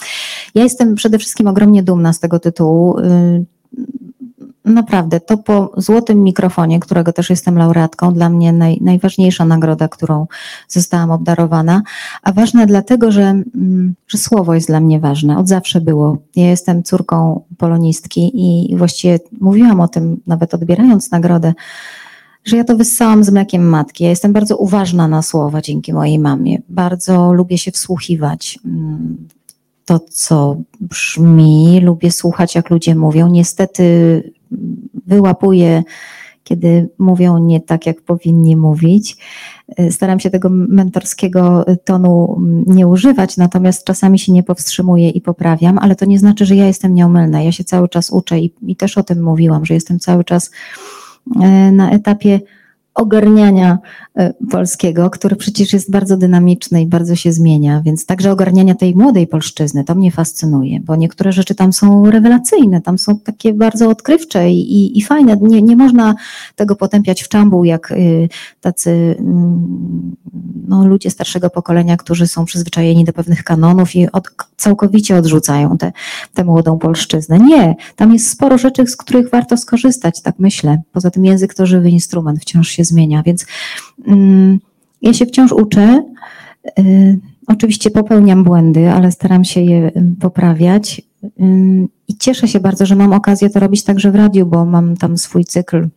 Ja 0.54 0.62
jestem 0.62 0.94
przede 0.94 1.18
wszystkim 1.18 1.46
ogromnie 1.46 1.82
dumna 1.82 2.12
z 2.12 2.20
tego 2.20 2.38
tytułu. 2.38 2.96
Naprawdę, 4.74 5.20
to 5.20 5.38
po 5.38 5.72
złotym 5.76 6.22
mikrofonie, 6.22 6.80
którego 6.80 7.12
też 7.12 7.30
jestem 7.30 7.58
laureatką, 7.58 8.14
dla 8.14 8.28
mnie 8.28 8.52
naj, 8.52 8.78
najważniejsza 8.80 9.44
nagroda, 9.44 9.88
którą 9.88 10.26
zostałam 10.68 11.10
obdarowana. 11.10 11.82
A 12.22 12.32
ważne 12.32 12.66
dlatego, 12.66 13.12
że, 13.12 13.22
mm, 13.22 13.94
że 14.08 14.18
słowo 14.18 14.54
jest 14.54 14.66
dla 14.66 14.80
mnie 14.80 15.00
ważne. 15.00 15.38
Od 15.38 15.48
zawsze 15.48 15.80
było. 15.80 16.18
Ja 16.36 16.50
jestem 16.50 16.82
córką 16.82 17.40
polonistki 17.58 18.30
i 18.34 18.76
właściwie 18.76 19.20
mówiłam 19.40 19.80
o 19.80 19.88
tym, 19.88 20.20
nawet 20.26 20.54
odbierając 20.54 21.10
nagrodę, 21.10 21.54
że 22.44 22.56
ja 22.56 22.64
to 22.64 22.76
wyssałam 22.76 23.24
z 23.24 23.30
mlekiem 23.30 23.68
matki. 23.68 24.04
Ja 24.04 24.10
jestem 24.10 24.32
bardzo 24.32 24.56
uważna 24.56 25.08
na 25.08 25.22
słowa 25.22 25.60
dzięki 25.60 25.92
mojej 25.92 26.18
mamie. 26.18 26.58
Bardzo 26.68 27.32
lubię 27.32 27.58
się 27.58 27.70
wsłuchiwać. 27.70 28.58
mm, 28.64 29.28
To, 29.84 30.00
co 30.10 30.56
brzmi, 30.80 31.80
lubię 31.80 32.10
słuchać, 32.10 32.54
jak 32.54 32.70
ludzie 32.70 32.94
mówią. 32.94 33.28
Niestety 33.28 34.22
wyłapuję, 35.06 35.82
kiedy 36.44 36.88
mówią 36.98 37.38
nie 37.38 37.60
tak, 37.60 37.86
jak 37.86 38.02
powinni 38.02 38.56
mówić. 38.56 39.16
Y, 39.80 39.92
Staram 39.92 40.20
się 40.20 40.30
tego 40.30 40.48
mentorskiego 40.50 41.64
tonu 41.84 42.36
mm, 42.38 42.64
nie 42.66 42.86
używać, 42.88 43.36
natomiast 43.36 43.84
czasami 43.84 44.18
się 44.18 44.32
nie 44.32 44.42
powstrzymuję 44.42 45.10
i 45.10 45.20
poprawiam, 45.20 45.78
ale 45.78 45.96
to 45.96 46.04
nie 46.04 46.18
znaczy, 46.18 46.46
że 46.46 46.56
ja 46.56 46.66
jestem 46.66 46.94
nieomylna. 46.94 47.42
Ja 47.42 47.52
się 47.52 47.64
cały 47.64 47.88
czas 47.88 48.10
uczę 48.10 48.38
i, 48.38 48.54
i 48.66 48.76
też 48.76 48.98
o 48.98 49.02
tym 49.02 49.22
mówiłam, 49.22 49.64
że 49.64 49.74
jestem 49.74 49.98
cały 49.98 50.24
czas 50.24 50.50
e, 51.40 51.72
na 51.72 51.90
etapie 51.90 52.40
ogarniania 52.98 53.78
e, 54.16 54.34
polskiego, 54.50 55.10
który 55.10 55.36
przecież 55.36 55.72
jest 55.72 55.90
bardzo 55.90 56.16
dynamiczny 56.16 56.82
i 56.82 56.86
bardzo 56.86 57.16
się 57.16 57.32
zmienia, 57.32 57.82
więc 57.84 58.06
także 58.06 58.32
ogarniania 58.32 58.74
tej 58.74 58.96
młodej 58.96 59.26
polszczyzny, 59.26 59.84
to 59.84 59.94
mnie 59.94 60.10
fascynuje, 60.10 60.80
bo 60.80 60.96
niektóre 60.96 61.32
rzeczy 61.32 61.54
tam 61.54 61.72
są 61.72 62.10
rewelacyjne, 62.10 62.80
tam 62.80 62.98
są 62.98 63.18
takie 63.18 63.52
bardzo 63.54 63.88
odkrywcze 63.88 64.50
i, 64.50 64.74
i, 64.74 64.98
i 64.98 65.02
fajne. 65.02 65.36
Nie, 65.36 65.62
nie 65.62 65.76
można 65.76 66.14
tego 66.56 66.76
potępiać 66.76 67.22
w 67.22 67.28
czambuł, 67.28 67.64
jak 67.64 67.90
y, 67.90 68.28
tacy 68.60 69.16
mm, 69.18 70.16
no, 70.68 70.86
ludzie 70.86 71.10
starszego 71.10 71.50
pokolenia, 71.50 71.96
którzy 71.96 72.26
są 72.26 72.44
przyzwyczajeni 72.44 73.04
do 73.04 73.12
pewnych 73.12 73.44
kanonów 73.44 73.96
i 73.96 74.12
od, 74.12 74.28
całkowicie 74.56 75.16
odrzucają 75.16 75.78
tę 75.78 75.92
tę 76.34 76.44
młodą 76.44 76.78
polszczyznę. 76.78 77.38
Nie, 77.38 77.76
tam 77.96 78.12
jest 78.12 78.30
sporo 78.30 78.58
rzeczy, 78.58 78.86
z 78.86 78.96
których 78.96 79.30
warto 79.30 79.56
skorzystać, 79.56 80.22
tak 80.22 80.38
myślę. 80.38 80.82
Poza 80.92 81.10
tym 81.10 81.24
język 81.24 81.54
to 81.54 81.66
żywy 81.66 81.90
instrument, 81.90 82.40
wciąż 82.40 82.68
się 82.68 82.84
zmienia, 82.88 83.22
więc 83.22 83.46
mm, 84.06 84.58
ja 85.02 85.12
się 85.12 85.26
wciąż 85.26 85.52
uczę. 85.52 86.04
Y, 86.78 87.18
oczywiście 87.46 87.90
popełniam 87.90 88.44
błędy, 88.44 88.90
ale 88.90 89.12
staram 89.12 89.44
się 89.44 89.60
je 89.60 89.92
ym, 89.96 90.16
poprawiać. 90.16 91.02
Ym, 91.40 91.88
I 92.08 92.16
cieszę 92.16 92.48
się 92.48 92.60
bardzo, 92.60 92.86
że 92.86 92.96
mam 92.96 93.12
okazję 93.12 93.50
to 93.50 93.60
robić 93.60 93.84
także 93.84 94.10
w 94.10 94.14
radiu, 94.14 94.46
bo 94.46 94.64
mam 94.64 94.96
tam 94.96 95.18
swój 95.18 95.44
cykl 95.44 95.88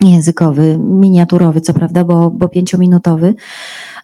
językowy, 0.00 0.78
miniaturowy, 0.78 1.60
co 1.60 1.74
prawda, 1.74 2.04
bo, 2.04 2.30
bo 2.30 2.48
pięciominutowy, 2.48 3.34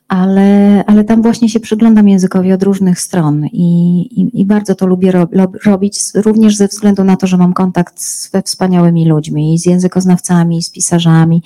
ale, 0.08 0.84
ale 0.86 1.04
tam 1.04 1.22
właśnie 1.22 1.48
się 1.48 1.60
przyglądam 1.60 2.08
językowi 2.08 2.52
od 2.52 2.62
różnych 2.62 3.00
stron 3.00 3.46
i, 3.46 4.00
i, 4.00 4.40
i 4.40 4.44
bardzo 4.44 4.74
to 4.74 4.86
lubię 4.86 5.12
ro, 5.12 5.28
lo- 5.32 5.52
robić, 5.64 6.00
również 6.14 6.56
ze 6.56 6.68
względu 6.68 7.04
na 7.04 7.16
to, 7.16 7.26
że 7.26 7.36
mam 7.36 7.52
kontakt 7.52 8.02
ze 8.02 8.42
wspaniałymi 8.42 9.08
ludźmi, 9.08 9.58
z 9.58 9.66
językoznawcami, 9.66 10.62
z 10.62 10.70
pisarzami, 10.70 11.42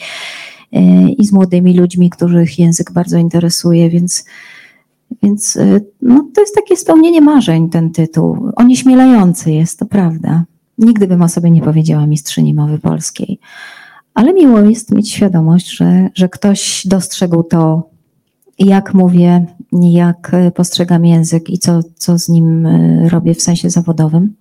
i 1.18 1.26
z 1.26 1.32
młodymi 1.32 1.74
ludźmi, 1.74 2.10
których 2.10 2.58
język 2.58 2.92
bardzo 2.92 3.18
interesuje, 3.18 3.90
więc, 3.90 4.24
więc 5.22 5.54
yy, 5.54 5.86
no, 6.02 6.28
to 6.34 6.40
jest 6.40 6.54
takie 6.54 6.76
spełnienie 6.76 7.20
marzeń, 7.20 7.70
ten 7.70 7.90
tytuł. 7.90 8.50
Onieśmielający 8.56 9.52
jest, 9.52 9.78
to 9.78 9.86
prawda. 9.86 10.44
Nigdy 10.78 11.06
bym 11.06 11.22
o 11.22 11.28
sobie 11.28 11.50
nie 11.50 11.62
powiedziała 11.62 12.06
mistrzyni 12.06 12.54
mowy 12.54 12.78
polskiej. 12.78 13.38
Ale 14.14 14.34
miło 14.34 14.60
jest 14.60 14.94
mieć 14.94 15.10
świadomość, 15.10 15.70
że, 15.76 16.08
że 16.14 16.28
ktoś 16.28 16.86
dostrzegł 16.86 17.42
to, 17.42 17.90
jak 18.58 18.94
mówię, 18.94 19.46
jak 19.72 20.34
e, 20.34 20.50
postrzegam 20.50 21.04
język 21.04 21.50
i 21.50 21.58
co, 21.58 21.80
co 21.94 22.18
z 22.18 22.28
nim 22.28 22.66
e, 22.66 23.08
robię 23.08 23.34
w 23.34 23.42
sensie 23.42 23.70
zawodowym. 23.70 24.34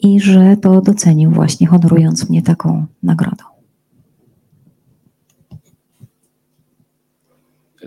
I 0.00 0.20
że 0.20 0.56
to 0.56 0.80
docenił 0.80 1.30
właśnie, 1.30 1.66
honorując 1.66 2.30
mnie 2.30 2.42
taką 2.42 2.86
nagrodą. 3.02 3.44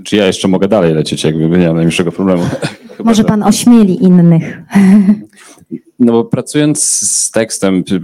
Czy 0.03 0.15
ja 0.15 0.27
jeszcze 0.27 0.47
mogę 0.47 0.67
dalej 0.67 0.93
lecieć, 0.93 1.23
jakby 1.23 1.39
nie 1.39 1.49
mam 1.49 1.75
najmniejszego 1.75 2.11
problemu. 2.11 2.43
Chyba, 2.97 3.03
Może 3.09 3.21
że- 3.21 3.27
pan 3.27 3.43
ośmieli 3.43 4.03
innych. 4.03 4.43
No 5.99 6.11
bo 6.11 6.25
pracując 6.25 6.83
z 6.83 7.31
tekstem 7.31 7.83
przy, 7.83 8.01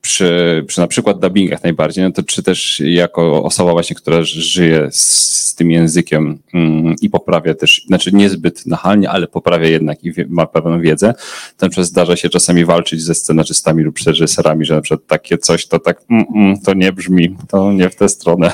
przy, 0.00 0.64
przy 0.66 0.80
na 0.80 0.86
przykład 0.86 1.20
dubbingach 1.20 1.62
najbardziej, 1.62 2.04
no 2.04 2.12
to 2.12 2.22
czy 2.22 2.42
też 2.42 2.80
jako 2.84 3.44
osoba 3.44 3.72
właśnie, 3.72 3.96
która 3.96 4.22
żyje 4.22 4.88
z 4.92 5.54
tym 5.54 5.70
językiem 5.70 6.38
mm, 6.54 6.94
i 7.02 7.10
poprawia 7.10 7.54
też, 7.54 7.84
znaczy 7.86 8.12
niezbyt 8.12 8.66
nachalnie, 8.66 9.10
ale 9.10 9.26
poprawia 9.26 9.68
jednak 9.68 10.04
i 10.04 10.12
wie, 10.12 10.26
ma 10.28 10.46
pewną 10.46 10.80
wiedzę, 10.80 11.14
to 11.56 11.66
na 11.66 11.70
przykład 11.70 11.86
zdarza 11.86 12.16
się 12.16 12.28
czasami 12.28 12.64
walczyć 12.64 13.02
ze 13.02 13.14
scenarzystami 13.14 13.82
lub 13.82 13.98
reżyserami, 14.06 14.64
że 14.64 14.74
na 14.74 14.80
przykład 14.80 15.06
takie 15.06 15.38
coś 15.38 15.66
to 15.66 15.78
tak, 15.78 16.02
mm, 16.10 16.24
mm, 16.34 16.60
to 16.60 16.74
nie 16.74 16.92
brzmi, 16.92 17.36
to 17.48 17.72
nie 17.72 17.90
w 17.90 17.96
tę 17.96 18.08
stronę. 18.08 18.52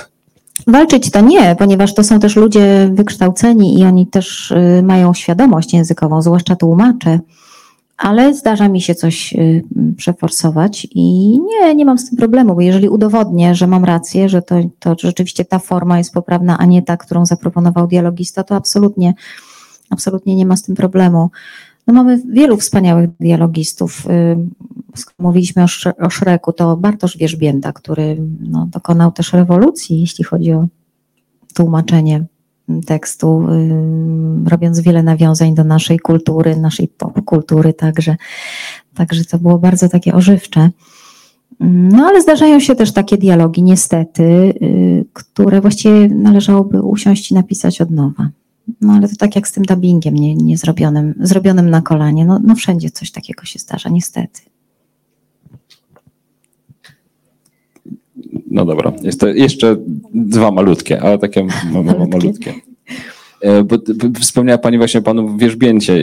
Walczyć 0.67 1.11
to 1.11 1.21
nie, 1.21 1.57
ponieważ 1.59 1.95
to 1.95 2.05
są 2.05 2.21
też 2.21 2.37
ludzie 2.37 2.91
wykształceni 2.93 3.81
i 3.81 3.85
oni 3.85 4.07
też 4.07 4.51
y, 4.51 4.83
mają 4.83 5.15
świadomość 5.15 5.75
językową, 5.75 6.23
zwłaszcza 6.23 6.57
tłumacze, 6.57 7.21
ale 7.97 8.35
zdarza 8.35 8.69
mi 8.69 8.81
się 8.81 8.95
coś 8.95 9.33
y, 9.33 9.65
przeforsować 9.97 10.87
i 10.91 11.39
nie, 11.41 11.75
nie 11.75 11.85
mam 11.85 11.99
z 11.99 12.09
tym 12.09 12.19
problemu, 12.19 12.55
bo 12.55 12.61
jeżeli 12.61 12.89
udowodnię, 12.89 13.55
że 13.55 13.67
mam 13.67 13.85
rację, 13.85 14.29
że 14.29 14.43
to, 14.43 14.57
to 14.79 14.97
rzeczywiście 14.99 15.45
ta 15.45 15.59
forma 15.59 15.99
jest 15.99 16.13
poprawna, 16.13 16.59
a 16.59 16.65
nie 16.65 16.83
ta, 16.83 16.97
którą 16.97 17.27
zaproponował 17.27 17.87
dialogista, 17.87 18.45
to 18.45 18.57
absolutnie, 18.57 19.15
absolutnie 19.91 20.37
nie 20.37 20.47
ma 20.47 20.57
z 20.57 20.63
tym 20.63 20.75
problemu. 20.75 21.31
No 21.87 21.95
mamy 21.95 22.23
wielu 22.29 22.57
wspaniałych 22.57 23.11
dialogistów. 23.21 24.07
Mówiliśmy 25.19 25.63
o, 25.63 25.67
Szre- 25.67 26.07
o 26.07 26.11
Szreku, 26.11 26.53
to 26.53 26.77
Bartosz 26.77 27.17
Wierzbięta, 27.17 27.73
który 27.73 28.17
no, 28.41 28.69
dokonał 28.71 29.13
też 29.13 29.33
rewolucji, 29.33 30.01
jeśli 30.01 30.25
chodzi 30.25 30.53
o 30.53 30.67
tłumaczenie 31.55 32.25
tekstu, 32.87 33.49
y, 34.47 34.51
robiąc 34.51 34.81
wiele 34.81 35.03
nawiązań 35.03 35.55
do 35.55 35.65
naszej 35.65 35.99
kultury, 35.99 36.57
naszej 36.57 36.89
popkultury 36.89 37.73
także. 37.73 38.17
Także 38.95 39.25
to 39.25 39.39
było 39.39 39.59
bardzo 39.59 39.89
takie 39.89 40.15
ożywcze. 40.15 40.71
No 41.61 42.05
ale 42.07 42.23
zdarzają 42.23 42.61
się 42.61 42.75
też 42.75 42.93
takie 42.93 43.19
dialogi, 43.19 43.63
niestety, 43.63 44.23
y, 44.23 45.05
które 45.13 45.61
właściwie 45.61 46.09
należałoby 46.09 46.83
usiąść 46.83 47.31
i 47.31 47.35
napisać 47.35 47.81
od 47.81 47.91
nowa. 47.91 48.29
No 48.81 48.93
ale 48.93 49.09
to 49.09 49.17
tak 49.17 49.37
jak 49.37 49.49
z 49.49 49.53
tym 49.53 49.65
dubbingiem 49.65 50.15
nie, 50.15 50.35
nie 50.35 50.59
zrobionym, 50.59 51.15
zrobionym 51.21 51.71
na 51.71 51.83
kolanie. 51.83 52.25
No, 52.27 52.41
no 52.45 52.55
wszędzie 52.55 52.91
coś 52.91 53.11
takiego 53.11 53.45
się 53.45 53.59
zdarza, 53.59 53.89
niestety. 53.89 54.41
No 58.51 58.65
dobra, 58.65 58.93
jest 59.03 59.21
to 59.21 59.29
jeszcze 59.29 59.77
dwa 60.15 60.51
malutkie, 60.51 61.03
ale 61.03 61.19
takie 61.19 61.45
ma, 61.45 61.83
ma, 61.83 62.07
Malutkie. 62.07 62.55
E, 63.41 63.65
Bo, 63.65 63.79
bo 63.79 64.21
wspomniała 64.21 64.59
Pani 64.59 64.79
właśnie 64.79 65.01
o 65.01 65.03
Panu 65.03 65.37
Wierzbięcie, 65.37 65.93
e, 65.93 65.99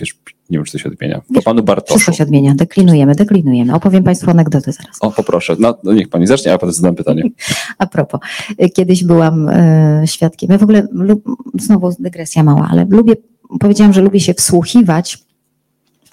wierz, 0.00 0.18
nie 0.50 0.58
wiem, 0.58 0.64
czy 0.64 0.72
to 0.72 0.78
się 0.78 0.88
odmienia, 0.88 1.20
po 1.34 1.42
Panu 1.42 1.62
Bartoszu. 1.62 1.98
Wszystko 1.98 2.12
się 2.12 2.24
odmienia, 2.24 2.54
deklinujemy, 2.54 3.14
deklinujemy. 3.14 3.74
Opowiem 3.74 4.04
Państwu 4.04 4.30
anegdotę 4.30 4.72
zaraz. 4.72 4.96
O, 5.00 5.10
poproszę, 5.10 5.56
no, 5.58 5.78
no 5.84 5.92
niech 5.92 6.08
Pani 6.08 6.26
zacznie, 6.26 6.52
a 6.52 6.58
potem 6.58 6.72
zadam 6.72 6.94
pytanie. 6.94 7.22
A 7.78 7.86
propos, 7.86 8.20
y, 8.62 8.70
kiedyś 8.70 9.04
byłam 9.04 9.48
e, 9.48 10.02
świadkiem. 10.06 10.50
Ja 10.52 10.58
w 10.58 10.62
ogóle, 10.62 10.86
lub, 10.92 11.24
znowu 11.58 11.90
dygresja 11.98 12.42
mała, 12.42 12.68
ale 12.70 12.86
lubię, 12.90 13.14
powiedziałam, 13.60 13.92
że 13.92 14.00
lubię 14.00 14.20
się 14.20 14.34
wsłuchiwać 14.34 15.27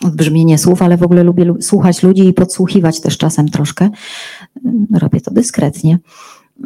w 0.01 0.15
brzmienie 0.15 0.57
słów, 0.57 0.81
ale 0.81 0.97
w 0.97 1.03
ogóle 1.03 1.23
lubię 1.23 1.45
lu- 1.45 1.61
słuchać 1.61 2.03
ludzi 2.03 2.27
i 2.27 2.33
podsłuchiwać 2.33 3.01
też 3.01 3.17
czasem 3.17 3.49
troszkę. 3.49 3.85
Y, 3.85 4.99
Robię 4.99 5.21
to 5.21 5.31
dyskretnie, 5.31 5.99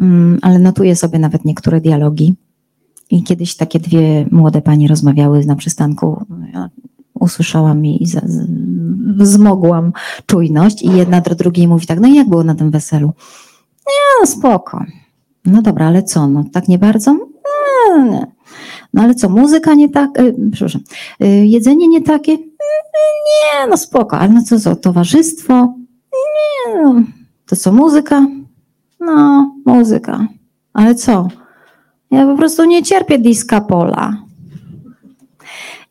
Mm, 0.01 0.39
ale 0.41 0.59
notuję 0.59 0.95
sobie 0.95 1.19
nawet 1.19 1.45
niektóre 1.45 1.82
dialogi. 1.82 2.36
I 3.09 3.23
kiedyś 3.23 3.55
takie 3.55 3.80
dwie 3.80 4.25
młode 4.32 4.61
panie 4.61 4.88
rozmawiały 4.88 5.45
na 5.45 5.55
przystanku. 5.55 6.25
Ja 6.53 6.69
usłyszałam 7.13 7.86
i 7.86 8.07
wzmogłam 9.17 9.93
czujność 10.25 10.82
i 10.82 10.91
jedna 10.91 11.21
do 11.21 11.36
drugiej 11.36 11.67
mówi 11.67 11.86
tak, 11.88 11.99
no 11.99 12.07
i 12.07 12.15
jak 12.15 12.30
było 12.30 12.43
na 12.43 12.55
tym 12.55 12.71
weselu? 12.71 13.11
No 14.21 14.27
spoko. 14.27 14.84
No 15.45 15.61
dobra, 15.61 15.88
ale 15.88 16.03
co? 16.03 16.27
No 16.27 16.43
tak 16.51 16.67
nie 16.67 16.80
bardzo? 16.80 17.13
No, 17.13 18.05
nie. 18.05 18.27
no 18.93 19.01
ale 19.01 19.15
co, 19.15 19.30
muzyka 19.30 19.73
nie 19.73 19.89
tak, 19.89 20.19
y, 20.19 20.36
przepraszam, 20.51 20.82
y, 21.23 21.27
jedzenie 21.27 21.88
nie 21.88 22.01
takie? 22.01 22.38
Nie, 23.30 23.67
no 23.67 23.78
spoko, 23.78 24.17
ale 24.20 24.30
no 24.34 24.41
co, 24.43 24.59
co, 24.59 24.76
towarzystwo? 24.76 25.74
Nie, 26.13 26.74
no. 26.84 27.01
To 27.45 27.55
co, 27.55 27.72
muzyka? 27.72 28.28
No, 28.99 29.51
muzyka. 29.65 30.28
Ale 30.74 30.95
co? 30.95 31.28
Ja 32.11 32.26
po 32.26 32.38
prostu 32.38 32.65
nie 32.65 32.84
cierpię 32.84 33.20
disco 33.20 33.61
pola. 33.61 34.17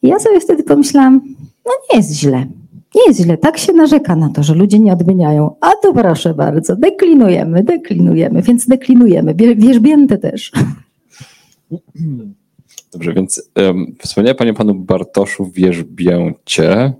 I 0.03 0.09
ja 0.09 0.19
sobie 0.19 0.41
wtedy 0.41 0.63
pomyślałam, 0.63 1.21
no 1.67 1.73
nie 1.93 1.97
jest 1.99 2.13
źle. 2.13 2.47
Nie 2.95 3.03
jest 3.07 3.21
źle, 3.21 3.37
tak 3.39 3.59
się 3.59 3.73
narzeka 3.73 4.17
na 4.17 4.29
to, 4.29 4.43
że 4.43 4.55
ludzie 4.55 4.79
nie 4.79 4.93
odmieniają. 4.93 5.57
A 5.61 5.71
to 5.83 5.93
proszę 5.93 6.35
bardzo, 6.35 6.77
deklinujemy, 6.77 7.65
deklinujemy, 7.65 8.43
więc 8.43 8.67
deklinujemy. 8.67 9.35
Wie- 9.35 9.57
Wierzbięte 9.57 10.19
też. 10.19 10.53
Dobrze, 12.93 13.13
więc 13.13 13.51
um, 13.57 13.97
wspomniała 14.03 14.35
Pani 14.35 14.51
o 14.51 14.55
Panu 14.55 14.75
Bartoszu 14.75 15.51
Wierzbięcie. 15.55 16.93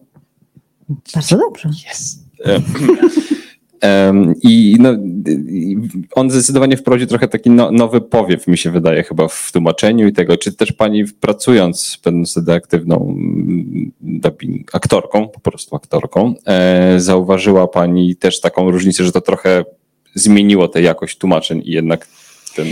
Bardzo 1.15 1.39
dobrze. 1.39 1.71
Em, 2.45 2.63
em, 3.81 4.35
I 4.43 4.77
no, 4.79 4.93
i 5.49 5.77
on 6.15 6.31
zdecydowanie 6.31 6.77
wprowadził 6.77 7.07
trochę 7.07 7.29
taki 7.29 7.51
no, 7.51 7.71
nowy 7.71 8.01
powiew, 8.01 8.47
mi 8.47 8.59
się 8.59 8.71
wydaje, 8.71 9.03
chyba 9.03 9.29
w 9.29 9.51
tłumaczeniu 9.53 10.09
i 10.09 10.13
tego. 10.13 10.37
Czy 10.37 10.53
też 10.53 10.73
pani 10.73 11.05
pracując, 11.05 11.99
będąc 12.05 12.31
wtedy 12.31 12.53
aktywną 12.53 12.97
mm, 12.97 13.93
dubbing, 14.01 14.75
aktorką, 14.75 15.29
po 15.29 15.41
prostu 15.41 15.77
aktorką, 15.77 16.35
e, 16.47 17.01
zauważyła 17.01 17.69
pani 17.69 18.17
też 18.17 18.41
taką 18.41 18.71
różnicę, 18.71 19.05
że 19.05 19.13
to 19.13 19.21
trochę 19.21 19.65
zmieniło 20.15 20.69
tę 20.69 20.83
jakość 20.83 21.19
tłumaczeń 21.19 21.63
i 21.65 21.71
jednak 21.71 22.07
ten. 22.59 22.67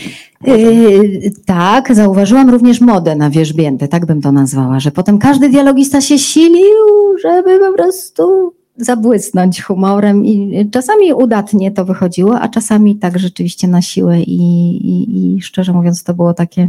Yy, 0.57 1.31
tak, 1.47 1.95
zauważyłam 1.95 2.51
również 2.51 2.81
modę 2.81 3.17
na 3.17 3.31
wierzbięte, 3.31 3.89
tak 3.89 4.07
bym 4.07 4.23
to 4.23 4.33
nazwała, 4.33 4.81
że 4.81 4.91
potem 4.91 5.19
każdy 5.19 5.49
dialogista 5.49 6.01
się 6.01 6.19
silił, 6.19 7.19
żeby 7.23 7.59
po 7.59 7.73
prostu 7.73 8.53
zabłysnąć 8.77 9.63
humorem 9.63 10.25
i 10.25 10.69
czasami 10.71 11.13
udatnie 11.13 11.71
to 11.71 11.85
wychodziło, 11.85 12.41
a 12.41 12.49
czasami 12.49 12.97
tak 12.97 13.19
rzeczywiście 13.19 13.69
na 13.69 13.83
siłę 13.83 14.21
i, 14.21 14.41
i, 14.77 15.37
i 15.37 15.43
szczerze 15.43 15.73
mówiąc 15.73 16.05
to 16.05 16.15
było 16.15 16.35
takie, 16.35 16.69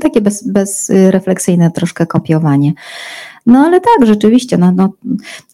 takie 0.00 0.20
bez, 0.20 0.48
bezrefleksyjne 0.48 1.70
troszkę 1.70 2.06
kopiowanie. 2.06 2.72
No 3.46 3.58
ale 3.58 3.80
tak, 3.80 4.06
rzeczywiście, 4.06 4.58
no, 4.58 4.72
no, 4.72 4.92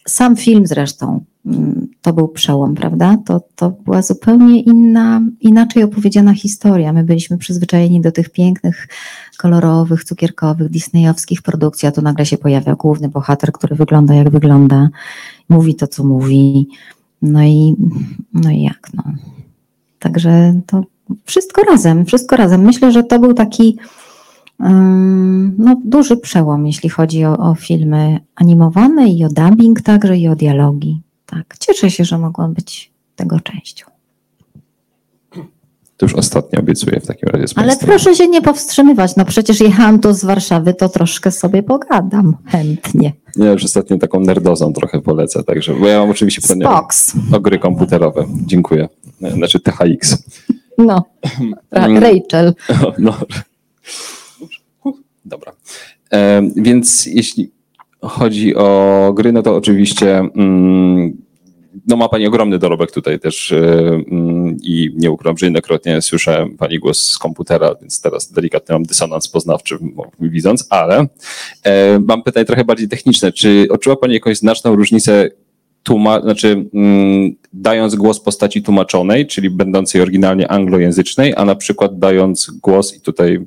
sam 0.09 0.37
film 0.37 0.67
zresztą 0.67 1.25
mm, 1.47 1.89
to 2.03 2.13
był 2.13 2.29
przełom, 2.29 2.75
prawda? 2.75 3.17
To, 3.27 3.41
to 3.55 3.71
była 3.71 4.03
zupełnie 4.03 4.61
inna, 4.61 5.21
inaczej 5.41 5.83
opowiedziana 5.83 6.35
historia. 6.35 6.93
My 6.93 7.05
byliśmy 7.05 7.39
przyzwyczajeni 7.39 8.01
do 8.01 8.13
tych 8.13 8.31
pięknych, 8.31 8.89
kolorowych, 9.39 10.05
cukierkowych, 10.05 10.69
disneyowskich 10.69 11.43
produkcji, 11.43 11.89
a 11.89 11.93
tu 11.93 12.03
nagle 12.03 12.27
się 12.27 12.39
pojawia 12.39 12.75
główny 12.75 13.09
bohater, 13.09 13.53
który 13.53 13.77
wygląda 13.77 14.15
jak 14.15 14.31
wygląda, 14.31 14.89
mówi 15.49 15.75
to, 15.75 15.87
co 15.87 16.05
mówi. 16.05 16.69
No 17.23 17.43
i, 17.43 17.77
no 18.35 18.51
i 18.51 18.63
jak, 18.63 18.89
no. 18.95 19.03
Także 19.99 20.61
to 20.67 20.85
wszystko 21.25 21.63
razem, 21.63 22.07
wszystko 22.07 22.37
razem. 22.37 22.61
Myślę, 22.61 22.93
że 22.93 23.03
to 23.03 23.19
był 23.19 23.35
taki 23.35 23.79
no, 25.59 25.77
duży 25.85 26.17
przełom, 26.17 26.67
jeśli 26.67 26.89
chodzi 26.89 27.25
o, 27.25 27.37
o 27.39 27.55
filmy 27.55 28.21
animowane 28.35 29.09
i 29.09 29.25
o 29.25 29.29
dubbing 29.29 29.81
także 29.83 30.17
i 30.17 30.29
o 30.29 30.37
dialogi. 30.37 31.03
Tak, 31.27 31.59
cieszę 31.59 31.91
się, 31.91 32.05
że 32.05 32.19
mogłam 32.19 32.55
być 32.55 32.93
tego 33.17 33.41
częścią. 33.41 33.87
To 35.97 36.07
już 36.07 36.15
ostatnie 36.15 36.59
obiecuję 36.59 37.01
w 37.01 37.07
takim 37.07 37.29
razie 37.29 37.45
Ale 37.57 37.67
państwem. 37.67 37.89
proszę 37.89 38.15
się 38.15 38.29
nie 38.29 38.43
powstrzymywać, 38.43 39.17
no 39.17 39.25
przecież 39.25 39.61
jechałam 39.61 40.01
tu 40.01 40.13
z 40.13 40.25
Warszawy, 40.25 40.75
to 40.75 40.89
troszkę 40.89 41.31
sobie 41.31 41.63
pogadam 41.63 42.37
chętnie. 42.47 43.13
Ja 43.37 43.51
już 43.53 43.65
ostatnio 43.65 43.99
taką 43.99 44.21
nerdozą 44.21 44.73
trochę 44.73 45.01
polecę, 45.01 45.43
także, 45.45 45.75
bo 45.75 45.87
ja 45.87 45.99
mam 46.01 46.11
oczywiście 46.11 46.43
pytanie 46.43 46.69
o, 46.69 46.87
o 47.37 47.41
gry 47.41 47.59
komputerowe. 47.59 48.27
Dziękuję. 48.47 48.89
Znaczy 49.35 49.61
THX. 49.61 50.23
No, 50.79 51.05
Mm. 51.73 51.99
Rachel. 51.99 52.55
No. 52.99 53.15
Dobra. 55.25 55.53
E, 56.13 56.43
więc 56.57 57.07
jeśli 57.07 57.51
chodzi 58.03 58.55
o 58.55 59.13
gry, 59.17 59.33
no 59.33 59.43
to 59.43 59.57
oczywiście 59.57 60.19
mm, 60.19 61.17
no 61.87 61.97
ma 61.97 62.09
Pani 62.09 62.27
ogromny 62.27 62.59
dorobek 62.59 62.93
tutaj 62.93 63.21
też 63.21 63.53
e, 63.53 63.57
mm, 63.57 64.57
i 64.63 64.91
nie 64.97 65.11
ukrywam, 65.11 65.39
że 65.39 65.47
jednokrotnie 65.47 66.03
słyszałem 66.03 66.57
Pani 66.57 66.79
głos 66.79 67.03
z 67.03 67.19
komputera, 67.19 67.75
więc 67.81 68.01
teraz 68.01 68.33
delikatny 68.33 68.73
mam 68.73 68.83
dysonans 68.83 69.29
poznawczy 69.29 69.79
widząc, 70.21 70.67
ale 70.71 71.07
e, 71.65 71.99
mam 71.99 72.23
pytanie 72.23 72.47
trochę 72.47 72.65
bardziej 72.65 72.89
techniczne. 72.89 73.33
Czy 73.33 73.67
odczuła 73.71 73.97
Pani 73.97 74.15
jakąś 74.15 74.39
znaczną 74.39 74.77
różnicę 74.77 75.31
tłuma- 75.89 76.23
znaczy 76.23 76.65
mm, 76.75 77.37
dając 77.53 77.95
głos 77.95 78.21
postaci 78.21 78.63
tłumaczonej, 78.63 79.27
czyli 79.27 79.51
będącej 79.51 80.01
oryginalnie 80.01 80.49
anglojęzycznej, 80.49 81.35
a 81.37 81.45
na 81.45 81.55
przykład 81.55 81.99
dając 81.99 82.51
głos 82.51 82.97
i 82.97 83.01
tutaj 83.01 83.47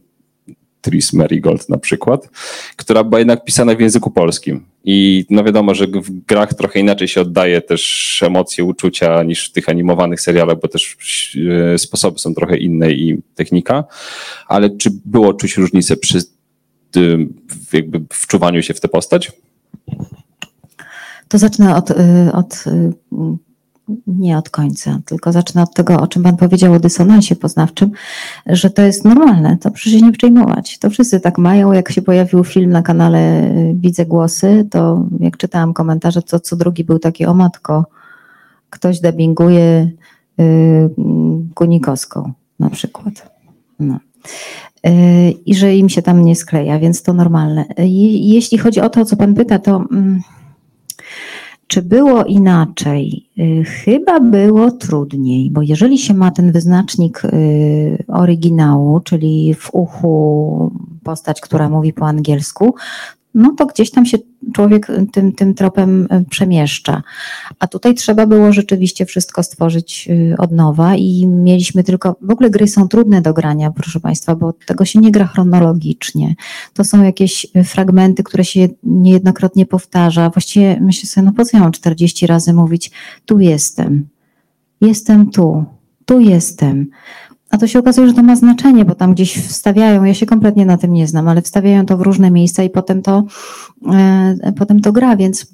Tris 0.84 1.14
Marigold 1.14 1.70
na 1.70 1.78
przykład, 1.78 2.30
która 2.76 3.04
była 3.04 3.20
jednak 3.20 3.44
pisana 3.44 3.76
w 3.76 3.80
języku 3.80 4.12
polskim. 4.12 4.66
I 4.84 5.26
no 5.30 5.44
wiadomo, 5.44 5.76
że 5.76 5.88
w 5.88 6.26
grach 6.26 6.54
trochę 6.54 6.80
inaczej 6.80 7.08
się 7.08 7.22
oddaje 7.22 7.62
też 7.62 8.24
emocje, 8.24 8.64
uczucia 8.64 9.24
niż 9.24 9.50
w 9.50 9.52
tych 9.52 9.70
animowanych 9.70 10.22
serialach, 10.22 10.60
bo 10.62 10.68
też 10.68 10.98
e, 11.74 11.78
sposoby 11.78 12.20
są 12.20 12.34
trochę 12.34 12.58
inne 12.58 12.92
i 12.92 13.22
technika. 13.36 13.84
Ale 14.48 14.70
czy 14.70 14.90
było 15.06 15.34
czuć 15.34 15.58
różnicę 15.58 15.98
przy 15.98 16.20
jakby 17.74 18.02
wczuwaniu 18.14 18.62
się 18.62 18.74
w 18.74 18.80
tę 18.80 18.88
postać? 18.88 19.32
To 21.28 21.38
zacznę 21.38 21.76
od, 21.76 21.92
y, 21.92 21.96
od 22.34 22.64
y, 22.68 22.94
nie 24.08 24.38
od 24.38 24.50
końca, 24.50 25.00
tylko 25.06 25.32
zacznę 25.32 25.64
od 25.64 25.74
tego, 25.74 26.00
o 26.00 26.08
czym 26.08 26.24
Pan 26.24 26.38
powiedział 26.38 26.74
o 26.74 26.80
dysonansie 26.80 27.36
poznawczym, 27.36 27.92
że 28.46 28.70
to 28.70 28.82
jest 28.82 29.06
normalne, 29.06 29.58
to 29.58 29.72
przecież 29.72 30.02
nie 30.02 30.12
przejmować. 30.12 30.80
To 30.80 30.90
wszyscy 30.90 31.20
tak 31.20 31.38
mają. 31.38 31.72
Jak 31.72 31.92
się 31.92 32.02
pojawił 32.02 32.44
film 32.44 32.72
na 32.72 32.82
kanale 32.82 33.44
y, 33.44 33.74
Widzę 33.76 34.06
Głosy, 34.06 34.68
to 34.72 35.06
jak 35.20 35.38
czytałam 35.38 35.74
komentarze, 35.74 36.22
to 36.22 36.40
co 36.40 36.56
drugi 36.56 36.84
był 36.84 37.00
taki, 37.00 37.26
o 37.26 37.34
matko, 37.34 37.86
ktoś 38.70 39.00
dubbinguje 39.00 39.92
yy, 40.38 40.90
Kunikowską 41.54 42.34
na 42.60 42.70
przykład. 42.70 43.32
No. 43.80 44.00
Yy, 44.84 45.32
I 45.32 45.56
że 45.56 45.76
im 45.76 45.90
się 45.90 46.02
tam 46.02 46.26
nie 46.26 46.36
skleja, 46.36 46.80
więc 46.80 47.04
to 47.04 47.14
normalne. 47.14 47.66
I, 47.78 48.30
jeśli 48.30 48.58
chodzi 48.58 48.82
o 48.82 48.90
to, 48.90 49.06
co 49.06 49.16
Pan 49.16 49.34
pyta, 49.34 49.60
to... 49.60 49.86
Czy 51.74 51.82
było 51.82 52.26
inaczej? 52.26 53.30
Y, 53.40 53.64
chyba 53.64 54.20
było 54.20 54.72
trudniej, 54.72 55.52
bo 55.52 55.62
jeżeli 55.62 55.98
się 55.98 56.14
ma 56.14 56.32
ten 56.32 56.52
wyznacznik 56.52 57.26
y, 57.26 58.04
oryginału, 58.08 59.00
czyli 59.00 59.54
w 59.54 59.70
uchu 59.74 60.72
postać, 61.04 61.42
która 61.42 61.70
mówi 61.70 61.94
po 61.94 62.08
angielsku, 62.08 62.76
no 63.34 63.56
to 63.58 63.66
gdzieś 63.66 63.92
tam 63.92 64.06
się 64.06 64.18
człowiek 64.54 64.88
tym, 65.12 65.32
tym 65.32 65.54
tropem 65.54 66.08
e, 66.10 66.24
przemieszcza. 66.30 67.04
A 67.60 67.68
tutaj 67.68 67.94
trzeba 67.94 68.28
było 68.28 68.54
rzeczywiście 68.54 69.06
wszystko 69.06 69.44
stworzyć 69.44 70.08
y, 70.10 70.36
od 70.38 70.52
nowa 70.52 70.96
i 70.96 71.28
mieliśmy 71.28 71.84
tylko, 71.84 72.16
w 72.22 72.32
ogóle 72.32 72.50
gry 72.50 72.68
są 72.68 72.88
trudne 72.88 73.22
do 73.22 73.34
grania, 73.34 73.72
proszę 73.72 74.00
Państwa, 74.00 74.36
bo 74.36 74.54
tego 74.54 74.86
się 74.86 75.00
nie 75.00 75.12
gra 75.12 75.26
chronologicznie. 75.26 76.36
To 76.74 76.84
są 76.84 77.04
jakieś 77.04 77.48
y, 77.56 77.64
fragmenty, 77.64 78.24
które 78.24 78.46
się 78.46 78.68
niejednokrotnie 78.84 79.66
powtarza. 79.66 80.30
Właściwie 80.30 80.78
myślę 80.82 81.10
sobie, 81.10 81.26
no 81.26 81.34
po 81.34 81.46
co 81.46 81.58
ja 81.58 81.64
mam 81.64 81.72
40 81.72 82.28
razy 82.28 82.54
mówić, 82.54 82.92
tu 83.26 83.40
jestem, 83.40 84.08
jestem 84.82 85.32
tu, 85.32 85.66
tu 86.06 86.20
jestem. 86.20 86.88
A 87.54 87.58
to 87.58 87.68
się 87.68 87.80
okazuje, 87.80 88.08
że 88.08 88.14
to 88.14 88.24
ma 88.24 88.36
znaczenie, 88.36 88.86
bo 88.86 88.96
tam 88.96 89.14
gdzieś 89.14 89.38
wstawiają, 89.38 90.04
ja 90.04 90.14
się 90.14 90.26
kompletnie 90.26 90.66
na 90.66 90.78
tym 90.78 90.94
nie 90.94 91.08
znam, 91.08 91.28
ale 91.28 91.42
wstawiają 91.42 91.86
to 91.86 91.98
w 91.98 92.02
różne 92.02 92.32
miejsca 92.32 92.64
i 92.64 92.70
potem 92.70 93.02
to, 93.02 93.24
e, 93.94 94.54
potem 94.58 94.82
to 94.82 94.92
gra, 94.92 95.16
więc, 95.16 95.48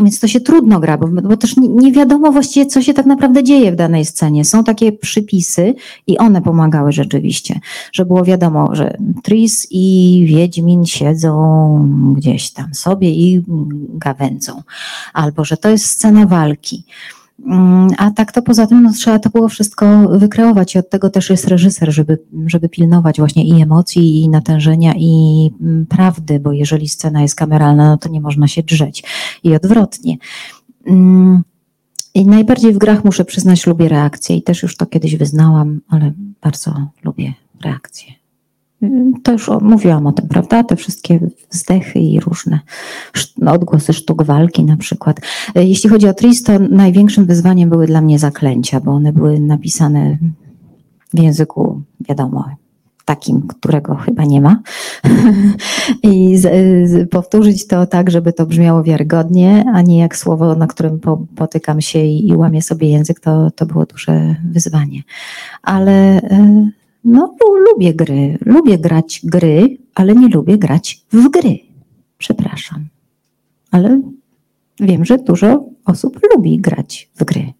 więc 0.00 0.20
to 0.20 0.28
się 0.28 0.40
trudno 0.40 0.80
gra, 0.80 0.98
bo, 0.98 1.08
bo 1.08 1.36
też 1.36 1.56
nie, 1.56 1.68
nie 1.68 1.92
wiadomo 1.92 2.32
właściwie, 2.32 2.66
co 2.66 2.82
się 2.82 2.94
tak 2.94 3.06
naprawdę 3.06 3.44
dzieje 3.44 3.72
w 3.72 3.76
danej 3.76 4.04
scenie. 4.04 4.44
Są 4.44 4.64
takie 4.64 4.92
przypisy 4.92 5.74
i 6.06 6.18
one 6.18 6.42
pomagały 6.42 6.92
rzeczywiście, 6.92 7.60
że 7.92 8.04
było 8.04 8.24
wiadomo, 8.24 8.74
że 8.74 8.96
Tris 9.22 9.66
i 9.70 10.24
Wiedźmin 10.28 10.86
siedzą 10.86 12.14
gdzieś 12.16 12.50
tam 12.50 12.74
sobie 12.74 13.10
i 13.10 13.42
gawędzą, 13.88 14.62
albo 15.12 15.44
że 15.44 15.56
to 15.56 15.68
jest 15.68 15.86
scena 15.86 16.26
walki. 16.26 16.84
Mm, 17.44 17.88
a 17.98 18.10
tak 18.10 18.32
to 18.32 18.42
poza 18.42 18.66
tym 18.66 18.82
no, 18.82 18.92
trzeba 18.92 19.18
to 19.18 19.30
było 19.30 19.48
wszystko 19.48 20.08
wykreować 20.08 20.74
i 20.74 20.78
od 20.78 20.90
tego 20.90 21.10
też 21.10 21.30
jest 21.30 21.48
reżyser, 21.48 21.92
żeby, 21.92 22.18
żeby 22.46 22.68
pilnować 22.68 23.18
właśnie 23.18 23.44
i 23.44 23.62
emocji, 23.62 24.22
i 24.22 24.28
natężenia, 24.28 24.94
i 24.96 25.50
mm, 25.60 25.86
prawdy, 25.86 26.40
bo 26.40 26.52
jeżeli 26.52 26.88
scena 26.88 27.22
jest 27.22 27.34
kameralna, 27.34 27.88
no 27.88 27.98
to 27.98 28.08
nie 28.08 28.20
można 28.20 28.48
się 28.48 28.62
drzeć. 28.62 29.04
I 29.44 29.54
odwrotnie. 29.54 30.16
Mm, 30.86 31.42
I 32.14 32.26
najbardziej 32.26 32.72
w 32.72 32.78
grach 32.78 33.04
muszę 33.04 33.24
przyznać, 33.24 33.66
lubię 33.66 33.88
reakcje 33.88 34.36
i 34.36 34.42
też 34.42 34.62
już 34.62 34.76
to 34.76 34.86
kiedyś 34.86 35.16
wyznałam, 35.16 35.80
ale 35.88 36.12
bardzo 36.40 36.88
lubię 37.04 37.34
reakcje. 37.64 38.25
To 39.22 39.32
już 39.32 39.50
mówiłam 39.60 40.06
o 40.06 40.12
tym, 40.12 40.28
prawda? 40.28 40.64
Te 40.64 40.76
wszystkie 40.76 41.20
wzdechy 41.50 41.98
i 41.98 42.20
różne 42.20 42.60
no, 43.38 43.52
odgłosy 43.52 43.92
sztuk 43.92 44.22
walki 44.22 44.64
na 44.64 44.76
przykład. 44.76 45.20
Jeśli 45.54 45.90
chodzi 45.90 46.08
o 46.08 46.14
Tris, 46.14 46.42
to 46.42 46.58
największym 46.58 47.26
wyzwaniem 47.26 47.70
były 47.70 47.86
dla 47.86 48.00
mnie 48.00 48.18
zaklęcia, 48.18 48.80
bo 48.80 48.90
one 48.92 49.12
były 49.12 49.40
napisane 49.40 50.18
w 51.14 51.22
języku, 51.22 51.82
wiadomo, 52.08 52.44
takim, 53.04 53.46
którego 53.46 53.94
chyba 53.94 54.24
nie 54.24 54.40
ma. 54.40 54.60
I 56.02 56.36
z, 56.36 56.42
z, 56.90 57.10
powtórzyć 57.10 57.66
to 57.66 57.86
tak, 57.86 58.10
żeby 58.10 58.32
to 58.32 58.46
brzmiało 58.46 58.82
wiarygodnie, 58.82 59.64
a 59.74 59.82
nie 59.82 59.98
jak 59.98 60.16
słowo, 60.16 60.54
na 60.54 60.66
którym 60.66 61.00
po, 61.00 61.26
potykam 61.36 61.80
się 61.80 61.98
i, 61.98 62.28
i 62.28 62.36
łamię 62.36 62.62
sobie 62.62 62.88
język, 62.88 63.20
to, 63.20 63.50
to 63.50 63.66
było 63.66 63.86
duże 63.86 64.36
wyzwanie. 64.50 65.02
Ale 65.62 66.18
y, 66.18 66.72
no, 67.06 67.34
lubię 67.72 67.94
gry. 67.94 68.38
Lubię 68.46 68.78
grać 68.78 69.20
gry, 69.24 69.78
ale 69.94 70.14
nie 70.14 70.28
lubię 70.28 70.58
grać 70.58 71.00
w 71.12 71.28
gry. 71.28 71.58
Przepraszam. 72.18 72.88
Ale 73.70 74.00
wiem, 74.80 75.04
że 75.04 75.18
dużo 75.18 75.64
osób 75.84 76.20
lubi 76.32 76.58
grać 76.58 77.10
w 77.14 77.24
gry. 77.24 77.52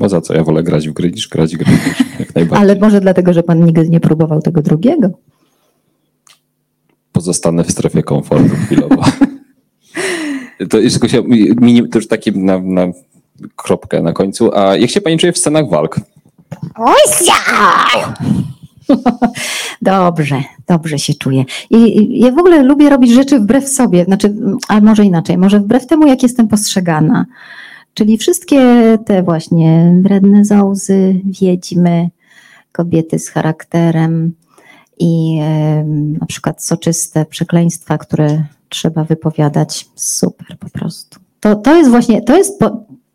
Bo 0.00 0.08
za 0.08 0.20
co? 0.20 0.34
Ja 0.34 0.44
wolę 0.44 0.62
grać 0.62 0.88
w 0.88 0.92
gry 0.92 1.10
niż 1.10 1.28
grać 1.28 1.54
w 1.56 1.58
gry. 1.58 1.72
Jak 2.18 2.34
najbardziej. 2.34 2.68
Ale 2.68 2.80
może 2.80 3.00
dlatego, 3.00 3.32
że 3.32 3.42
pan 3.42 3.64
nigdy 3.64 3.88
nie 3.88 4.00
próbował 4.00 4.42
tego 4.42 4.62
drugiego? 4.62 5.10
Pozostanę 7.12 7.64
w 7.64 7.70
strefie 7.70 8.02
komfortu 8.02 8.56
chwilowo. 8.66 9.02
to, 10.70 10.78
jest, 10.78 11.00
to 11.90 11.98
już 11.98 12.08
takie 12.08 12.32
na, 12.32 12.58
na 12.58 12.86
kropkę 13.56 14.02
na 14.02 14.12
końcu. 14.12 14.54
A 14.54 14.76
jak 14.76 14.90
się 14.90 15.00
pani 15.00 15.18
czuje 15.18 15.32
w 15.32 15.38
scenach 15.38 15.68
walk? 15.68 16.00
Ojcia! 16.76 17.34
Dobrze, 19.82 20.42
dobrze 20.68 20.98
się 20.98 21.14
czuję. 21.14 21.44
I 21.70 22.20
ja 22.20 22.32
w 22.32 22.38
ogóle 22.38 22.62
lubię 22.62 22.90
robić 22.90 23.10
rzeczy 23.10 23.38
wbrew 23.38 23.68
sobie, 23.68 24.04
znaczy, 24.04 24.34
a 24.68 24.80
może 24.80 25.04
inaczej, 25.04 25.38
może 25.38 25.60
wbrew 25.60 25.86
temu, 25.86 26.06
jak 26.06 26.22
jestem 26.22 26.48
postrzegana. 26.48 27.26
Czyli 27.94 28.18
wszystkie 28.18 28.58
te 29.06 29.22
właśnie 29.22 29.94
wredne 30.02 30.44
załzy, 30.44 31.20
wiedźmy, 31.24 32.08
kobiety 32.72 33.18
z 33.18 33.28
charakterem 33.28 34.32
i 34.98 35.40
na 36.20 36.26
przykład 36.26 36.64
soczyste 36.64 37.24
przekleństwa, 37.24 37.98
które 37.98 38.44
trzeba 38.68 39.04
wypowiadać. 39.04 39.88
Super 39.94 40.58
po 40.58 40.70
prostu. 40.70 41.20
To, 41.40 41.56
to 41.56 41.76
jest 41.76 41.90
właśnie, 41.90 42.22
to 42.22 42.36
jest 42.36 42.58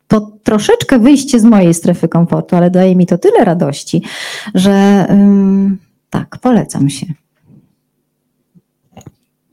to 0.08 0.32
troszeczkę 0.42 0.98
wyjście 0.98 1.40
z 1.40 1.44
mojej 1.44 1.74
strefy 1.74 2.08
komfortu, 2.08 2.56
ale 2.56 2.70
daje 2.70 2.96
mi 2.96 3.06
to 3.06 3.18
tyle 3.18 3.44
radości, 3.44 4.02
że 4.54 5.06
ym, 5.10 5.78
tak, 6.10 6.38
polecam 6.38 6.90
się. 6.90 7.06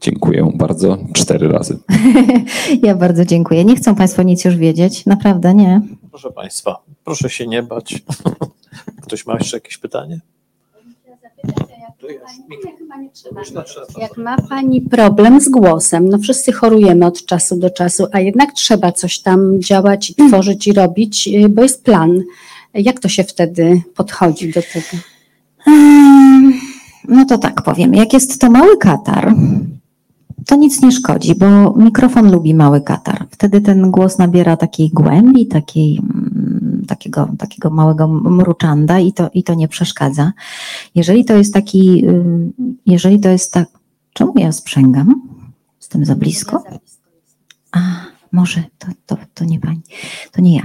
Dziękuję 0.02 0.52
bardzo. 0.56 0.98
Cztery 1.14 1.48
razy. 1.48 1.80
ja 2.84 2.96
bardzo 2.96 3.26
dziękuję. 3.26 3.66
Nie 3.66 3.76
chcą 3.76 3.96
Państwo 3.96 4.24
nic 4.24 4.46
już 4.46 4.56
wiedzieć? 4.56 5.06
Naprawdę 5.06 5.54
nie. 5.54 5.82
Proszę 6.10 6.32
Państwa, 6.32 6.84
proszę 7.04 7.30
się 7.30 7.48
nie 7.48 7.64
bać. 7.64 8.04
Ktoś 9.04 9.26
ma 9.26 9.34
jeszcze 9.34 9.58
jakieś 9.58 9.78
pytanie? 9.78 10.20
Jak 13.98 14.18
ma 14.18 14.38
Pani 14.50 14.82
problem 14.82 15.42
z 15.42 15.50
głosem, 15.50 16.10
no 16.10 16.18
wszyscy 16.18 16.52
chorujemy 16.52 17.06
od 17.06 17.26
czasu 17.26 17.58
do 17.58 17.70
czasu, 17.70 18.08
a 18.12 18.20
jednak 18.20 18.54
trzeba 18.54 18.92
coś 18.92 19.20
tam 19.20 19.62
działać, 19.62 20.14
tworzyć 20.28 20.68
i 20.68 20.74
robić, 20.74 21.28
y, 21.28 21.50
bo 21.50 21.64
jest 21.64 21.84
plan. 21.84 22.24
Jak 22.74 23.00
to 23.00 23.10
się 23.10 23.24
wtedy 23.24 23.82
podchodzi 23.96 24.52
do 24.54 24.62
tego? 24.62 25.04
No 27.08 27.26
to 27.26 27.38
tak 27.38 27.62
powiem. 27.62 27.94
Jak 27.94 28.14
jest 28.14 28.42
to 28.42 28.50
mały 28.50 28.78
katar, 28.78 29.36
to 30.46 30.56
nic 30.56 30.82
nie 30.82 30.92
szkodzi, 30.92 31.36
bo 31.36 31.74
mikrofon 31.74 32.32
lubi 32.32 32.54
mały 32.54 32.82
katar. 32.82 33.26
Wtedy 33.32 33.62
ten 33.62 33.92
głos 33.92 34.18
nabiera 34.18 34.58
takiej 34.58 34.90
głębi, 34.90 35.48
takiej, 35.48 36.00
mm, 36.00 36.23
takiego, 36.86 37.30
takiego 37.38 37.70
małego 37.70 38.08
mruczanda 38.08 39.00
i 39.00 39.14
to, 39.14 39.30
i 39.34 39.44
to 39.44 39.54
nie 39.54 39.68
przeszkadza. 39.68 40.32
Jeżeli 40.96 41.26
to 41.26 41.34
jest 41.34 41.54
taki, 41.54 42.06
y, 42.08 42.24
jeżeli 42.86 43.20
to 43.20 43.30
jest 43.30 43.54
tak, 43.54 43.68
czemu 44.14 44.34
ja 44.36 44.52
sprzęgam? 44.52 45.22
Jestem 45.82 46.06
za 46.06 46.16
blisko? 46.16 46.64
A, 47.72 47.80
może 48.32 48.64
to, 48.78 48.88
to, 49.06 49.18
to 49.34 49.46
nie 49.46 49.60
pani, 49.60 49.82
to 50.32 50.42
nie 50.42 50.56
ja. 50.56 50.64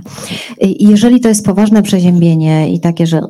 Jeżeli 0.80 1.20
to 1.20 1.28
jest 1.28 1.44
poważne 1.44 1.82
przeziębienie 1.82 2.72
i 2.72 2.80
takie, 2.80 3.06
że 3.06 3.20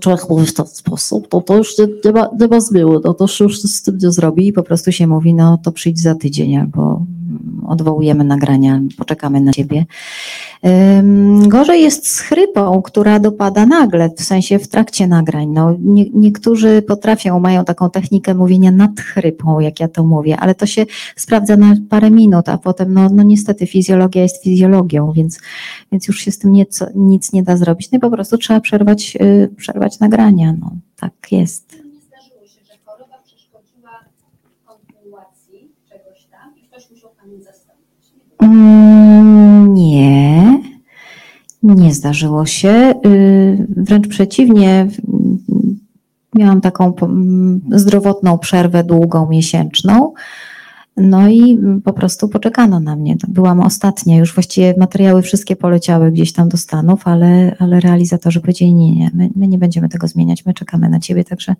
człowiek 0.00 0.30
mówi 0.30 0.46
w 0.46 0.54
ten 0.54 0.66
sposób, 0.66 1.28
to 1.28 1.40
to 1.40 1.56
już 1.56 1.78
nie, 1.78 1.86
nie, 2.04 2.12
ma, 2.12 2.28
nie 2.40 2.48
ma 2.48 2.60
no 3.04 3.14
to 3.14 3.26
już 3.40 3.62
z 3.62 3.82
tym 3.82 3.98
nie 4.02 4.12
zrobi 4.12 4.46
i 4.46 4.52
po 4.52 4.62
prostu 4.62 4.92
się 4.92 5.06
mówi, 5.06 5.34
no 5.34 5.58
to 5.58 5.72
przyjdź 5.72 6.00
za 6.00 6.14
tydzień 6.14 6.56
albo 6.56 7.06
odwołujemy 7.70 8.24
nagrania, 8.24 8.80
poczekamy 8.96 9.40
na 9.40 9.52
ciebie. 9.52 9.84
Gorzej 11.46 11.82
jest 11.82 12.08
z 12.08 12.20
chrypą, 12.20 12.82
która 12.82 13.18
dopada 13.18 13.66
nagle, 13.66 14.10
w 14.16 14.22
sensie 14.22 14.58
w 14.58 14.68
trakcie 14.68 15.06
nagrań. 15.06 15.48
No, 15.48 15.76
nie, 15.80 16.10
niektórzy 16.10 16.82
potrafią, 16.82 17.40
mają 17.40 17.64
taką 17.64 17.90
technikę 17.90 18.34
mówienia 18.34 18.70
nad 18.70 19.00
chrypą, 19.00 19.60
jak 19.60 19.80
ja 19.80 19.88
to 19.88 20.04
mówię, 20.04 20.36
ale 20.36 20.54
to 20.54 20.66
się 20.66 20.86
sprawdza 21.16 21.56
na 21.56 21.74
parę 21.90 22.10
minut, 22.10 22.48
a 22.48 22.58
potem, 22.58 22.94
no, 22.94 23.08
no 23.12 23.22
niestety, 23.22 23.66
fizjologia 23.66 24.22
jest 24.22 24.42
fizjologią, 24.42 25.12
więc, 25.12 25.40
więc 25.92 26.08
już 26.08 26.20
się 26.20 26.30
z 26.30 26.38
tym 26.38 26.52
nieco, 26.52 26.86
nic 26.94 27.32
nie 27.32 27.42
da 27.42 27.56
zrobić. 27.56 27.90
No 27.90 27.98
i 27.98 28.00
po 28.00 28.10
prostu 28.10 28.38
trzeba 28.38 28.60
przerwać, 28.60 29.14
yy, 29.14 29.50
przerwać 29.56 30.00
nagrania. 30.00 30.54
No, 30.60 30.70
tak 30.96 31.12
jest. 31.32 31.72
Nie 31.72 32.00
zdarzyło 32.00 32.46
się, 32.46 32.60
że 32.64 32.78
choroba 32.84 33.18
przeszkodziła 33.24 33.90
kontynuacji 34.66 35.68
czegoś 35.88 36.24
tam 36.30 36.58
i 36.58 36.62
ktoś 36.68 36.90
musiał 36.90 37.10
Pani 37.22 37.42
zastąpić. 37.42 38.12
Mm, 38.14 38.29
nie, 39.68 40.60
nie 41.62 41.94
zdarzyło 41.94 42.46
się. 42.46 42.94
Y, 43.06 43.66
wręcz 43.76 44.08
przeciwnie, 44.08 44.88
miałam 46.34 46.60
taką 46.60 46.94
mm, 47.02 47.60
zdrowotną 47.72 48.38
przerwę 48.38 48.84
długą, 48.84 49.28
miesięczną. 49.28 50.12
No 50.96 51.28
i 51.28 51.58
po 51.84 51.92
prostu 51.92 52.28
poczekano 52.28 52.80
na 52.80 52.96
mnie. 52.96 53.16
Byłam 53.28 53.60
ostatnia, 53.60 54.18
już 54.18 54.34
właściwie 54.34 54.74
materiały 54.78 55.22
wszystkie 55.22 55.56
poleciały 55.56 56.12
gdzieś 56.12 56.32
tam 56.32 56.48
do 56.48 56.56
Stanów, 56.56 57.08
ale, 57.08 57.56
ale 57.58 57.80
realizatorzy 57.80 58.40
powiedzieli: 58.40 58.74
Nie, 58.74 58.94
nie, 58.94 59.10
my, 59.14 59.30
my 59.36 59.48
nie 59.48 59.58
będziemy 59.58 59.88
tego 59.88 60.08
zmieniać, 60.08 60.46
my 60.46 60.54
czekamy 60.54 60.88
na 60.88 61.00
ciebie, 61.00 61.24
także 61.24 61.54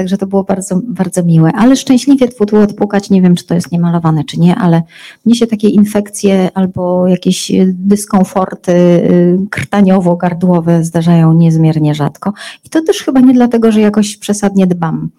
Także 0.00 0.18
to 0.18 0.26
było 0.26 0.44
bardzo, 0.44 0.80
bardzo 0.84 1.22
miłe. 1.22 1.52
Ale 1.52 1.76
szczęśliwie 1.76 2.28
tfu 2.28 2.56
odpukać, 2.56 3.10
nie 3.10 3.22
wiem, 3.22 3.34
czy 3.34 3.46
to 3.46 3.54
jest 3.54 3.72
niemalowane, 3.72 4.24
czy 4.24 4.40
nie, 4.40 4.56
ale 4.56 4.82
mnie 5.26 5.34
się 5.34 5.46
takie 5.46 5.68
infekcje 5.68 6.50
albo 6.54 7.08
jakieś 7.08 7.52
dyskomforty 7.66 8.72
y, 8.72 9.38
krtaniowo-gardłowe 9.50 10.84
zdarzają 10.84 11.32
niezmiernie 11.32 11.94
rzadko. 11.94 12.32
I 12.64 12.68
to 12.68 12.82
też 12.82 13.02
chyba 13.02 13.20
nie 13.20 13.34
dlatego, 13.34 13.72
że 13.72 13.80
jakoś 13.80 14.16
przesadnie 14.16 14.66
dbam 14.66 15.10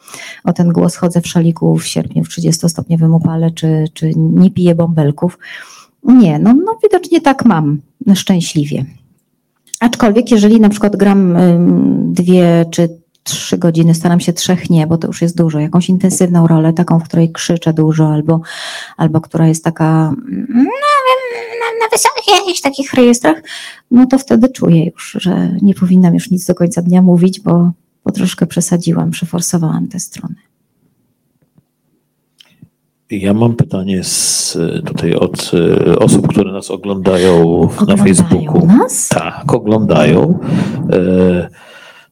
o 0.43 0.53
ten 0.53 0.69
głos. 0.69 0.95
Chodzę 0.95 1.21
w 1.21 1.27
szaliku 1.27 1.77
w 1.77 1.87
sierpniu 1.87 2.23
w 2.23 2.29
30-stopniowym 2.29 3.15
upale, 3.15 3.51
czy, 3.51 3.85
czy 3.93 4.11
nie 4.15 4.51
piję 4.51 4.75
bąbelków. 4.75 5.39
Nie, 6.03 6.39
no, 6.39 6.53
no 6.53 6.77
widocznie 6.83 7.21
tak 7.21 7.45
mam, 7.45 7.81
szczęśliwie. 8.15 8.85
Aczkolwiek, 9.79 10.31
jeżeli 10.31 10.59
na 10.59 10.69
przykład 10.69 10.95
gram 10.95 11.37
dwie 12.13 12.65
czy 12.71 13.00
trzy 13.23 13.57
godziny, 13.57 13.95
staram 13.95 14.19
się 14.19 14.33
trzech 14.33 14.69
nie, 14.69 14.87
bo 14.87 14.97
to 14.97 15.07
już 15.07 15.21
jest 15.21 15.37
dużo. 15.37 15.59
Jakąś 15.59 15.89
intensywną 15.89 16.47
rolę, 16.47 16.73
taką, 16.73 16.99
w 16.99 17.03
której 17.03 17.31
krzyczę 17.31 17.73
dużo, 17.73 18.13
albo, 18.13 18.41
albo 18.97 19.21
która 19.21 19.47
jest 19.47 19.63
taka 19.63 20.13
no, 20.49 20.63
na, 21.59 21.79
na 21.79 21.89
wysokich 21.91 22.27
jakichś 22.39 22.61
takich 22.61 22.93
rejestrach, 22.93 23.43
no 23.91 24.05
to 24.05 24.17
wtedy 24.17 24.49
czuję 24.49 24.85
już, 24.85 25.17
że 25.21 25.57
nie 25.61 25.73
powinnam 25.73 26.13
już 26.13 26.31
nic 26.31 26.45
do 26.45 26.55
końca 26.55 26.81
dnia 26.81 27.01
mówić, 27.01 27.39
bo, 27.39 27.71
bo 28.05 28.11
troszkę 28.11 28.47
przesadziłam, 28.47 29.11
przeforsowałam 29.11 29.87
te 29.87 29.99
strony. 29.99 30.35
Ja 33.11 33.33
mam 33.33 33.55
pytanie 33.55 34.03
z, 34.03 34.57
tutaj 34.85 35.15
od 35.15 35.51
e, 35.53 35.99
osób, 35.99 36.27
które 36.27 36.51
nas 36.51 36.71
oglądają, 36.71 37.61
oglądają 37.61 37.97
na 37.97 38.03
Facebooku. 38.03 38.67
Nas? 38.67 39.09
Tak, 39.09 39.53
oglądają. 39.53 40.39
E, 40.91 41.49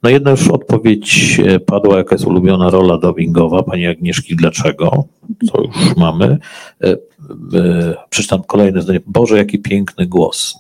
no 0.04 0.10
jedna 0.10 0.32
już 0.32 0.48
odpowiedź 0.48 1.42
e, 1.46 1.60
padła, 1.60 1.98
jaka 1.98 2.16
jest 2.16 2.26
ulubiona 2.26 2.70
rola 2.70 2.98
dubbingowa 2.98 3.64
pani 3.64 3.88
Agnieszki, 3.88 4.36
dlaczego? 4.36 5.04
To 5.52 5.62
już 5.62 5.98
mamy. 5.98 6.38
E, 6.84 6.92
e, 6.92 6.98
przeczytam 8.10 8.44
kolejne 8.44 8.82
zdanie. 8.82 9.00
Boże, 9.06 9.38
jaki 9.38 9.60
piękny 9.60 10.08
głos. 10.08 10.56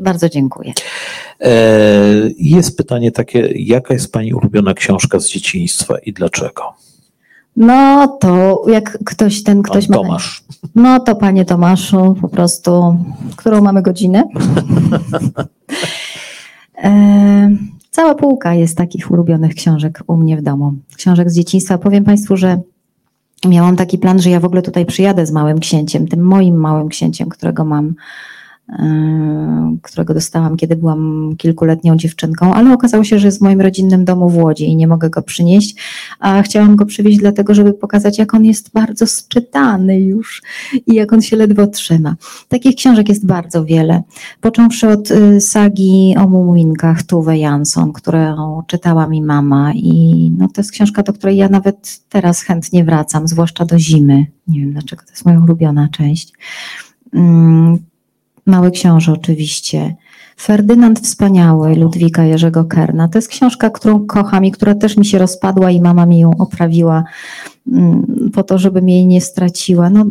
Bardzo 0.00 0.28
dziękuję. 0.28 0.72
Jest 2.38 2.76
pytanie 2.76 3.12
takie, 3.12 3.48
jaka 3.56 3.94
jest 3.94 4.12
pani 4.12 4.34
ulubiona 4.34 4.74
książka 4.74 5.18
z 5.18 5.28
dzieciństwa 5.28 5.98
i 5.98 6.12
dlaczego? 6.12 6.62
No 7.56 8.08
to 8.20 8.62
jak 8.68 8.98
ktoś 9.04 9.42
ten 9.42 9.62
ktoś 9.62 9.86
Pan 9.86 9.94
Tomasz. 9.94 10.42
ma. 10.48 10.82
No 10.82 11.00
to 11.00 11.16
panie 11.16 11.44
Tomaszu, 11.44 12.16
po 12.20 12.28
prostu, 12.28 12.96
którą 13.36 13.60
mamy 13.60 13.82
godzinę? 13.82 14.24
Cała 17.90 18.14
półka 18.14 18.54
jest 18.54 18.76
takich 18.76 19.10
ulubionych 19.10 19.54
książek 19.54 20.02
u 20.06 20.16
mnie 20.16 20.36
w 20.36 20.42
domu. 20.42 20.74
Książek 20.96 21.30
z 21.30 21.34
dzieciństwa. 21.34 21.78
Powiem 21.78 22.04
Państwu, 22.04 22.36
że 22.36 22.60
miałam 23.48 23.76
taki 23.76 23.98
plan, 23.98 24.18
że 24.18 24.30
ja 24.30 24.40
w 24.40 24.44
ogóle 24.44 24.62
tutaj 24.62 24.86
przyjadę 24.86 25.26
z 25.26 25.32
małym 25.32 25.60
księciem, 25.60 26.08
tym 26.08 26.20
moim 26.20 26.56
małym 26.56 26.88
księciem, 26.88 27.28
którego 27.28 27.64
mam 27.64 27.94
którego 29.82 30.14
dostałam, 30.14 30.56
kiedy 30.56 30.76
byłam 30.76 31.32
kilkuletnią 31.38 31.96
dziewczynką, 31.96 32.54
ale 32.54 32.72
okazało 32.72 33.04
się, 33.04 33.18
że 33.18 33.26
jest 33.26 33.38
w 33.38 33.42
moim 33.42 33.60
rodzinnym 33.60 34.04
domu 34.04 34.28
w 34.28 34.36
Łodzi 34.36 34.64
i 34.64 34.76
nie 34.76 34.88
mogę 34.88 35.10
go 35.10 35.22
przynieść, 35.22 35.76
a 36.18 36.42
chciałam 36.42 36.76
go 36.76 36.86
przywieźć 36.86 37.18
dlatego, 37.18 37.54
żeby 37.54 37.72
pokazać, 37.72 38.18
jak 38.18 38.34
on 38.34 38.44
jest 38.44 38.72
bardzo 38.72 39.06
sczytany 39.06 40.00
już 40.00 40.42
i 40.86 40.94
jak 40.94 41.12
on 41.12 41.22
się 41.22 41.36
ledwo 41.36 41.66
trzyma. 41.66 42.16
Takich 42.48 42.76
książek 42.76 43.08
jest 43.08 43.26
bardzo 43.26 43.64
wiele, 43.64 44.02
począwszy 44.40 44.88
od 44.88 45.10
y, 45.10 45.40
sagi 45.40 46.14
o 46.18 46.28
Mumuinkach 46.28 47.02
Tuve 47.02 47.36
Jansson, 47.36 47.92
którą 47.92 48.62
czytała 48.66 49.06
mi 49.06 49.22
mama 49.22 49.72
i 49.74 50.30
no, 50.38 50.48
to 50.48 50.60
jest 50.60 50.72
książka, 50.72 51.02
do 51.02 51.12
której 51.12 51.36
ja 51.36 51.48
nawet 51.48 52.00
teraz 52.08 52.42
chętnie 52.42 52.84
wracam, 52.84 53.28
zwłaszcza 53.28 53.64
do 53.64 53.78
zimy. 53.78 54.26
Nie 54.48 54.60
wiem 54.60 54.72
dlaczego, 54.72 55.02
to 55.02 55.10
jest 55.10 55.26
moja 55.26 55.40
ulubiona 55.40 55.88
część. 55.88 56.32
Mały 58.46 58.70
Książę 58.70 59.12
oczywiście. 59.12 59.96
Ferdynand 60.40 61.00
Wspaniały 61.00 61.74
Ludwika 61.74 62.24
Jerzego 62.24 62.64
Kerna. 62.64 63.08
To 63.08 63.18
jest 63.18 63.28
książka, 63.28 63.70
którą 63.70 64.06
kocham 64.06 64.44
i 64.44 64.50
która 64.50 64.74
też 64.74 64.96
mi 64.96 65.06
się 65.06 65.18
rozpadła 65.18 65.70
i 65.70 65.80
mama 65.80 66.06
mi 66.06 66.18
ją 66.18 66.30
oprawiła 66.38 67.04
mm, 67.72 68.30
po 68.34 68.42
to, 68.42 68.58
żebym 68.58 68.88
jej 68.88 69.06
nie 69.06 69.20
straciła. 69.20 69.90
No, 69.90 70.04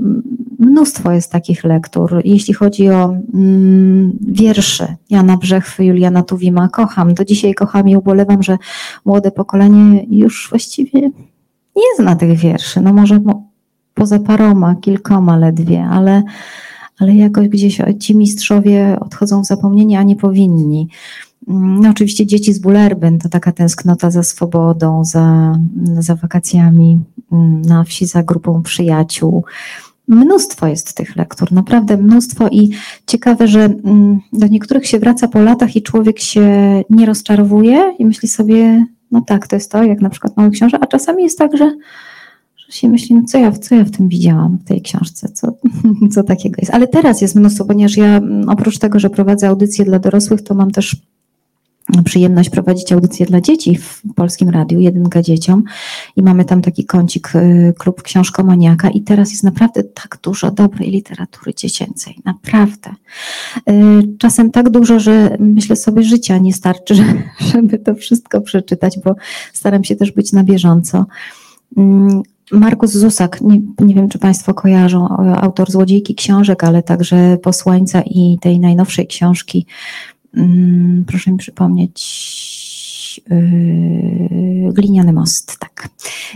mnóstwo 0.59 1.11
jest 1.11 1.31
takich 1.31 1.63
lektur. 1.63 2.21
Jeśli 2.25 2.53
chodzi 2.53 2.89
o 2.89 3.15
mm, 3.33 4.17
wiersze 4.27 4.95
Jana 5.09 5.37
Brzechwy, 5.37 5.85
Juliana 5.85 6.23
Tuwima, 6.23 6.69
kocham. 6.69 7.13
Do 7.13 7.25
dzisiaj 7.25 7.53
kocham 7.53 7.89
i 7.89 7.95
ubolewam, 7.95 8.43
że 8.43 8.57
młode 9.05 9.31
pokolenie 9.31 10.05
już 10.09 10.47
właściwie 10.49 11.01
nie 11.75 11.95
zna 11.97 12.15
tych 12.15 12.37
wierszy. 12.37 12.81
No 12.81 12.93
może 12.93 13.19
poza 13.93 14.19
paroma, 14.19 14.75
kilkoma 14.75 15.37
ledwie, 15.37 15.85
ale 15.91 16.23
ale 16.99 17.15
jakoś 17.15 17.47
gdzieś 17.47 17.81
ci 17.99 18.15
mistrzowie 18.15 18.97
odchodzą 18.99 19.41
w 19.41 19.45
zapomnienie, 19.45 19.99
a 19.99 20.03
nie 20.03 20.15
powinni. 20.15 20.87
No, 21.47 21.89
oczywiście 21.89 22.25
dzieci 22.25 22.53
z 22.53 22.59
Bullerbyn 22.59 23.19
to 23.19 23.29
taka 23.29 23.51
tęsknota 23.51 24.11
za 24.11 24.23
swobodą, 24.23 25.05
za, 25.05 25.59
za 25.99 26.15
wakacjami 26.15 26.99
na 27.67 27.83
wsi, 27.83 28.05
za 28.05 28.23
grupą 28.23 28.63
przyjaciół. 28.63 29.43
Mnóstwo 30.07 30.67
jest 30.67 30.93
tych 30.93 31.15
lektur, 31.15 31.51
naprawdę 31.51 31.97
mnóstwo 31.97 32.47
i 32.51 32.69
ciekawe, 33.07 33.47
że 33.47 33.63
mm, 33.65 34.19
do 34.33 34.47
niektórych 34.47 34.87
się 34.87 34.99
wraca 34.99 35.27
po 35.27 35.39
latach 35.39 35.75
i 35.75 35.81
człowiek 35.81 36.19
się 36.19 36.47
nie 36.89 37.05
rozczarowuje 37.05 37.95
i 37.99 38.05
myśli 38.05 38.27
sobie, 38.27 38.85
no 39.11 39.21
tak, 39.21 39.47
to 39.47 39.55
jest 39.55 39.71
to, 39.71 39.83
jak 39.83 40.01
na 40.01 40.09
przykład 40.09 40.37
Mały 40.37 40.51
Książę, 40.51 40.77
a 40.81 40.87
czasami 40.87 41.23
jest 41.23 41.37
tak, 41.37 41.57
że 41.57 41.71
się 42.69 42.89
myśli, 42.89 43.15
no 43.15 43.21
co 43.27 43.37
ja, 43.37 43.51
co 43.51 43.75
ja 43.75 43.83
w 43.83 43.91
tym 43.91 44.07
widziałam, 44.07 44.57
w 44.57 44.63
tej 44.63 44.81
książce, 44.81 45.29
co, 45.29 45.53
co 46.13 46.23
takiego 46.23 46.55
jest. 46.59 46.73
Ale 46.73 46.87
teraz 46.87 47.21
jest 47.21 47.35
mnóstwo, 47.35 47.65
ponieważ 47.65 47.97
ja 47.97 48.17
mm, 48.17 48.49
oprócz 48.49 48.77
tego, 48.77 48.99
że 48.99 49.09
prowadzę 49.09 49.47
audycje 49.47 49.85
dla 49.85 49.99
dorosłych, 49.99 50.41
to 50.41 50.55
mam 50.55 50.71
też 50.71 50.95
przyjemność 52.05 52.49
prowadzić 52.49 52.91
audycje 52.91 53.25
dla 53.25 53.41
dzieci 53.41 53.75
w 53.75 54.01
Polskim 54.15 54.49
Radiu, 54.49 54.79
jedynka 54.79 55.21
dzieciom 55.21 55.63
i 56.15 56.23
mamy 56.23 56.45
tam 56.45 56.61
taki 56.61 56.85
kącik 56.85 57.35
y, 57.35 57.73
klub 57.77 58.01
książkomaniaka 58.01 58.89
i 58.89 59.01
teraz 59.01 59.31
jest 59.31 59.43
naprawdę 59.43 59.83
tak 59.83 60.17
dużo 60.23 60.51
dobrej 60.51 60.91
literatury 60.91 61.53
dziecięcej, 61.53 62.15
naprawdę. 62.25 62.89
Y, 63.69 63.73
czasem 64.17 64.51
tak 64.51 64.69
dużo, 64.69 64.99
że 64.99 65.37
myślę 65.39 65.75
sobie 65.75 66.03
życia 66.03 66.37
nie 66.37 66.53
starczy, 66.53 66.95
żeby 67.53 67.79
to 67.79 67.95
wszystko 67.95 68.41
przeczytać, 68.41 68.99
bo 69.05 69.15
staram 69.53 69.83
się 69.83 69.95
też 69.95 70.11
być 70.11 70.31
na 70.31 70.43
bieżąco. 70.43 71.05
Mm, 72.51 72.61
Markus 72.61 72.91
Zusak, 72.91 73.41
nie, 73.41 73.61
nie, 73.79 73.95
wiem 73.95 74.09
czy 74.09 74.19
Państwo 74.19 74.53
kojarzą, 74.53 75.07
autor 75.41 75.71
Złodziejki 75.71 76.15
książek, 76.15 76.63
ale 76.63 76.83
także 76.83 77.37
Posłańca 77.43 78.01
i 78.01 78.37
tej 78.41 78.59
najnowszej 78.59 79.07
książki. 79.07 79.65
Hmm, 80.35 81.05
proszę 81.07 81.31
mi 81.31 81.37
przypomnieć. 81.37 81.99
Yy, 83.29 84.73
Gliniany 84.73 85.13
Most, 85.13 85.57
tak. 85.59 85.89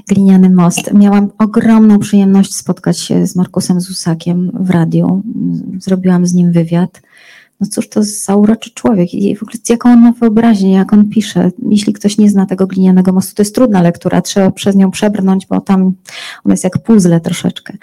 Gliniany 0.08 0.50
Most. 0.50 0.94
Miałam 0.94 1.30
ogromną 1.38 2.00
przyjemność 2.00 2.56
spotkać 2.56 3.00
się 3.00 3.28
z 3.28 3.36
Markusem 3.36 3.82
Zusakiem 3.82 4.52
w 4.54 4.70
radiu. 4.70 5.24
Zrobiłam 5.80 6.26
z 6.26 6.34
nim 6.34 6.52
wywiad. 6.52 7.02
No 7.60 7.68
cóż 7.68 7.90
to 7.90 8.04
za 8.04 8.36
uroczy 8.36 8.72
człowiek 8.74 9.14
i 9.14 9.36
w 9.36 9.44
ogóle 9.44 9.58
jaką 9.70 9.92
on 9.92 10.00
ma 10.00 10.12
wyobraźnię, 10.12 10.72
jak 10.72 10.94
on 10.94 11.10
pisze. 11.10 11.52
Jeśli 11.70 11.94
ktoś 11.94 12.18
nie 12.18 12.30
zna 12.30 12.46
tego 12.46 12.68
glinianego 12.68 13.14
mostu, 13.14 13.36
to 13.36 13.42
jest 13.42 13.56
trudna 13.56 13.82
lektura, 13.82 14.22
trzeba 14.22 14.52
przez 14.52 14.76
nią 14.76 14.92
przebrnąć, 14.92 15.48
bo 15.48 15.62
tam 15.62 15.82
ona 16.46 16.54
jest 16.54 16.64
jak 16.64 16.84
puzzle 16.84 17.22
troszeczkę. 17.22 17.78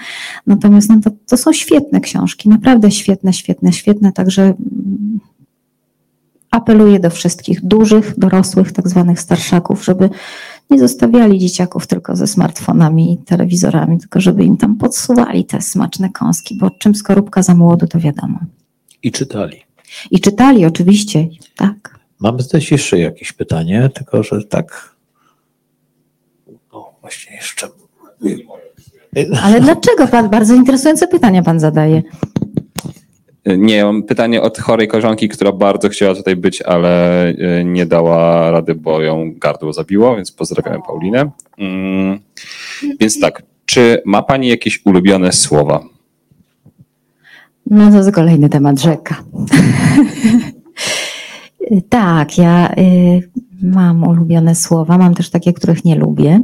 Natomiast 0.46 0.88
no, 0.88 1.00
to, 1.04 1.10
to 1.26 1.36
są 1.36 1.52
świetne 1.52 2.00
książki, 2.00 2.48
naprawdę 2.48 2.90
świetne, 2.90 3.32
świetne, 3.32 3.72
świetne, 3.72 4.12
także 4.12 4.42
mm, 4.42 5.20
apeluję 6.50 7.00
do 7.00 7.10
wszystkich 7.10 7.60
dużych, 7.64 8.18
dorosłych, 8.18 8.72
tak 8.72 8.88
zwanych 8.88 9.20
starszaków, 9.20 9.84
żeby 9.84 10.10
nie 10.70 10.78
zostawiali 10.78 11.38
dzieciaków 11.38 11.86
tylko 11.86 12.16
ze 12.16 12.26
smartfonami 12.26 13.12
i 13.12 13.18
telewizorami, 13.18 13.98
tylko 13.98 14.20
żeby 14.20 14.44
im 14.44 14.56
tam 14.56 14.76
podsuwali 14.76 15.44
te 15.44 15.60
smaczne 15.60 16.08
kąski, 16.10 16.58
bo 16.58 16.70
czym 16.70 16.94
skorupka 16.94 17.42
za 17.42 17.54
młodu, 17.54 17.86
to 17.86 17.98
wiadomo. 17.98 18.38
I 19.02 19.12
czytali. 19.12 19.62
I 20.10 20.20
czytali 20.20 20.66
oczywiście, 20.66 21.28
tak. 21.56 21.98
Mamy 22.18 22.44
też 22.44 22.70
jeszcze 22.70 22.98
jakieś 22.98 23.32
pytanie, 23.32 23.90
tylko 23.94 24.22
że 24.22 24.44
tak. 24.44 24.94
O, 26.70 26.94
właśnie 27.00 27.36
jeszcze. 27.36 27.68
Ale 29.42 29.60
dlaczego 29.60 30.08
pan, 30.08 30.30
bardzo 30.30 30.54
interesujące 30.54 31.08
pytania 31.08 31.42
pan 31.42 31.60
zadaje. 31.60 32.02
Nie, 33.46 33.84
mam 33.84 34.02
pytanie 34.02 34.42
od 34.42 34.58
chorej 34.58 34.88
koleżanki, 34.88 35.28
która 35.28 35.52
bardzo 35.52 35.88
chciała 35.88 36.14
tutaj 36.14 36.36
być, 36.36 36.62
ale 36.62 37.24
e, 37.28 37.64
nie 37.64 37.86
dała 37.86 38.50
rady, 38.50 38.74
bo 38.74 39.02
ją 39.02 39.32
gardło 39.36 39.72
zabiło, 39.72 40.16
więc 40.16 40.32
pozdrawiam 40.32 40.82
Paulinę. 40.82 41.30
Mm, 41.58 42.20
Więc 43.00 43.20
tak, 43.20 43.42
czy 43.66 44.02
ma 44.04 44.22
Pani 44.22 44.48
jakieś 44.48 44.86
ulubione 44.86 45.32
słowa? 45.32 45.84
No 47.70 47.90
to 47.90 47.96
jest 47.96 48.12
kolejny 48.12 48.48
temat 48.48 48.80
rzeka. 48.80 49.16
tak, 51.88 52.38
ja 52.38 52.72
y, 52.78 53.30
mam 53.62 54.02
ulubione 54.02 54.54
słowa, 54.54 54.98
mam 54.98 55.14
też 55.14 55.30
takie, 55.30 55.52
których 55.52 55.84
nie 55.84 55.96
lubię. 55.96 56.42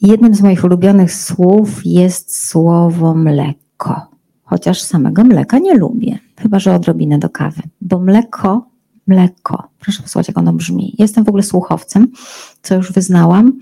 Jednym 0.00 0.34
z 0.34 0.42
moich 0.42 0.64
ulubionych 0.64 1.14
słów 1.14 1.80
jest 1.84 2.48
słowo 2.48 3.14
mleko, 3.14 4.06
chociaż 4.42 4.82
samego 4.82 5.24
mleka 5.24 5.58
nie 5.58 5.74
lubię, 5.74 6.18
chyba 6.38 6.58
że 6.58 6.74
odrobinę 6.74 7.18
do 7.18 7.28
kawy, 7.28 7.62
bo 7.80 7.98
mleko, 7.98 8.66
mleko, 9.06 9.68
proszę 9.80 10.02
posłuchać 10.02 10.28
jak 10.28 10.38
ono 10.38 10.52
brzmi. 10.52 10.94
Jestem 10.98 11.24
w 11.24 11.28
ogóle 11.28 11.42
słuchowcem, 11.42 12.08
co 12.62 12.74
już 12.74 12.92
wyznałam 12.92 13.52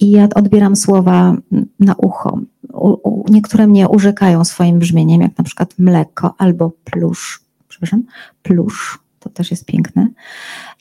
i 0.00 0.10
ja 0.10 0.28
odbieram 0.34 0.76
słowa 0.76 1.36
na 1.80 1.94
ucho. 1.94 2.38
U, 2.76 3.08
u, 3.08 3.24
niektóre 3.32 3.66
mnie 3.66 3.88
urzekają 3.88 4.44
swoim 4.44 4.78
brzmieniem, 4.78 5.20
jak 5.20 5.38
na 5.38 5.44
przykład 5.44 5.74
mleko 5.78 6.34
albo 6.38 6.72
plusz, 6.84 7.40
przepraszam, 7.68 8.02
plusz, 8.42 8.98
to 9.20 9.30
też 9.30 9.50
jest 9.50 9.64
piękne. 9.64 10.08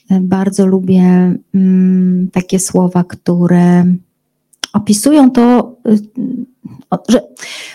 Bardzo 0.10 0.66
lubię 0.66 1.36
mm, 1.56 2.30
takie 2.34 2.60
słowa, 2.60 3.04
które 3.04 3.86
opisują 4.74 5.32
to, 5.32 5.76
y, 5.88 6.00
że 7.10 7.22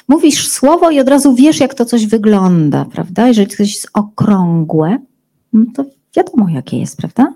mówisz 0.09 0.49
słowo 0.49 0.91
i 0.91 1.01
od 1.01 1.09
razu 1.09 1.35
wiesz, 1.35 1.61
jak 1.61 1.75
to 1.75 1.85
coś 1.85 2.07
wygląda, 2.07 2.85
prawda? 2.85 3.29
Jeżeli 3.29 3.49
coś 3.49 3.75
jest 3.75 3.89
okrągłe, 3.95 4.99
no 5.53 5.65
to 5.75 5.85
wiadomo, 6.17 6.49
jakie 6.49 6.79
jest, 6.79 6.97
prawda? 6.97 7.35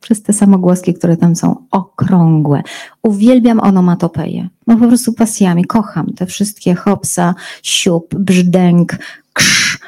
Przez 0.00 0.22
te 0.22 0.32
samogłoski, 0.32 0.94
które 0.94 1.16
tam 1.16 1.36
są 1.36 1.56
okrągłe. 1.70 2.62
Uwielbiam 3.02 3.60
onomatopeję. 3.60 4.48
No 4.66 4.76
po 4.76 4.86
prostu 4.86 5.12
pasjami. 5.12 5.64
Kocham 5.64 6.12
te 6.12 6.26
wszystkie 6.26 6.74
hopsa, 6.74 7.34
siup, 7.62 8.14
brzdęk, 8.14 8.98
krz, 9.32 9.78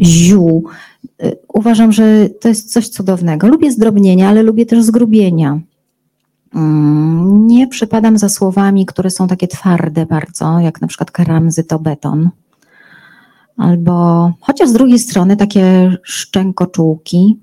ziu. 0.00 0.62
Y, 1.24 1.36
Uważam, 1.54 1.92
że 1.92 2.28
to 2.40 2.48
jest 2.48 2.72
coś 2.72 2.88
cudownego. 2.88 3.48
Lubię 3.48 3.72
zdrobnienia, 3.72 4.28
ale 4.28 4.42
lubię 4.42 4.66
też 4.66 4.84
zgrubienia. 4.84 5.60
Mm, 6.54 7.46
Nie 7.46 7.68
przepadam 7.68 8.18
za 8.18 8.28
słowami, 8.28 8.86
które 8.86 9.10
są 9.10 9.28
takie 9.28 9.48
twarde 9.48 10.06
bardzo, 10.06 10.60
jak 10.60 10.80
na 10.80 10.88
przykład 10.88 11.10
karamzy 11.10 11.64
to 11.64 11.78
beton. 11.78 12.30
Albo, 13.56 14.32
chociaż 14.40 14.68
z 14.68 14.72
drugiej 14.72 14.98
strony 14.98 15.36
takie 15.36 15.96
szczękoczułki, 16.02 17.38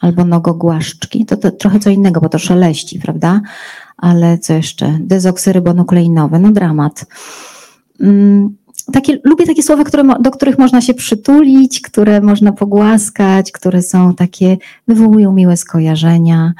albo 0.00 0.24
nogogłaszczki, 0.24 1.26
to, 1.26 1.36
to 1.36 1.50
trochę 1.50 1.80
co 1.80 1.90
innego, 1.90 2.20
bo 2.20 2.28
to 2.28 2.38
szeleści, 2.38 2.98
prawda? 2.98 3.40
Ale 3.96 4.38
co 4.38 4.52
jeszcze? 4.52 4.98
Dezoksyrybonukleinowe, 5.00 6.38
no 6.38 6.52
dramat. 6.52 7.06
Mm, 8.00 8.60
Takie, 8.92 9.18
lubię 9.24 9.46
takie 9.46 9.62
słowa, 9.62 9.84
które, 9.84 10.04
do 10.20 10.30
których 10.30 10.58
można 10.58 10.80
się 10.80 10.94
przytulić, 10.94 11.80
które 11.80 12.20
można 12.20 12.52
pogłaskać, 12.52 13.52
które 13.52 13.82
są 13.82 14.14
takie, 14.14 14.56
wywołują 14.88 15.32
miłe 15.32 15.56
skojarzenia. 15.56 16.52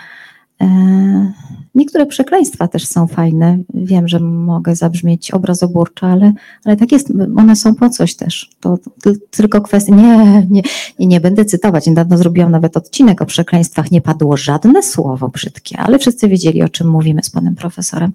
Niektóre 1.74 2.06
przekleństwa 2.06 2.68
też 2.68 2.86
są 2.86 3.06
fajne. 3.06 3.58
Wiem, 3.74 4.08
że 4.08 4.20
mogę 4.20 4.76
zabrzmieć 4.76 5.30
obrazoburczo, 5.30 6.06
ale, 6.06 6.32
ale 6.64 6.76
tak 6.76 6.92
jest. 6.92 7.12
One 7.36 7.56
są 7.56 7.74
po 7.74 7.90
coś 7.90 8.14
też. 8.14 8.50
To, 8.60 8.78
to 9.02 9.10
tylko 9.30 9.60
kwestia. 9.60 9.94
Nie, 9.94 10.46
nie, 10.50 10.62
nie, 10.98 11.20
będę 11.20 11.44
cytować. 11.44 11.86
Niedawno 11.86 12.18
zrobiłam 12.18 12.52
nawet 12.52 12.76
odcinek 12.76 13.22
o 13.22 13.26
przekleństwach. 13.26 13.90
Nie 13.90 14.00
padło 14.00 14.36
żadne 14.36 14.82
słowo 14.82 15.28
brzydkie, 15.28 15.78
ale 15.78 15.98
wszyscy 15.98 16.28
wiedzieli, 16.28 16.62
o 16.62 16.68
czym 16.68 16.88
mówimy 16.90 17.22
z 17.22 17.30
panem 17.30 17.54
profesorem. 17.54 18.12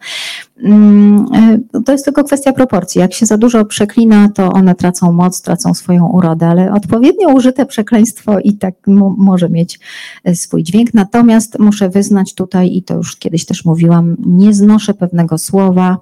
Mm, 0.64 1.26
e, 1.74 1.82
To 1.86 1.92
jest 1.92 2.06
tylko 2.06 2.24
kwestia 2.24 2.54
proporcji. 2.54 3.00
Jak 3.02 3.14
się 3.14 3.26
za 3.26 3.38
dużo 3.38 3.66
przeklina, 3.66 4.30
to 4.30 4.50
one 4.52 4.76
tracą 4.76 5.12
moc, 5.12 5.42
tracą 5.42 5.74
swoją 5.74 6.08
urodę, 6.08 6.48
ale 6.48 6.74
odpowiednio 6.74 7.34
użyte 7.34 7.66
przekleństwo 7.66 8.40
i 8.40 8.54
tak 8.54 8.76
mo- 8.88 9.16
może 9.18 9.50
mieć 9.50 9.80
e, 10.24 10.36
swój 10.36 10.64
dźwięk. 10.64 10.94
Natomiast 10.94 11.60
muszę 11.60 11.90
wyznać 11.90 12.34
tutaj, 12.34 12.76
i 12.76 12.84
to 12.84 12.96
już 12.96 13.16
kiedyś 13.16 13.45
też 13.46 13.66
mówiłam, 13.66 14.16
nie 14.20 14.54
znoszę 14.54 14.94
pewnego 14.94 15.38
słowa, 15.38 15.98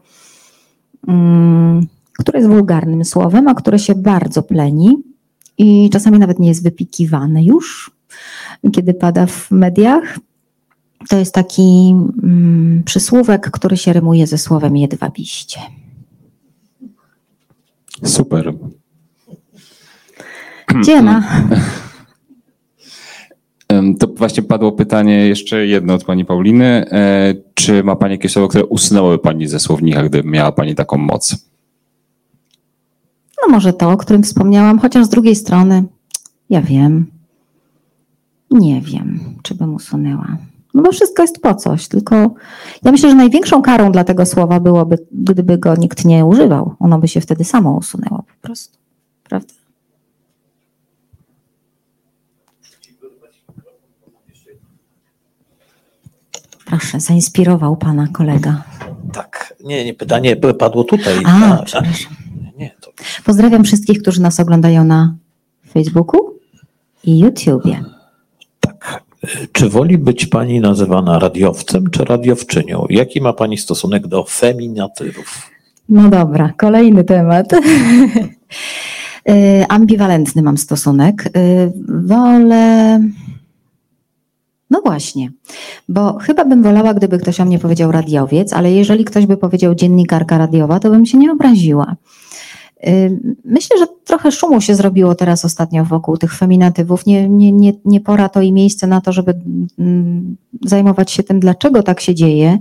mm, 1.08 1.88
które 2.20 2.40
jest 2.40 2.52
wulgarnym 2.52 3.06
słowem, 3.06 3.48
a 3.48 3.56
które 3.56 3.80
się 3.80 3.96
bardzo 3.96 4.44
pleni 4.44 4.98
i 5.58 5.90
czasami 5.90 6.20
nawet 6.20 6.40
nie 6.40 6.48
jest 6.48 6.64
wypikiwane 6.64 7.44
już, 7.44 7.92
kiedy 8.74 8.94
pada 8.94 9.26
w 9.26 9.52
mediach. 9.52 10.20
To 11.10 11.18
jest 11.18 11.34
taki 11.34 11.96
mm, 12.24 12.84
przysłówek, 12.86 13.52
który 13.52 13.78
się 13.78 13.94
rymuje 13.94 14.28
ze 14.28 14.38
słowem 14.38 14.78
jedwabiście. 14.78 15.60
Super. 18.04 18.54
Dziena. 20.84 21.24
To 24.00 24.08
właśnie 24.08 24.44
padło 24.44 24.72
pytanie 24.72 25.28
jeszcze 25.28 25.68
jedno 25.68 25.94
od 25.94 26.04
pani 26.04 26.26
Pauliny. 26.26 26.66
E, 26.92 27.34
Czy 27.54 27.84
ma 27.84 27.96
pani 27.96 28.12
jakieś 28.12 28.32
słowo, 28.32 28.48
które 28.48 28.66
usunęłoby 28.66 29.18
pani 29.18 29.48
ze 29.48 29.60
słownika, 29.60 30.04
gdyby 30.04 30.30
miała 30.30 30.52
pani 30.52 30.76
taką 30.76 30.98
moc? 30.98 31.36
No 33.42 33.52
może 33.52 33.74
to, 33.74 33.92
o 33.92 33.98
którym 33.98 34.24
wspomniałam, 34.24 34.80
chociaż 34.80 35.06
z 35.06 35.10
drugiej 35.10 35.36
strony, 35.36 35.84
ja 36.50 36.62
wiem. 36.62 37.06
Nie 38.52 38.82
wiem, 38.82 39.20
czy 39.44 39.56
bym 39.56 39.76
usunęła. 39.76 40.38
No 40.74 40.82
bo 40.82 40.92
wszystko 40.92 41.22
jest 41.22 41.42
po 41.42 41.56
coś, 41.56 41.88
tylko 41.88 42.16
ja 42.84 42.92
myślę, 42.92 43.10
że 43.10 43.16
największą 43.16 43.62
karą 43.62 43.92
dla 43.92 44.04
tego 44.04 44.26
słowa 44.26 44.60
byłoby, 44.60 44.98
gdyby 45.12 45.58
go 45.58 45.76
nikt 45.76 46.06
nie 46.06 46.26
używał. 46.26 46.76
Ono 46.80 47.00
by 47.00 47.08
się 47.08 47.22
wtedy 47.22 47.44
samo 47.44 47.78
usunęło 47.78 48.18
po 48.18 48.48
prostu. 48.48 48.78
Prawda? 49.24 49.54
Proszę, 56.80 57.00
zainspirował 57.00 57.76
pana 57.78 58.08
kolega. 58.08 58.64
Tak, 59.14 59.54
nie, 59.64 59.86
nie, 59.86 59.94
pytanie 59.94 60.36
padło 60.36 60.84
tutaj. 60.84 61.14
A, 61.26 61.40
Na- 61.40 61.64
przepraszam. 61.64 62.14
nie, 62.58 62.72
to 62.82 62.92
Pozdrawiam 63.26 63.64
wszystkich, 63.64 64.02
którzy 64.02 64.22
nas 64.22 64.40
oglądają 64.40 64.84
na 64.84 65.16
Facebooku 65.74 66.20
i 67.04 67.20
YouTubie. 67.20 67.84
tak. 68.60 69.04
Czy 69.52 69.70
woli 69.70 69.98
być 69.98 70.26
pani 70.26 70.60
nazywana 70.60 71.20
radiowcem 71.20 71.90
czy 71.90 72.06
radiowczynią? 72.06 72.86
Jaki 72.90 73.22
ma 73.22 73.34
pani 73.34 73.58
stosunek 73.58 74.08
do 74.08 74.24
feminatywów? 74.24 75.50
No 75.90 76.10
dobra, 76.10 76.54
kolejny 76.58 77.04
temat. 77.04 77.48
Y, 79.30 79.66
Ambiwalentny 79.70 80.42
mam 80.42 80.58
stosunek. 80.58 81.30
Y, 81.38 81.72
Wolę. 82.08 83.00
No 84.74 84.82
właśnie, 84.82 85.32
bo 85.90 86.20
chyba 86.20 86.46
bym 86.46 86.64
wolała, 86.64 86.94
gdyby 86.94 87.20
ktoś 87.20 87.40
o 87.40 87.46
mnie 87.46 87.60
powiedział 87.60 87.92
radiowiec, 87.92 88.54
ale 88.54 88.72
jeżeli 88.72 89.06
ktoś 89.06 89.26
by 89.26 89.38
powiedział 89.38 89.76
dziennikarka 89.76 90.38
radiowa, 90.38 90.80
to 90.80 90.90
bym 90.90 91.06
się 91.06 91.18
nie 91.18 91.32
obraziła. 91.32 91.96
Myślę, 93.46 93.78
że 93.80 93.86
trochę 94.04 94.32
szumu 94.32 94.62
się 94.62 94.76
zrobiło 94.76 95.16
teraz 95.16 95.46
ostatnio 95.46 95.86
wokół 95.86 96.18
tych 96.18 96.36
feminatywów. 96.36 97.06
Nie, 97.06 97.30
nie, 97.30 97.52
nie, 97.52 97.74
nie 97.86 98.00
pora 98.00 98.30
to 98.30 98.42
i 98.42 98.52
miejsce 98.52 98.88
na 98.88 99.02
to, 99.02 99.12
żeby 99.12 99.34
zajmować 100.62 101.12
się 101.12 101.24
tym, 101.24 101.40
dlaczego 101.40 101.84
tak 101.84 102.02
się 102.02 102.16
dzieje. 102.16 102.60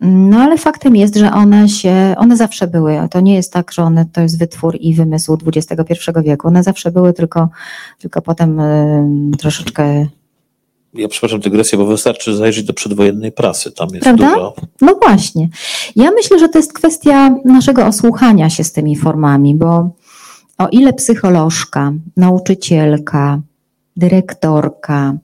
No 0.00 0.38
ale 0.38 0.58
faktem 0.58 0.96
jest, 0.96 1.16
że 1.16 1.32
one 1.32 1.68
się, 1.68 2.14
one 2.18 2.36
zawsze 2.36 2.66
były. 2.66 2.98
To 3.10 3.20
nie 3.20 3.34
jest 3.34 3.52
tak, 3.52 3.72
że 3.72 3.82
one 3.82 4.06
to 4.12 4.20
jest 4.20 4.38
wytwór 4.38 4.76
i 4.80 4.94
wymysł 4.94 5.38
XXI 5.46 5.94
wieku. 6.24 6.48
One 6.48 6.62
zawsze 6.62 6.90
były, 6.90 7.12
tylko, 7.12 7.48
tylko 7.98 8.22
potem 8.22 8.60
troszeczkę. 9.38 10.06
Ja 10.94 11.08
przepraszam 11.08 11.40
dygresję, 11.40 11.78
bo 11.78 11.86
wystarczy 11.86 12.36
zajrzeć 12.36 12.64
do 12.64 12.72
przedwojennej 12.74 13.32
prasy. 13.32 13.72
Tam 13.72 13.88
jest 13.88 14.02
Prawda? 14.02 14.30
dużo. 14.30 14.54
No 14.80 14.94
właśnie. 15.02 15.48
Ja 15.96 16.10
myślę, 16.10 16.38
że 16.38 16.48
to 16.48 16.58
jest 16.58 16.72
kwestia 16.72 17.34
naszego 17.44 17.86
osłuchania 17.86 18.50
się 18.50 18.64
z 18.64 18.72
tymi 18.72 18.96
formami, 18.96 19.54
bo 19.54 19.90
o 20.58 20.68
ile 20.68 20.92
psycholożka, 20.92 21.92
nauczycielka, 22.16 23.40
dyrektorka, 23.96 25.16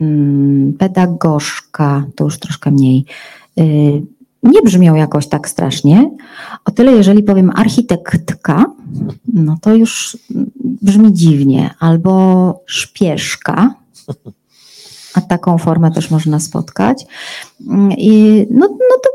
mm, 0.00 0.72
pedagogzka, 0.78 2.04
to 2.16 2.24
już 2.24 2.38
troszkę 2.38 2.70
mniej, 2.70 3.04
y, 3.58 3.62
nie 4.42 4.62
brzmią 4.62 4.94
jakoś 4.94 5.26
tak 5.26 5.48
strasznie, 5.48 6.10
o 6.64 6.70
tyle 6.70 6.92
jeżeli 6.92 7.22
powiem 7.22 7.50
architektka, 7.54 8.64
no 9.34 9.56
to 9.62 9.74
już 9.74 10.18
brzmi 10.82 11.12
dziwnie, 11.12 11.74
albo 11.80 12.62
szpieszka, 12.66 13.74
a 15.14 15.20
taką 15.20 15.58
formę 15.58 15.90
też 15.90 16.10
można 16.10 16.40
spotkać. 16.40 17.06
Mm, 17.68 17.92
I 17.92 18.46
no, 18.50 18.68
no 18.68 18.96
to 19.02 19.10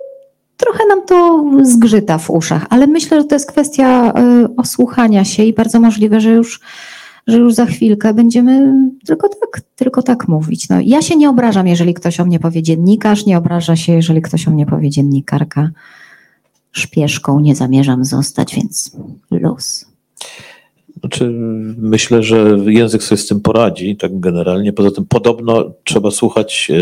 trochę 0.58 0.84
nam 0.90 1.06
to 1.06 1.46
zgrzyta 1.64 2.18
w 2.18 2.30
uszach, 2.30 2.66
ale 2.70 2.88
myślę, 2.88 3.22
że 3.22 3.28
to 3.28 3.36
jest 3.36 3.52
kwestia 3.52 4.14
y, 4.46 4.56
osłuchania 4.56 5.26
się 5.26 5.44
i 5.44 5.54
bardzo 5.54 5.80
możliwe, 5.80 6.22
że 6.22 6.32
już, 6.32 6.62
że 7.28 7.38
już 7.38 7.54
za 7.54 7.66
chwilkę 7.66 8.14
będziemy 8.14 8.74
tylko 9.06 9.30
tak, 9.30 9.62
tylko 9.76 10.04
tak 10.04 10.28
mówić. 10.28 10.70
No, 10.70 10.76
ja 10.84 11.02
się 11.02 11.16
nie 11.16 11.30
obrażam, 11.30 11.68
jeżeli 11.68 11.94
ktoś 11.94 12.20
o 12.20 12.26
mnie 12.26 12.40
powie 12.40 12.64
dziennikarz, 12.64 13.26
nie 13.26 13.38
obraża 13.38 13.76
się, 13.76 13.94
jeżeli 13.94 14.22
ktoś 14.22 14.48
o 14.48 14.52
mnie 14.52 14.66
powie 14.66 14.90
dziennikarka. 14.90 15.70
Szpieszką 16.72 17.40
nie 17.40 17.56
zamierzam 17.56 18.06
zostać, 18.06 18.56
więc 18.56 18.92
luz. 19.32 19.97
Znaczy, 21.00 21.30
myślę, 21.78 22.24
że 22.24 22.58
język 22.66 23.04
sobie 23.04 23.18
z 23.22 23.28
tym 23.28 23.42
poradzi, 23.42 23.98
tak 23.98 24.20
generalnie. 24.20 24.74
Poza 24.74 24.92
tym 24.92 25.06
podobno 25.06 25.72
trzeba 25.84 26.12
słuchać 26.12 26.72
e, 26.72 26.78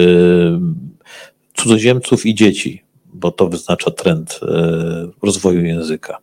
cudzoziemców 1.54 2.26
i 2.26 2.36
dzieci, 2.36 2.84
bo 3.14 3.32
to 3.32 3.48
wyznacza 3.48 3.92
trend 3.92 4.40
e, 4.42 5.08
rozwoju 5.24 5.66
języka. 5.66 6.18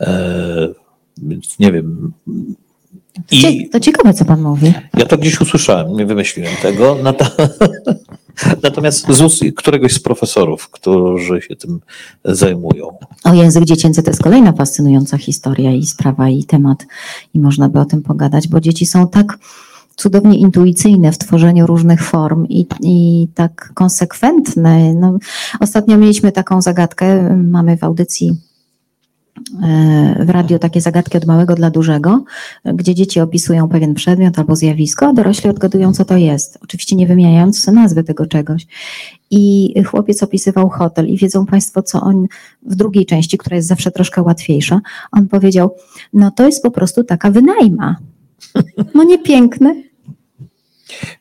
E, 0.00 0.68
więc 1.22 1.58
nie 1.58 1.72
wiem. 1.72 2.12
To, 3.16 3.36
cie, 3.36 3.68
to 3.68 3.80
ciekawe, 3.80 4.14
co 4.14 4.24
pan 4.24 4.42
mówi. 4.42 4.72
Ja 4.96 5.06
to 5.06 5.18
gdzieś 5.18 5.40
usłyszałem, 5.40 5.92
nie 5.92 6.06
wymyśliłem 6.06 6.52
tego. 6.62 6.96
Natomiast 8.62 9.12
z 9.12 9.20
ust 9.20 9.42
któregoś 9.56 9.92
z 9.92 9.98
profesorów, 9.98 10.68
którzy 10.68 11.42
się 11.42 11.56
tym 11.56 11.80
zajmują. 12.24 12.98
O 13.24 13.34
język 13.34 13.64
dziecięcy 13.64 14.02
to 14.02 14.10
jest 14.10 14.22
kolejna 14.22 14.52
fascynująca 14.52 15.18
historia 15.18 15.72
i 15.72 15.86
sprawa 15.86 16.28
i 16.28 16.44
temat 16.44 16.86
i 17.34 17.40
można 17.40 17.68
by 17.68 17.80
o 17.80 17.84
tym 17.84 18.02
pogadać, 18.02 18.48
bo 18.48 18.60
dzieci 18.60 18.86
są 18.86 19.08
tak 19.08 19.38
cudownie 19.96 20.38
intuicyjne 20.38 21.12
w 21.12 21.18
tworzeniu 21.18 21.66
różnych 21.66 22.02
form 22.02 22.46
i, 22.48 22.66
i 22.82 23.28
tak 23.34 23.72
konsekwentne. 23.74 24.94
No, 24.94 25.18
ostatnio 25.60 25.98
mieliśmy 25.98 26.32
taką 26.32 26.62
zagadkę, 26.62 27.36
mamy 27.36 27.76
w 27.76 27.84
audycji 27.84 28.36
w 30.20 30.30
radio 30.30 30.58
takie 30.58 30.80
zagadki 30.80 31.18
od 31.18 31.26
małego 31.26 31.54
dla 31.54 31.70
dużego, 31.70 32.24
gdzie 32.64 32.94
dzieci 32.94 33.20
opisują 33.20 33.68
pewien 33.68 33.94
przedmiot 33.94 34.38
albo 34.38 34.56
zjawisko, 34.56 35.06
a 35.06 35.12
dorośli 35.12 35.50
odgadują, 35.50 35.92
co 35.92 36.04
to 36.04 36.16
jest. 36.16 36.58
Oczywiście 36.62 36.96
nie 36.96 37.06
wymieniając 37.06 37.66
nazwy 37.66 38.04
tego 38.04 38.26
czegoś. 38.26 38.66
I 39.30 39.74
chłopiec 39.84 40.22
opisywał 40.22 40.68
hotel 40.68 41.08
i 41.08 41.16
wiedzą 41.16 41.46
Państwo, 41.46 41.82
co 41.82 42.00
on 42.00 42.26
w 42.62 42.74
drugiej 42.74 43.06
części, 43.06 43.38
która 43.38 43.56
jest 43.56 43.68
zawsze 43.68 43.90
troszkę 43.90 44.22
łatwiejsza, 44.22 44.80
on 45.12 45.28
powiedział, 45.28 45.76
no 46.12 46.30
to 46.30 46.46
jest 46.46 46.62
po 46.62 46.70
prostu 46.70 47.04
taka 47.04 47.30
wynajma. 47.30 47.96
No 48.94 49.04
nie 49.04 49.18
piękne? 49.18 49.74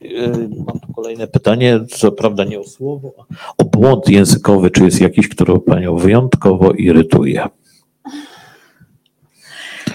Yy, 0.01 0.49
Mam 0.67 0.79
tu 0.79 0.93
kolejne 0.95 1.27
pytanie, 1.27 1.79
co 1.89 2.11
prawda 2.11 2.43
nie 2.43 2.59
o 2.59 2.63
słowo, 2.63 3.13
o 3.57 3.65
błąd 3.65 4.09
językowy. 4.09 4.71
Czy 4.71 4.83
jest 4.83 5.01
jakiś, 5.01 5.29
który 5.29 5.59
Panią 5.59 5.97
wyjątkowo 5.97 6.71
irytuje? 6.71 7.47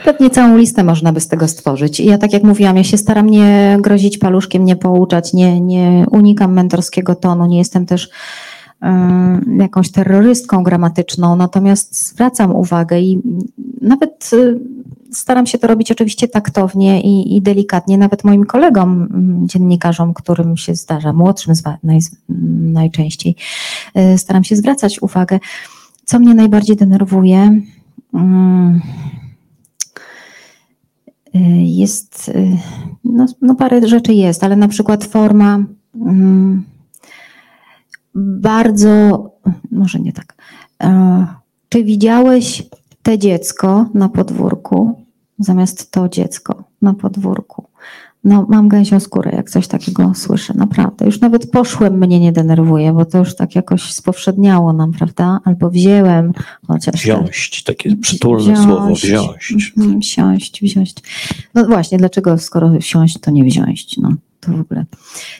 Pewnie 0.04 0.30
całą 0.30 0.56
listę 0.56 0.84
można 0.84 1.12
by 1.12 1.20
z 1.20 1.28
tego 1.28 1.48
stworzyć. 1.48 2.00
Ja 2.00 2.18
tak 2.18 2.32
jak 2.32 2.42
mówiłam, 2.42 2.76
ja 2.76 2.84
się 2.84 2.98
staram 2.98 3.30
nie 3.30 3.78
grozić 3.80 4.18
paluszkiem, 4.18 4.64
nie 4.64 4.76
pouczać, 4.76 5.32
nie, 5.32 5.60
nie 5.60 6.06
unikam 6.10 6.52
mentorskiego 6.52 7.14
tonu, 7.14 7.46
nie 7.46 7.58
jestem 7.58 7.86
też 7.86 8.10
jakąś 9.58 9.90
terrorystką 9.90 10.62
gramatyczną, 10.62 11.36
natomiast 11.36 12.08
zwracam 12.08 12.56
uwagę 12.56 13.00
i 13.00 13.22
nawet 13.80 14.30
y, 14.32 14.60
staram 15.12 15.46
się 15.46 15.58
to 15.58 15.66
robić 15.66 15.92
oczywiście 15.92 16.28
taktownie 16.28 17.00
i, 17.00 17.36
i 17.36 17.42
delikatnie, 17.42 17.98
nawet 17.98 18.24
moim 18.24 18.44
kolegom, 18.44 19.08
dziennikarzom, 19.46 20.14
którym 20.14 20.56
się 20.56 20.74
zdarza, 20.74 21.12
młodszym 21.12 21.54
naj, 21.82 21.98
najczęściej, 22.72 23.36
y, 24.14 24.18
staram 24.18 24.44
się 24.44 24.56
zwracać 24.56 25.02
uwagę. 25.02 25.38
Co 26.04 26.18
mnie 26.18 26.34
najbardziej 26.34 26.76
denerwuje, 26.76 27.60
mm, 28.14 28.80
jest, 31.64 32.28
y, 32.28 32.56
no, 33.04 33.26
no 33.42 33.54
parę 33.54 33.88
rzeczy 33.88 34.14
jest, 34.14 34.44
ale 34.44 34.56
na 34.56 34.68
przykład 34.68 35.04
forma 35.04 35.64
mm, 35.94 36.64
bardzo, 38.14 39.24
może 39.70 40.00
nie 40.00 40.12
tak. 40.12 40.34
E, 40.82 41.26
Czy 41.68 41.84
widziałeś 41.84 42.68
te 43.02 43.18
dziecko 43.18 43.86
na 43.94 44.08
podwórku 44.08 45.04
zamiast 45.38 45.90
to 45.90 46.08
dziecko 46.08 46.64
na 46.82 46.94
podwórku? 46.94 47.69
No, 48.24 48.46
mam 48.48 48.68
gęsią 48.68 49.00
skórę, 49.00 49.30
jak 49.36 49.50
coś 49.50 49.68
takiego 49.68 50.12
słyszę, 50.14 50.54
naprawdę. 50.56 51.06
Już 51.06 51.20
nawet 51.20 51.50
poszłem 51.50 51.98
mnie 51.98 52.20
nie 52.20 52.32
denerwuje, 52.32 52.92
bo 52.92 53.04
to 53.04 53.18
już 53.18 53.36
tak 53.36 53.54
jakoś 53.54 53.82
spowszedniało 53.92 54.72
nam, 54.72 54.92
prawda? 54.92 55.40
Albo 55.44 55.70
wzięłem, 55.70 56.32
chociaż. 56.66 56.94
Wziąć, 56.94 57.62
takie 57.64 57.96
przytulne 57.96 58.56
słowo, 58.56 58.94
wziąć. 58.94 59.72
Mhm, 59.76 60.00
Wsiąść, 60.00 60.62
wziąć. 60.62 60.94
No 61.54 61.66
właśnie, 61.66 61.98
dlaczego 61.98 62.38
skoro 62.38 62.70
wsiąść, 62.80 63.18
to 63.20 63.30
nie 63.30 63.44
wziąć? 63.44 63.98
No 63.98 64.14
to 64.40 64.52
w 64.52 64.60
ogóle. 64.60 64.84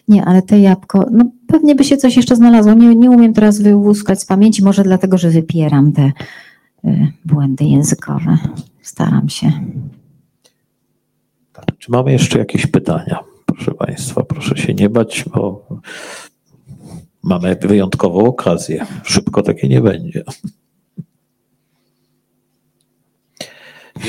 Nie, 0.08 0.24
ale 0.24 0.42
te 0.42 0.60
jabłko, 0.60 1.06
no 1.12 1.24
pewnie 1.46 1.74
by 1.74 1.84
się 1.84 1.96
coś 1.96 2.16
jeszcze 2.16 2.36
znalazło. 2.36 2.74
Nie, 2.74 2.96
nie 2.96 3.10
umiem 3.10 3.34
teraz 3.34 3.60
wyłuskać 3.60 4.20
z 4.20 4.24
pamięci, 4.24 4.64
może 4.64 4.82
dlatego, 4.82 5.18
że 5.18 5.30
wypieram 5.30 5.92
te 5.92 6.12
y, 6.84 7.12
błędy 7.24 7.64
językowe. 7.64 8.38
Staram 8.82 9.28
się. 9.28 9.52
Czy 11.78 11.92
mamy 11.92 12.12
jeszcze 12.12 12.38
jakieś 12.38 12.66
pytania? 12.66 13.18
Proszę 13.46 13.74
Państwa, 13.74 14.22
proszę 14.22 14.56
się 14.56 14.74
nie 14.74 14.88
bać, 14.88 15.24
bo 15.34 15.66
mamy 17.22 17.56
wyjątkową 17.62 18.24
okazję. 18.24 18.86
Szybko 19.02 19.42
takie 19.42 19.68
nie 19.68 19.80
będzie. 19.80 20.24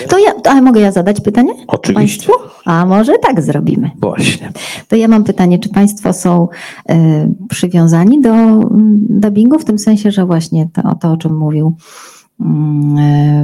To 0.10 0.20
ja, 0.20 0.34
ale 0.46 0.62
mogę 0.62 0.82
ja 0.82 0.92
zadać 0.92 1.22
pytanie? 1.22 1.54
Oczywiście. 1.68 2.28
Państwu? 2.28 2.50
A 2.66 2.86
może 2.86 3.14
tak 3.22 3.42
zrobimy. 3.42 3.92
Właśnie. 4.02 4.52
To 4.88 4.96
ja 4.96 5.08
mam 5.08 5.24
pytanie, 5.24 5.60
czy 5.60 5.70
Państwo 5.70 6.14
są 6.14 6.48
y, 6.90 6.94
przywiązani 7.50 8.22
do 8.22 8.34
mm, 8.34 8.68
dubbingu, 9.10 9.60
w 9.60 9.66
tym 9.66 9.80
sensie, 9.80 10.12
że 10.12 10.26
właśnie 10.26 10.70
to, 10.74 10.96
to 10.96 11.12
o 11.12 11.18
czym 11.18 11.38
mówił 11.38 11.76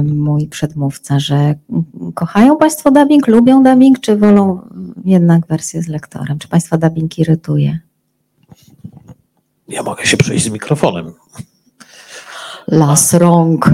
mój 0.04 0.46
przedmówca, 0.46 1.18
że 1.18 1.34
mm, 1.34 1.84
kochają 2.14 2.56
Państwo 2.56 2.90
dubbing, 2.90 3.26
lubią 3.26 3.62
dubbing, 3.62 4.00
czy 4.00 4.16
wolą 4.16 4.60
jednak 5.04 5.46
wersję 5.46 5.82
z 5.82 5.88
lektorem? 5.88 6.38
Czy 6.38 6.48
Państwa 6.48 6.78
dubbing 6.78 7.18
irytuje? 7.18 7.78
Ja 9.68 9.82
mogę 9.82 10.06
się 10.06 10.16
przejść 10.16 10.44
z 10.44 10.50
mikrofonem. 10.50 11.12
Las 12.68 13.14
rąk. 13.14 13.70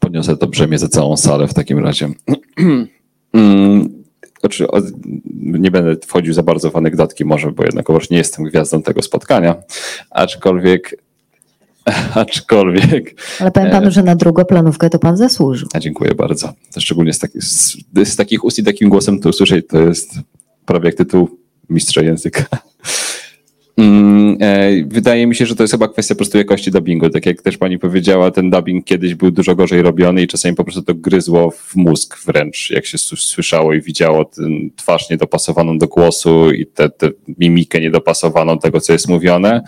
Poniosę 0.00 0.36
to 0.36 0.46
brzemię 0.46 0.78
za 0.78 0.88
całą 0.88 1.16
salę 1.16 1.48
w 1.48 1.54
takim 1.54 1.78
razie. 1.78 2.08
Mm, 3.34 3.88
Znaczy, 4.40 4.66
nie 5.34 5.70
będę 5.70 5.96
wchodził 6.06 6.34
za 6.34 6.42
bardzo 6.42 6.70
w 6.70 6.76
anegdotki 6.76 7.24
może, 7.24 7.52
bo 7.52 7.64
jednakowoż 7.64 8.10
nie 8.10 8.18
jestem 8.18 8.44
gwiazdą 8.44 8.82
tego 8.82 9.02
spotkania, 9.02 9.56
aczkolwiek 10.10 11.02
aczkolwiek 12.14 13.14
Ale 13.40 13.50
powiem 13.50 13.70
Panu, 13.70 13.90
że 13.90 14.02
na 14.02 14.14
drugoplanówkę 14.14 14.90
to 14.90 14.98
Pan 14.98 15.16
zasłużył. 15.16 15.68
A 15.74 15.80
dziękuję 15.80 16.14
bardzo. 16.14 16.52
Szczególnie 16.78 17.12
z, 17.12 17.18
taki, 17.18 17.40
z, 17.40 17.76
z 18.04 18.16
takich 18.16 18.44
ust 18.44 18.58
i 18.58 18.64
takim 18.64 18.88
głosem 18.88 19.20
to 19.20 19.28
usłyszeć, 19.28 19.66
to 19.66 19.80
jest 19.80 20.14
prawie 20.66 20.86
jak 20.86 20.94
tytuł 20.94 21.38
mistrza 21.70 22.02
języka. 22.02 22.44
Mm, 23.80 24.36
e, 24.40 24.84
Wydaje 24.86 25.26
mi 25.26 25.34
się, 25.34 25.46
że 25.46 25.56
to 25.56 25.62
jest 25.62 25.72
chyba 25.72 25.88
kwestia 25.88 26.14
po 26.14 26.18
prostu 26.18 26.38
jakości 26.38 26.70
dubbingu. 26.70 27.10
Tak 27.10 27.26
jak 27.26 27.42
też 27.42 27.58
pani 27.58 27.78
powiedziała, 27.78 28.30
ten 28.30 28.50
dubbing 28.50 28.84
kiedyś 28.84 29.14
był 29.14 29.30
dużo 29.30 29.54
gorzej 29.54 29.82
robiony 29.82 30.22
i 30.22 30.26
czasami 30.26 30.54
po 30.54 30.64
prostu 30.64 30.82
to 30.82 30.94
gryzło 30.94 31.50
w 31.50 31.76
mózg 31.76 32.18
wręcz, 32.26 32.70
jak 32.70 32.86
się 32.86 32.98
słyszało 32.98 33.74
i 33.74 33.82
widziało 33.82 34.24
ten 34.24 34.70
twarz 34.76 35.10
niedopasowaną 35.10 35.78
do 35.78 35.88
głosu 35.88 36.50
i 36.50 36.66
tę 36.66 36.88
mimikę 37.38 37.80
niedopasowaną 37.80 38.58
tego, 38.58 38.80
co 38.80 38.92
jest 38.92 39.08
mówione. 39.08 39.62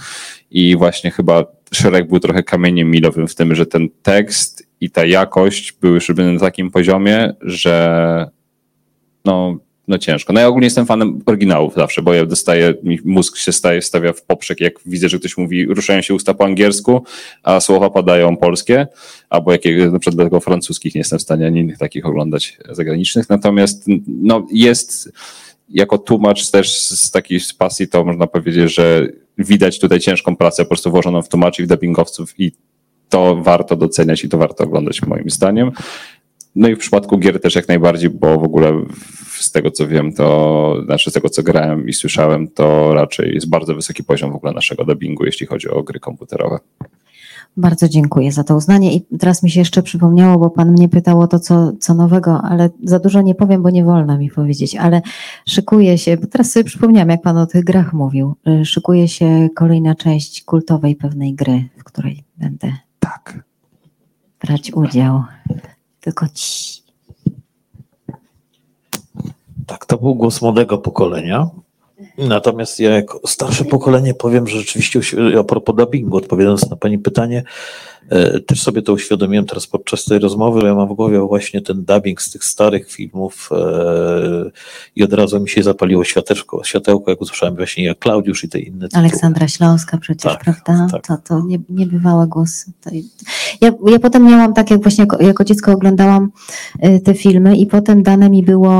I 0.52 0.76
właśnie 0.76 1.10
chyba 1.10 1.44
Szereg 1.72 2.08
był 2.08 2.20
trochę 2.20 2.42
kamieniem 2.42 2.90
milowym 2.90 3.28
w 3.28 3.34
tym, 3.34 3.54
że 3.54 3.66
ten 3.66 3.88
tekst 4.02 4.68
i 4.80 4.90
ta 4.90 5.04
jakość 5.04 5.72
były 5.80 5.94
już 5.94 6.08
na 6.08 6.40
takim 6.40 6.70
poziomie, 6.70 7.32
że 7.40 8.30
no, 9.24 9.58
no 9.88 9.98
ciężko. 9.98 10.32
No 10.32 10.40
ja 10.40 10.48
ogólnie 10.48 10.66
jestem 10.66 10.86
fanem 10.86 11.20
oryginałów 11.26 11.74
zawsze, 11.74 12.02
bo 12.02 12.14
ja 12.14 12.26
dostaję, 12.26 12.74
mózg 13.04 13.36
się 13.36 13.52
staje, 13.52 13.82
stawia 13.82 14.12
w 14.12 14.22
poprzek, 14.22 14.60
jak 14.60 14.74
widzę, 14.86 15.08
że 15.08 15.18
ktoś 15.18 15.36
mówi, 15.36 15.66
ruszają 15.66 16.02
się 16.02 16.14
usta 16.14 16.34
po 16.34 16.44
angielsku, 16.44 17.04
a 17.42 17.60
słowa 17.60 17.90
padają 17.90 18.36
polskie, 18.36 18.86
albo 19.30 19.52
jakiego, 19.52 19.92
na 19.92 19.98
przykład 19.98 20.16
dlatego 20.16 20.40
francuskich 20.40 20.94
nie 20.94 20.98
jestem 20.98 21.18
w 21.18 21.22
stanie 21.22 21.46
ani 21.46 21.60
innych 21.60 21.78
takich 21.78 22.06
oglądać 22.06 22.58
zagranicznych. 22.70 23.28
Natomiast 23.28 23.84
no, 24.06 24.46
jest 24.52 25.12
jako 25.68 25.98
tłumacz 25.98 26.50
też 26.50 26.78
z 26.78 27.10
takiej 27.10 27.40
pasji, 27.58 27.88
to 27.88 28.04
można 28.04 28.26
powiedzieć, 28.26 28.74
że 28.74 29.08
widać 29.44 29.80
tutaj 29.80 30.00
ciężką 30.00 30.36
pracę 30.36 30.62
po 30.62 30.68
prostu 30.68 30.90
włożoną 30.90 31.22
w 31.22 31.28
tłumaczy 31.28 31.62
i 31.62 31.64
w 31.64 31.68
dubbingowców 31.68 32.40
i 32.40 32.52
to 33.08 33.36
warto 33.36 33.76
doceniać 33.76 34.24
i 34.24 34.28
to 34.28 34.38
warto 34.38 34.64
oglądać 34.64 35.02
moim 35.02 35.30
zdaniem. 35.30 35.72
No 36.54 36.68
i 36.68 36.74
w 36.74 36.78
przypadku 36.78 37.18
gier 37.18 37.40
też 37.40 37.54
jak 37.54 37.68
najbardziej, 37.68 38.10
bo 38.10 38.38
w 38.38 38.44
ogóle 38.44 38.84
z 39.26 39.52
tego 39.52 39.70
co 39.70 39.88
wiem, 39.88 40.12
to 40.12 40.76
znaczy 40.84 41.10
z 41.10 41.14
tego 41.14 41.28
co 41.28 41.42
grałem 41.42 41.88
i 41.88 41.92
słyszałem, 41.92 42.48
to 42.48 42.94
raczej 42.94 43.34
jest 43.34 43.48
bardzo 43.48 43.74
wysoki 43.74 44.04
poziom 44.04 44.32
w 44.32 44.34
ogóle 44.34 44.52
naszego 44.52 44.84
dubbingu, 44.84 45.24
jeśli 45.24 45.46
chodzi 45.46 45.68
o 45.68 45.82
gry 45.82 46.00
komputerowe. 46.00 46.58
Bardzo 47.56 47.88
dziękuję 47.88 48.32
za 48.32 48.44
to 48.44 48.56
uznanie. 48.56 48.94
I 48.94 49.00
teraz 49.18 49.42
mi 49.42 49.50
się 49.50 49.60
jeszcze 49.60 49.82
przypomniało, 49.82 50.38
bo 50.38 50.50
Pan 50.50 50.72
mnie 50.72 50.88
pytał 50.88 51.20
o 51.20 51.26
to, 51.28 51.38
co, 51.40 51.72
co 51.80 51.94
nowego, 51.94 52.42
ale 52.42 52.70
za 52.84 52.98
dużo 52.98 53.22
nie 53.22 53.34
powiem, 53.34 53.62
bo 53.62 53.70
nie 53.70 53.84
wolno 53.84 54.18
mi 54.18 54.30
powiedzieć, 54.30 54.76
ale 54.76 55.02
szykuje 55.48 55.98
się, 55.98 56.16
bo 56.16 56.26
teraz 56.26 56.50
sobie 56.50 56.64
przypomniałam, 56.64 57.08
jak 57.08 57.22
Pan 57.22 57.38
o 57.38 57.46
tych 57.46 57.64
grach 57.64 57.92
mówił, 57.92 58.34
y, 58.48 58.64
szykuje 58.64 59.08
się 59.08 59.48
kolejna 59.56 59.94
część 59.94 60.44
kultowej 60.44 60.96
pewnej 60.96 61.34
gry, 61.34 61.68
w 61.78 61.84
której 61.84 62.24
będę 62.36 62.72
Tak. 62.98 63.44
brać 64.40 64.72
udział. 64.72 65.22
Tylko 66.00 66.26
ci. 66.34 66.82
Tak, 69.66 69.86
to 69.86 69.98
był 69.98 70.14
głos 70.14 70.42
młodego 70.42 70.78
pokolenia. 70.78 71.50
Natomiast 72.18 72.80
ja 72.80 72.90
jako 72.90 73.20
starsze 73.26 73.64
pokolenie 73.64 74.14
powiem, 74.14 74.46
że 74.46 74.58
rzeczywiście 74.58 75.00
a 75.40 75.44
propos 75.44 75.76
dubbingu, 75.76 76.16
odpowiadając 76.16 76.70
na 76.70 76.76
Pani 76.76 76.98
pytanie, 76.98 77.42
też 78.46 78.62
sobie 78.62 78.82
to 78.82 78.92
uświadomiłem 78.92 79.46
teraz 79.46 79.66
podczas 79.66 80.04
tej 80.04 80.18
rozmowy, 80.18 80.66
ja 80.66 80.74
mam 80.74 80.88
w 80.88 80.92
głowie 80.92 81.20
właśnie 81.20 81.60
ten 81.60 81.84
dubbing 81.84 82.22
z 82.22 82.30
tych 82.30 82.44
starych 82.44 82.90
filmów 82.90 83.50
e, 83.52 84.50
i 84.96 85.02
od 85.04 85.12
razu 85.12 85.40
mi 85.40 85.48
się 85.48 85.62
zapaliło 85.62 86.04
światełko, 86.04 86.64
światełko 86.64 87.10
jak 87.10 87.20
usłyszałem 87.20 87.56
właśnie 87.56 87.84
jak 87.84 87.98
Klaudiusz 87.98 88.44
i 88.44 88.48
te 88.48 88.58
inne 88.58 88.88
tytuły. 88.88 89.00
Aleksandra 89.00 89.48
Śląska 89.48 89.98
przecież, 89.98 90.32
Tak, 90.32 90.44
prawda? 90.44 90.86
tak. 90.92 91.06
To, 91.06 91.16
to 91.16 91.42
nie, 91.46 91.58
niebywałe 91.68 92.26
głosy. 92.26 92.72
To, 92.80 92.90
ja, 93.60 93.72
ja 93.86 93.98
potem 93.98 94.24
miałam 94.24 94.54
tak, 94.54 94.70
jak 94.70 94.82
właśnie 94.82 95.02
jako, 95.02 95.22
jako 95.22 95.44
dziecko 95.44 95.72
oglądałam 95.72 96.30
y, 96.84 97.00
te 97.00 97.14
filmy 97.14 97.56
i 97.56 97.66
potem 97.66 98.02
dane 98.02 98.30
mi 98.30 98.42
było 98.42 98.72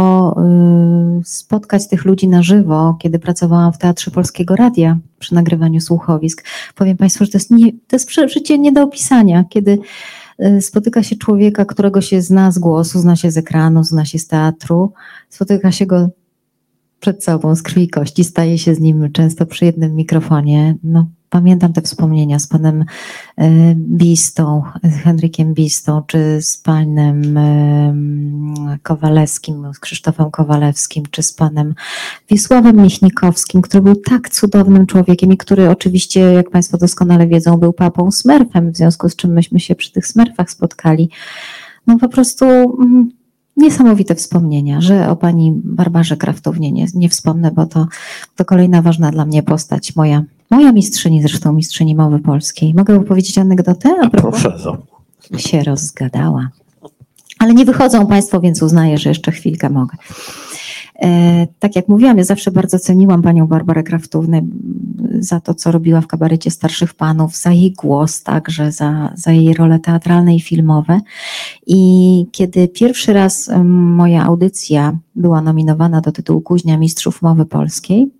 spotkać 1.24 1.88
tych 1.88 2.04
ludzi 2.04 2.28
na 2.28 2.42
żywo, 2.42 2.96
kiedy 3.02 3.18
pracowałam 3.18 3.72
w 3.72 3.78
Teatrze 3.78 4.10
Polskiego 4.10 4.56
Radia 4.56 4.98
przy 5.22 5.34
nagrywaniu 5.34 5.80
słuchowisk. 5.80 6.44
Powiem 6.74 6.96
Państwu, 6.96 7.24
że 7.24 7.30
to 7.30 7.38
jest, 7.38 7.50
nie, 7.50 7.72
to 7.72 7.96
jest 7.96 8.06
przeżycie 8.06 8.58
nie 8.58 8.72
do 8.72 8.82
opisania, 8.82 9.44
kiedy 9.48 9.78
y, 10.40 10.62
spotyka 10.62 11.02
się 11.02 11.16
człowieka, 11.16 11.64
którego 11.64 12.00
się 12.00 12.22
zna 12.22 12.52
z 12.52 12.58
głosu, 12.58 12.98
zna 12.98 13.16
się 13.16 13.30
z 13.30 13.36
ekranu, 13.36 13.84
zna 13.84 14.04
się 14.04 14.18
z 14.18 14.26
teatru, 14.26 14.92
spotyka 15.28 15.72
się 15.72 15.86
go 15.86 16.10
przed 17.00 17.24
sobą 17.24 17.54
z 17.54 17.62
krwi 17.62 17.82
i 17.82 17.88
kości, 17.88 18.24
staje 18.24 18.58
się 18.58 18.74
z 18.74 18.80
nim 18.80 19.12
często 19.12 19.46
przy 19.46 19.64
jednym 19.64 19.94
mikrofonie. 19.94 20.76
No, 20.82 21.06
pamiętam 21.32 21.72
te 21.72 21.82
wspomnienia 21.82 22.38
z 22.38 22.46
panem 22.46 22.84
e, 23.36 23.74
Bistą, 23.74 24.62
Henrykiem 25.04 25.54
Bistą, 25.54 26.02
czy 26.06 26.42
z 26.42 26.56
panem 26.56 27.36
em, 27.36 28.54
Kowalewskim, 28.82 29.74
z 29.74 29.78
Krzysztofem 29.78 30.30
Kowalewskim, 30.30 31.04
czy 31.10 31.22
z 31.22 31.32
panem 31.32 31.74
Wisławem 32.30 32.76
Michnikowskim, 32.76 33.62
który 33.62 33.82
był 33.82 33.96
tak 33.96 34.28
cudownym 34.28 34.86
człowiekiem 34.86 35.32
i 35.32 35.36
który 35.36 35.70
oczywiście, 35.70 36.20
jak 36.20 36.50
państwo 36.50 36.78
doskonale 36.78 37.26
wiedzą, 37.26 37.56
był 37.56 37.72
papą 37.72 38.10
Smurfem, 38.10 38.72
w 38.72 38.76
związku 38.76 39.08
z 39.08 39.16
czym 39.16 39.32
myśmy 39.32 39.60
się 39.60 39.74
przy 39.74 39.92
tych 39.92 40.06
Smurfach 40.06 40.50
spotkali. 40.50 41.10
No 41.86 41.98
po 41.98 42.08
prostu 42.08 42.44
mm, 42.44 43.10
niesamowite 43.56 44.14
wspomnienia, 44.14 44.80
że 44.80 45.08
o 45.08 45.16
pani 45.16 45.52
Barbarze 45.64 46.16
Kraftownie 46.16 46.72
nie, 46.72 46.86
nie 46.94 47.08
wspomnę, 47.08 47.50
bo 47.50 47.66
to, 47.66 47.86
to 48.36 48.44
kolejna 48.44 48.82
ważna 48.82 49.10
dla 49.10 49.24
mnie 49.24 49.42
postać, 49.42 49.96
moja, 49.96 50.24
moja 50.52 50.72
mistrzyni, 50.72 51.22
zresztą 51.22 51.52
mistrzyni 51.52 51.94
mowy 51.94 52.18
polskiej. 52.18 52.74
Mogę 52.74 52.96
opowiedzieć 52.96 53.38
anegdotę? 53.38 53.94
A 54.02 54.10
propos? 54.10 54.42
Proszę. 54.42 54.78
się 55.36 55.64
rozgadała. 55.64 56.48
Ale 57.38 57.54
nie 57.54 57.64
wychodzą 57.64 58.06
Państwo, 58.06 58.40
więc 58.40 58.62
uznaję, 58.62 58.98
że 58.98 59.08
jeszcze 59.08 59.32
chwilkę 59.32 59.70
mogę. 59.70 59.96
E, 61.02 61.46
tak 61.58 61.76
jak 61.76 61.88
mówiłam, 61.88 62.18
ja 62.18 62.24
zawsze 62.24 62.50
bardzo 62.50 62.78
ceniłam 62.78 63.22
panią 63.22 63.46
Barbarę 63.46 63.82
Kraftównę 63.82 64.42
za 65.18 65.40
to, 65.40 65.54
co 65.54 65.72
robiła 65.72 66.00
w 66.00 66.06
kabarecie 66.06 66.50
starszych 66.50 66.94
panów, 66.94 67.36
za 67.36 67.52
jej 67.52 67.72
głos, 67.72 68.22
także 68.22 68.72
za, 68.72 69.12
za 69.14 69.32
jej 69.32 69.54
role 69.54 69.78
teatralne 69.78 70.36
i 70.36 70.40
filmowe. 70.40 71.00
I 71.66 72.26
kiedy 72.32 72.68
pierwszy 72.68 73.12
raz 73.12 73.50
moja 73.64 74.24
audycja 74.24 74.98
była 75.14 75.42
nominowana 75.42 76.00
do 76.00 76.12
tytułu 76.12 76.40
Kuźnia 76.40 76.78
Mistrzów 76.78 77.22
Mowy 77.22 77.46
Polskiej, 77.46 78.10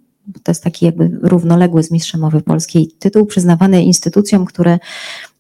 to 0.43 0.51
jest 0.51 0.65
taki 0.65 0.87
jakby 0.87 1.19
równoległy 1.23 1.83
z 1.83 1.91
Mistrzem 1.91 2.21
Mowy 2.21 2.41
Polskiej, 2.41 2.91
tytuł 2.99 3.27
przyznawany 3.27 3.85
instytucjom, 3.85 4.45
które 4.45 4.79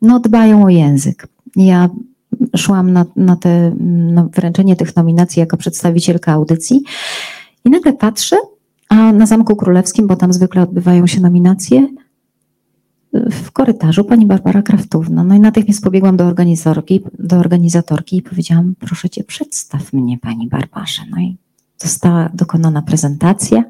no, 0.02 0.20
dbają 0.20 0.64
o 0.64 0.68
język. 0.68 1.28
Ja 1.56 1.88
szłam 2.56 2.92
na, 2.92 3.04
na 3.16 3.36
te 3.36 3.74
no, 3.88 4.28
wręczenie 4.34 4.76
tych 4.76 4.96
nominacji 4.96 5.40
jako 5.40 5.56
przedstawicielka 5.56 6.32
audycji 6.32 6.82
i 7.64 7.70
nagle 7.70 7.92
patrzę, 7.92 8.36
a 8.88 9.12
na 9.12 9.26
Zamku 9.26 9.56
Królewskim, 9.56 10.06
bo 10.06 10.16
tam 10.16 10.32
zwykle 10.32 10.62
odbywają 10.62 11.06
się 11.06 11.20
nominacje, 11.20 11.88
w 13.12 13.50
korytarzu 13.50 14.04
pani 14.04 14.26
Barbara 14.26 14.62
Kraftówna. 14.62 15.24
No 15.24 15.34
i 15.34 15.40
natychmiast 15.40 15.84
pobiegłam 15.84 16.16
do 16.16 16.24
organizatorki, 16.24 17.00
do 17.18 17.36
organizatorki 17.36 18.16
i 18.16 18.22
powiedziałam, 18.22 18.74
proszę 18.78 19.10
cię, 19.10 19.24
przedstaw 19.24 19.92
mnie 19.92 20.18
pani 20.18 20.48
Barbarze. 20.48 21.02
No 21.10 21.20
i 21.20 21.36
została 21.78 22.30
dokonana 22.34 22.82
prezentacja. 22.82 23.64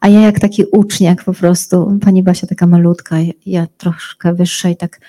A 0.00 0.08
ja 0.08 0.20
jak 0.20 0.40
taki 0.40 0.64
uczniak 0.72 1.24
po 1.24 1.32
prostu, 1.32 1.98
pani 2.00 2.22
Basia 2.22 2.46
taka 2.46 2.66
malutka, 2.66 3.16
ja 3.46 3.66
troszkę 3.76 4.34
wyższa 4.34 4.68
i 4.68 4.76
tak 4.76 5.00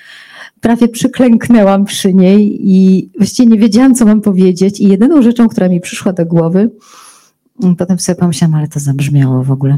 prawie 0.62 0.88
przyklęknęłam 0.88 1.86
przy 1.86 2.14
niej 2.14 2.70
i 2.72 3.10
właściwie 3.18 3.50
nie 3.50 3.60
wiedziałam, 3.60 3.96
co 3.96 4.06
mam 4.06 4.22
powiedzieć. 4.22 4.80
I 4.80 4.88
jedyną 4.88 5.22
rzeczą, 5.22 5.50
która 5.50 5.70
mi 5.70 5.82
przyszła 5.82 6.14
do 6.14 6.26
głowy, 6.26 6.70
potem 7.78 8.00
sobie 8.00 8.16
pomyślałam, 8.16 8.56
ale 8.56 8.68
to 8.68 8.80
zabrzmiało 8.80 9.44
w 9.44 9.52
ogóle. 9.52 9.78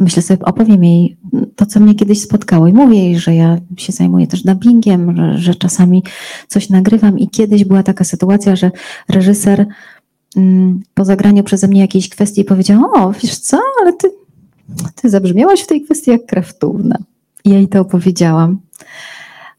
Myślę 0.00 0.22
sobie, 0.22 0.44
opowiem 0.44 0.84
jej 0.84 1.16
to, 1.56 1.66
co 1.66 1.80
mnie 1.80 1.94
kiedyś 1.94 2.20
spotkało 2.20 2.68
i 2.68 2.72
mówię 2.72 2.98
jej, 2.98 3.18
że 3.18 3.34
ja 3.34 3.58
się 3.76 3.92
zajmuję 3.92 4.26
też 4.26 4.42
dubbingiem, 4.42 5.16
że, 5.16 5.38
że 5.38 5.54
czasami 5.54 6.02
coś 6.48 6.68
nagrywam 6.70 7.18
i 7.18 7.28
kiedyś 7.28 7.64
była 7.64 7.82
taka 7.82 8.04
sytuacja, 8.04 8.56
że 8.56 8.70
reżyser 9.08 9.60
mm, 9.60 9.72
po 10.94 11.04
zagraniu 11.04 11.44
przeze 11.44 11.68
mnie 11.68 11.80
jakiejś 11.80 12.08
kwestii 12.08 12.44
powiedział, 12.44 12.82
o 12.94 13.12
wiesz 13.12 13.38
co, 13.38 13.60
ale 13.82 13.92
ty, 13.92 14.10
ty 14.94 15.10
zabrzmiałaś 15.10 15.60
w 15.60 15.66
tej 15.66 15.82
kwestii 15.82 16.10
jak 16.10 16.26
kraftówna. 16.26 16.98
I 17.44 17.50
ja 17.50 17.56
jej 17.56 17.68
to 17.68 17.80
opowiedziałam. 17.80 18.60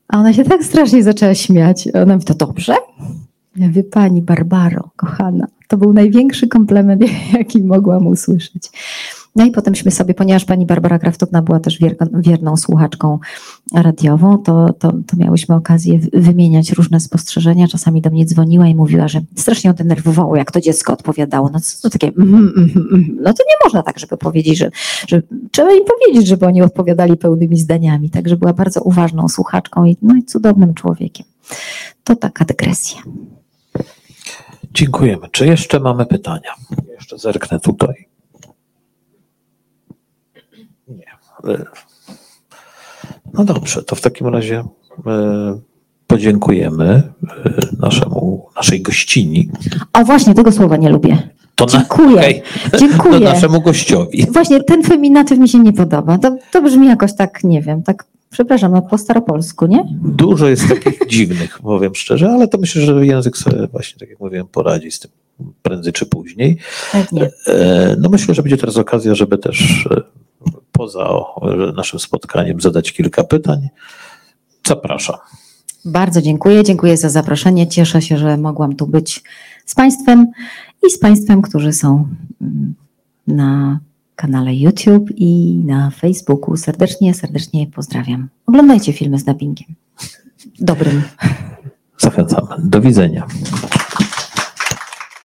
A 0.07 0.19
ona 0.19 0.33
się 0.33 0.43
tak 0.43 0.63
strasznie 0.63 1.03
zaczęła 1.03 1.35
śmiać. 1.35 1.87
Ona 1.93 2.13
mówi, 2.13 2.25
to 2.25 2.33
dobrze? 2.33 2.75
Ja 3.55 3.67
mówię, 3.67 3.83
pani 3.83 4.21
Barbaro, 4.21 4.89
kochana, 4.95 5.47
to 5.67 5.77
był 5.77 5.93
największy 5.93 6.47
komplement, 6.47 7.03
jaki 7.33 7.63
mogłam 7.63 8.07
usłyszeć. 8.07 8.69
No 9.35 9.45
i 9.45 9.51
potemśmy 9.51 9.91
sobie, 9.91 10.13
ponieważ 10.13 10.45
pani 10.45 10.65
Barbara 10.65 10.99
Kraftowna 10.99 11.41
była 11.41 11.59
też 11.59 11.79
wierną, 12.13 12.57
słuchaczką 12.57 13.19
radiową, 13.73 14.37
to, 14.37 14.73
to, 14.73 14.91
to 14.91 15.17
miałyśmy 15.17 15.55
okazję 15.55 15.99
wymieniać 16.13 16.71
różne 16.71 16.99
spostrzeżenia. 16.99 17.67
Czasami 17.67 18.01
do 18.01 18.09
mnie 18.09 18.25
dzwoniła 18.25 18.67
i 18.67 18.75
mówiła, 18.75 19.07
że 19.07 19.21
strasznie 19.35 19.67
ją 19.67 19.73
denerwowało, 19.73 20.35
jak 20.35 20.51
to 20.51 20.61
dziecko 20.61 20.93
odpowiadało. 20.93 21.49
No 21.53 21.59
co 21.59 21.81
to 21.81 21.89
takie, 21.89 22.07
mm, 22.07 22.53
mm, 22.57 22.87
mm. 22.91 23.17
no 23.21 23.33
to 23.33 23.43
nie 23.49 23.55
można 23.63 23.83
tak, 23.83 23.99
żeby 23.99 24.17
powiedzieć, 24.17 24.57
że, 24.57 24.71
że 25.07 25.21
trzeba 25.51 25.71
im 25.71 25.83
powiedzieć, 25.85 26.27
żeby 26.27 26.45
oni 26.45 26.61
odpowiadali 26.61 27.17
pełnymi 27.17 27.57
zdaniami. 27.57 28.09
Także 28.09 28.37
była 28.37 28.53
bardzo 28.53 28.81
uważną 28.81 29.27
słuchaczką 29.27 29.85
i, 29.85 29.97
no 30.01 30.15
i 30.15 30.23
cudownym 30.23 30.73
człowiekiem. 30.73 31.25
To 32.03 32.15
taka 32.15 32.45
dygresja. 32.45 33.01
Dziękujemy. 34.73 35.27
Czy 35.31 35.45
jeszcze 35.45 35.79
mamy 35.79 36.05
pytania? 36.05 36.53
Jeszcze 36.91 37.17
zerknę 37.17 37.59
tutaj. 37.59 38.09
Nie. 40.87 41.05
E, 41.05 41.17
No 43.33 43.45
dobrze, 43.45 43.83
to 43.83 43.95
w 43.95 44.01
takim 44.01 44.27
razie 44.27 44.63
e, 45.07 45.59
podziękujemy 46.07 46.85
e, 46.85 47.59
naszemu, 47.79 48.45
naszej 48.55 48.81
gościni. 48.81 49.49
O 49.93 50.03
właśnie, 50.03 50.33
tego 50.33 50.51
słowa 50.51 50.77
nie 50.77 50.89
lubię. 50.89 51.29
To 51.55 51.65
na- 51.65 51.71
Dziękuję. 51.71 52.17
okej, 52.17 52.41
Dziękuję. 52.79 53.13
To 53.19 53.33
naszemu 53.33 53.61
gościowi. 53.61 54.25
Właśnie 54.31 54.63
ten 54.63 54.83
feminatyw 54.83 55.39
mi 55.39 55.49
się 55.49 55.59
nie 55.59 55.73
podoba. 55.73 56.17
To, 56.17 56.37
to 56.51 56.61
brzmi 56.61 56.87
jakoś 56.87 57.15
tak, 57.15 57.43
nie 57.43 57.61
wiem, 57.61 57.83
tak, 57.83 58.05
przepraszam, 58.29 58.71
no 58.71 58.81
po 58.81 58.97
staropolsku, 58.97 59.65
nie? 59.65 59.83
Dużo 60.03 60.47
jest 60.49 60.67
takich 60.69 60.99
dziwnych, 61.11 61.59
powiem 61.59 61.95
szczerze, 61.95 62.29
ale 62.31 62.47
to 62.47 62.57
myślę, 62.57 62.81
że 62.81 63.05
język 63.05 63.37
sobie 63.37 63.67
właśnie, 63.67 63.99
tak 63.99 64.09
jak 64.09 64.19
mówiłem, 64.19 64.47
poradzi 64.47 64.91
z 64.91 64.99
tym 64.99 65.11
prędzej 65.61 65.93
czy 65.93 66.05
później. 66.05 66.57
Pewnie. 66.91 67.29
E, 67.47 67.95
No 67.99 68.09
myślę, 68.09 68.33
że 68.35 68.41
będzie 68.43 68.57
teraz 68.57 68.77
okazja, 68.77 69.15
żeby 69.15 69.37
też 69.37 69.87
e, 69.91 70.01
poza 70.71 71.09
naszym 71.75 71.99
spotkaniem 71.99 72.61
zadać 72.61 72.91
kilka 72.91 73.23
pytań. 73.23 73.69
Zapraszam. 74.67 75.15
Bardzo 75.85 76.21
dziękuję. 76.21 76.63
Dziękuję 76.63 76.97
za 76.97 77.09
zaproszenie. 77.09 77.67
Cieszę 77.67 78.01
się, 78.01 78.17
że 78.17 78.37
mogłam 78.37 78.75
tu 78.75 78.87
być 78.87 79.23
z 79.65 79.75
Państwem 79.75 80.31
i 80.87 80.89
z 80.89 80.99
Państwem, 80.99 81.41
którzy 81.41 81.73
są 81.73 82.07
mm, 82.41 82.73
na 83.27 83.79
kanale 84.15 84.55
YouTube 84.55 85.09
i 85.15 85.61
na 85.65 85.89
Facebooku. 85.89 86.57
Serdecznie, 86.57 87.13
serdecznie 87.13 87.67
pozdrawiam. 87.67 88.29
Oglądajcie 88.45 88.93
filmy 88.93 89.19
z 89.19 89.23
dubbingiem. 89.23 89.75
Dobrym. 90.59 91.01
Zachęcamy. 91.97 92.47
Do 92.59 92.81
widzenia. 92.81 93.27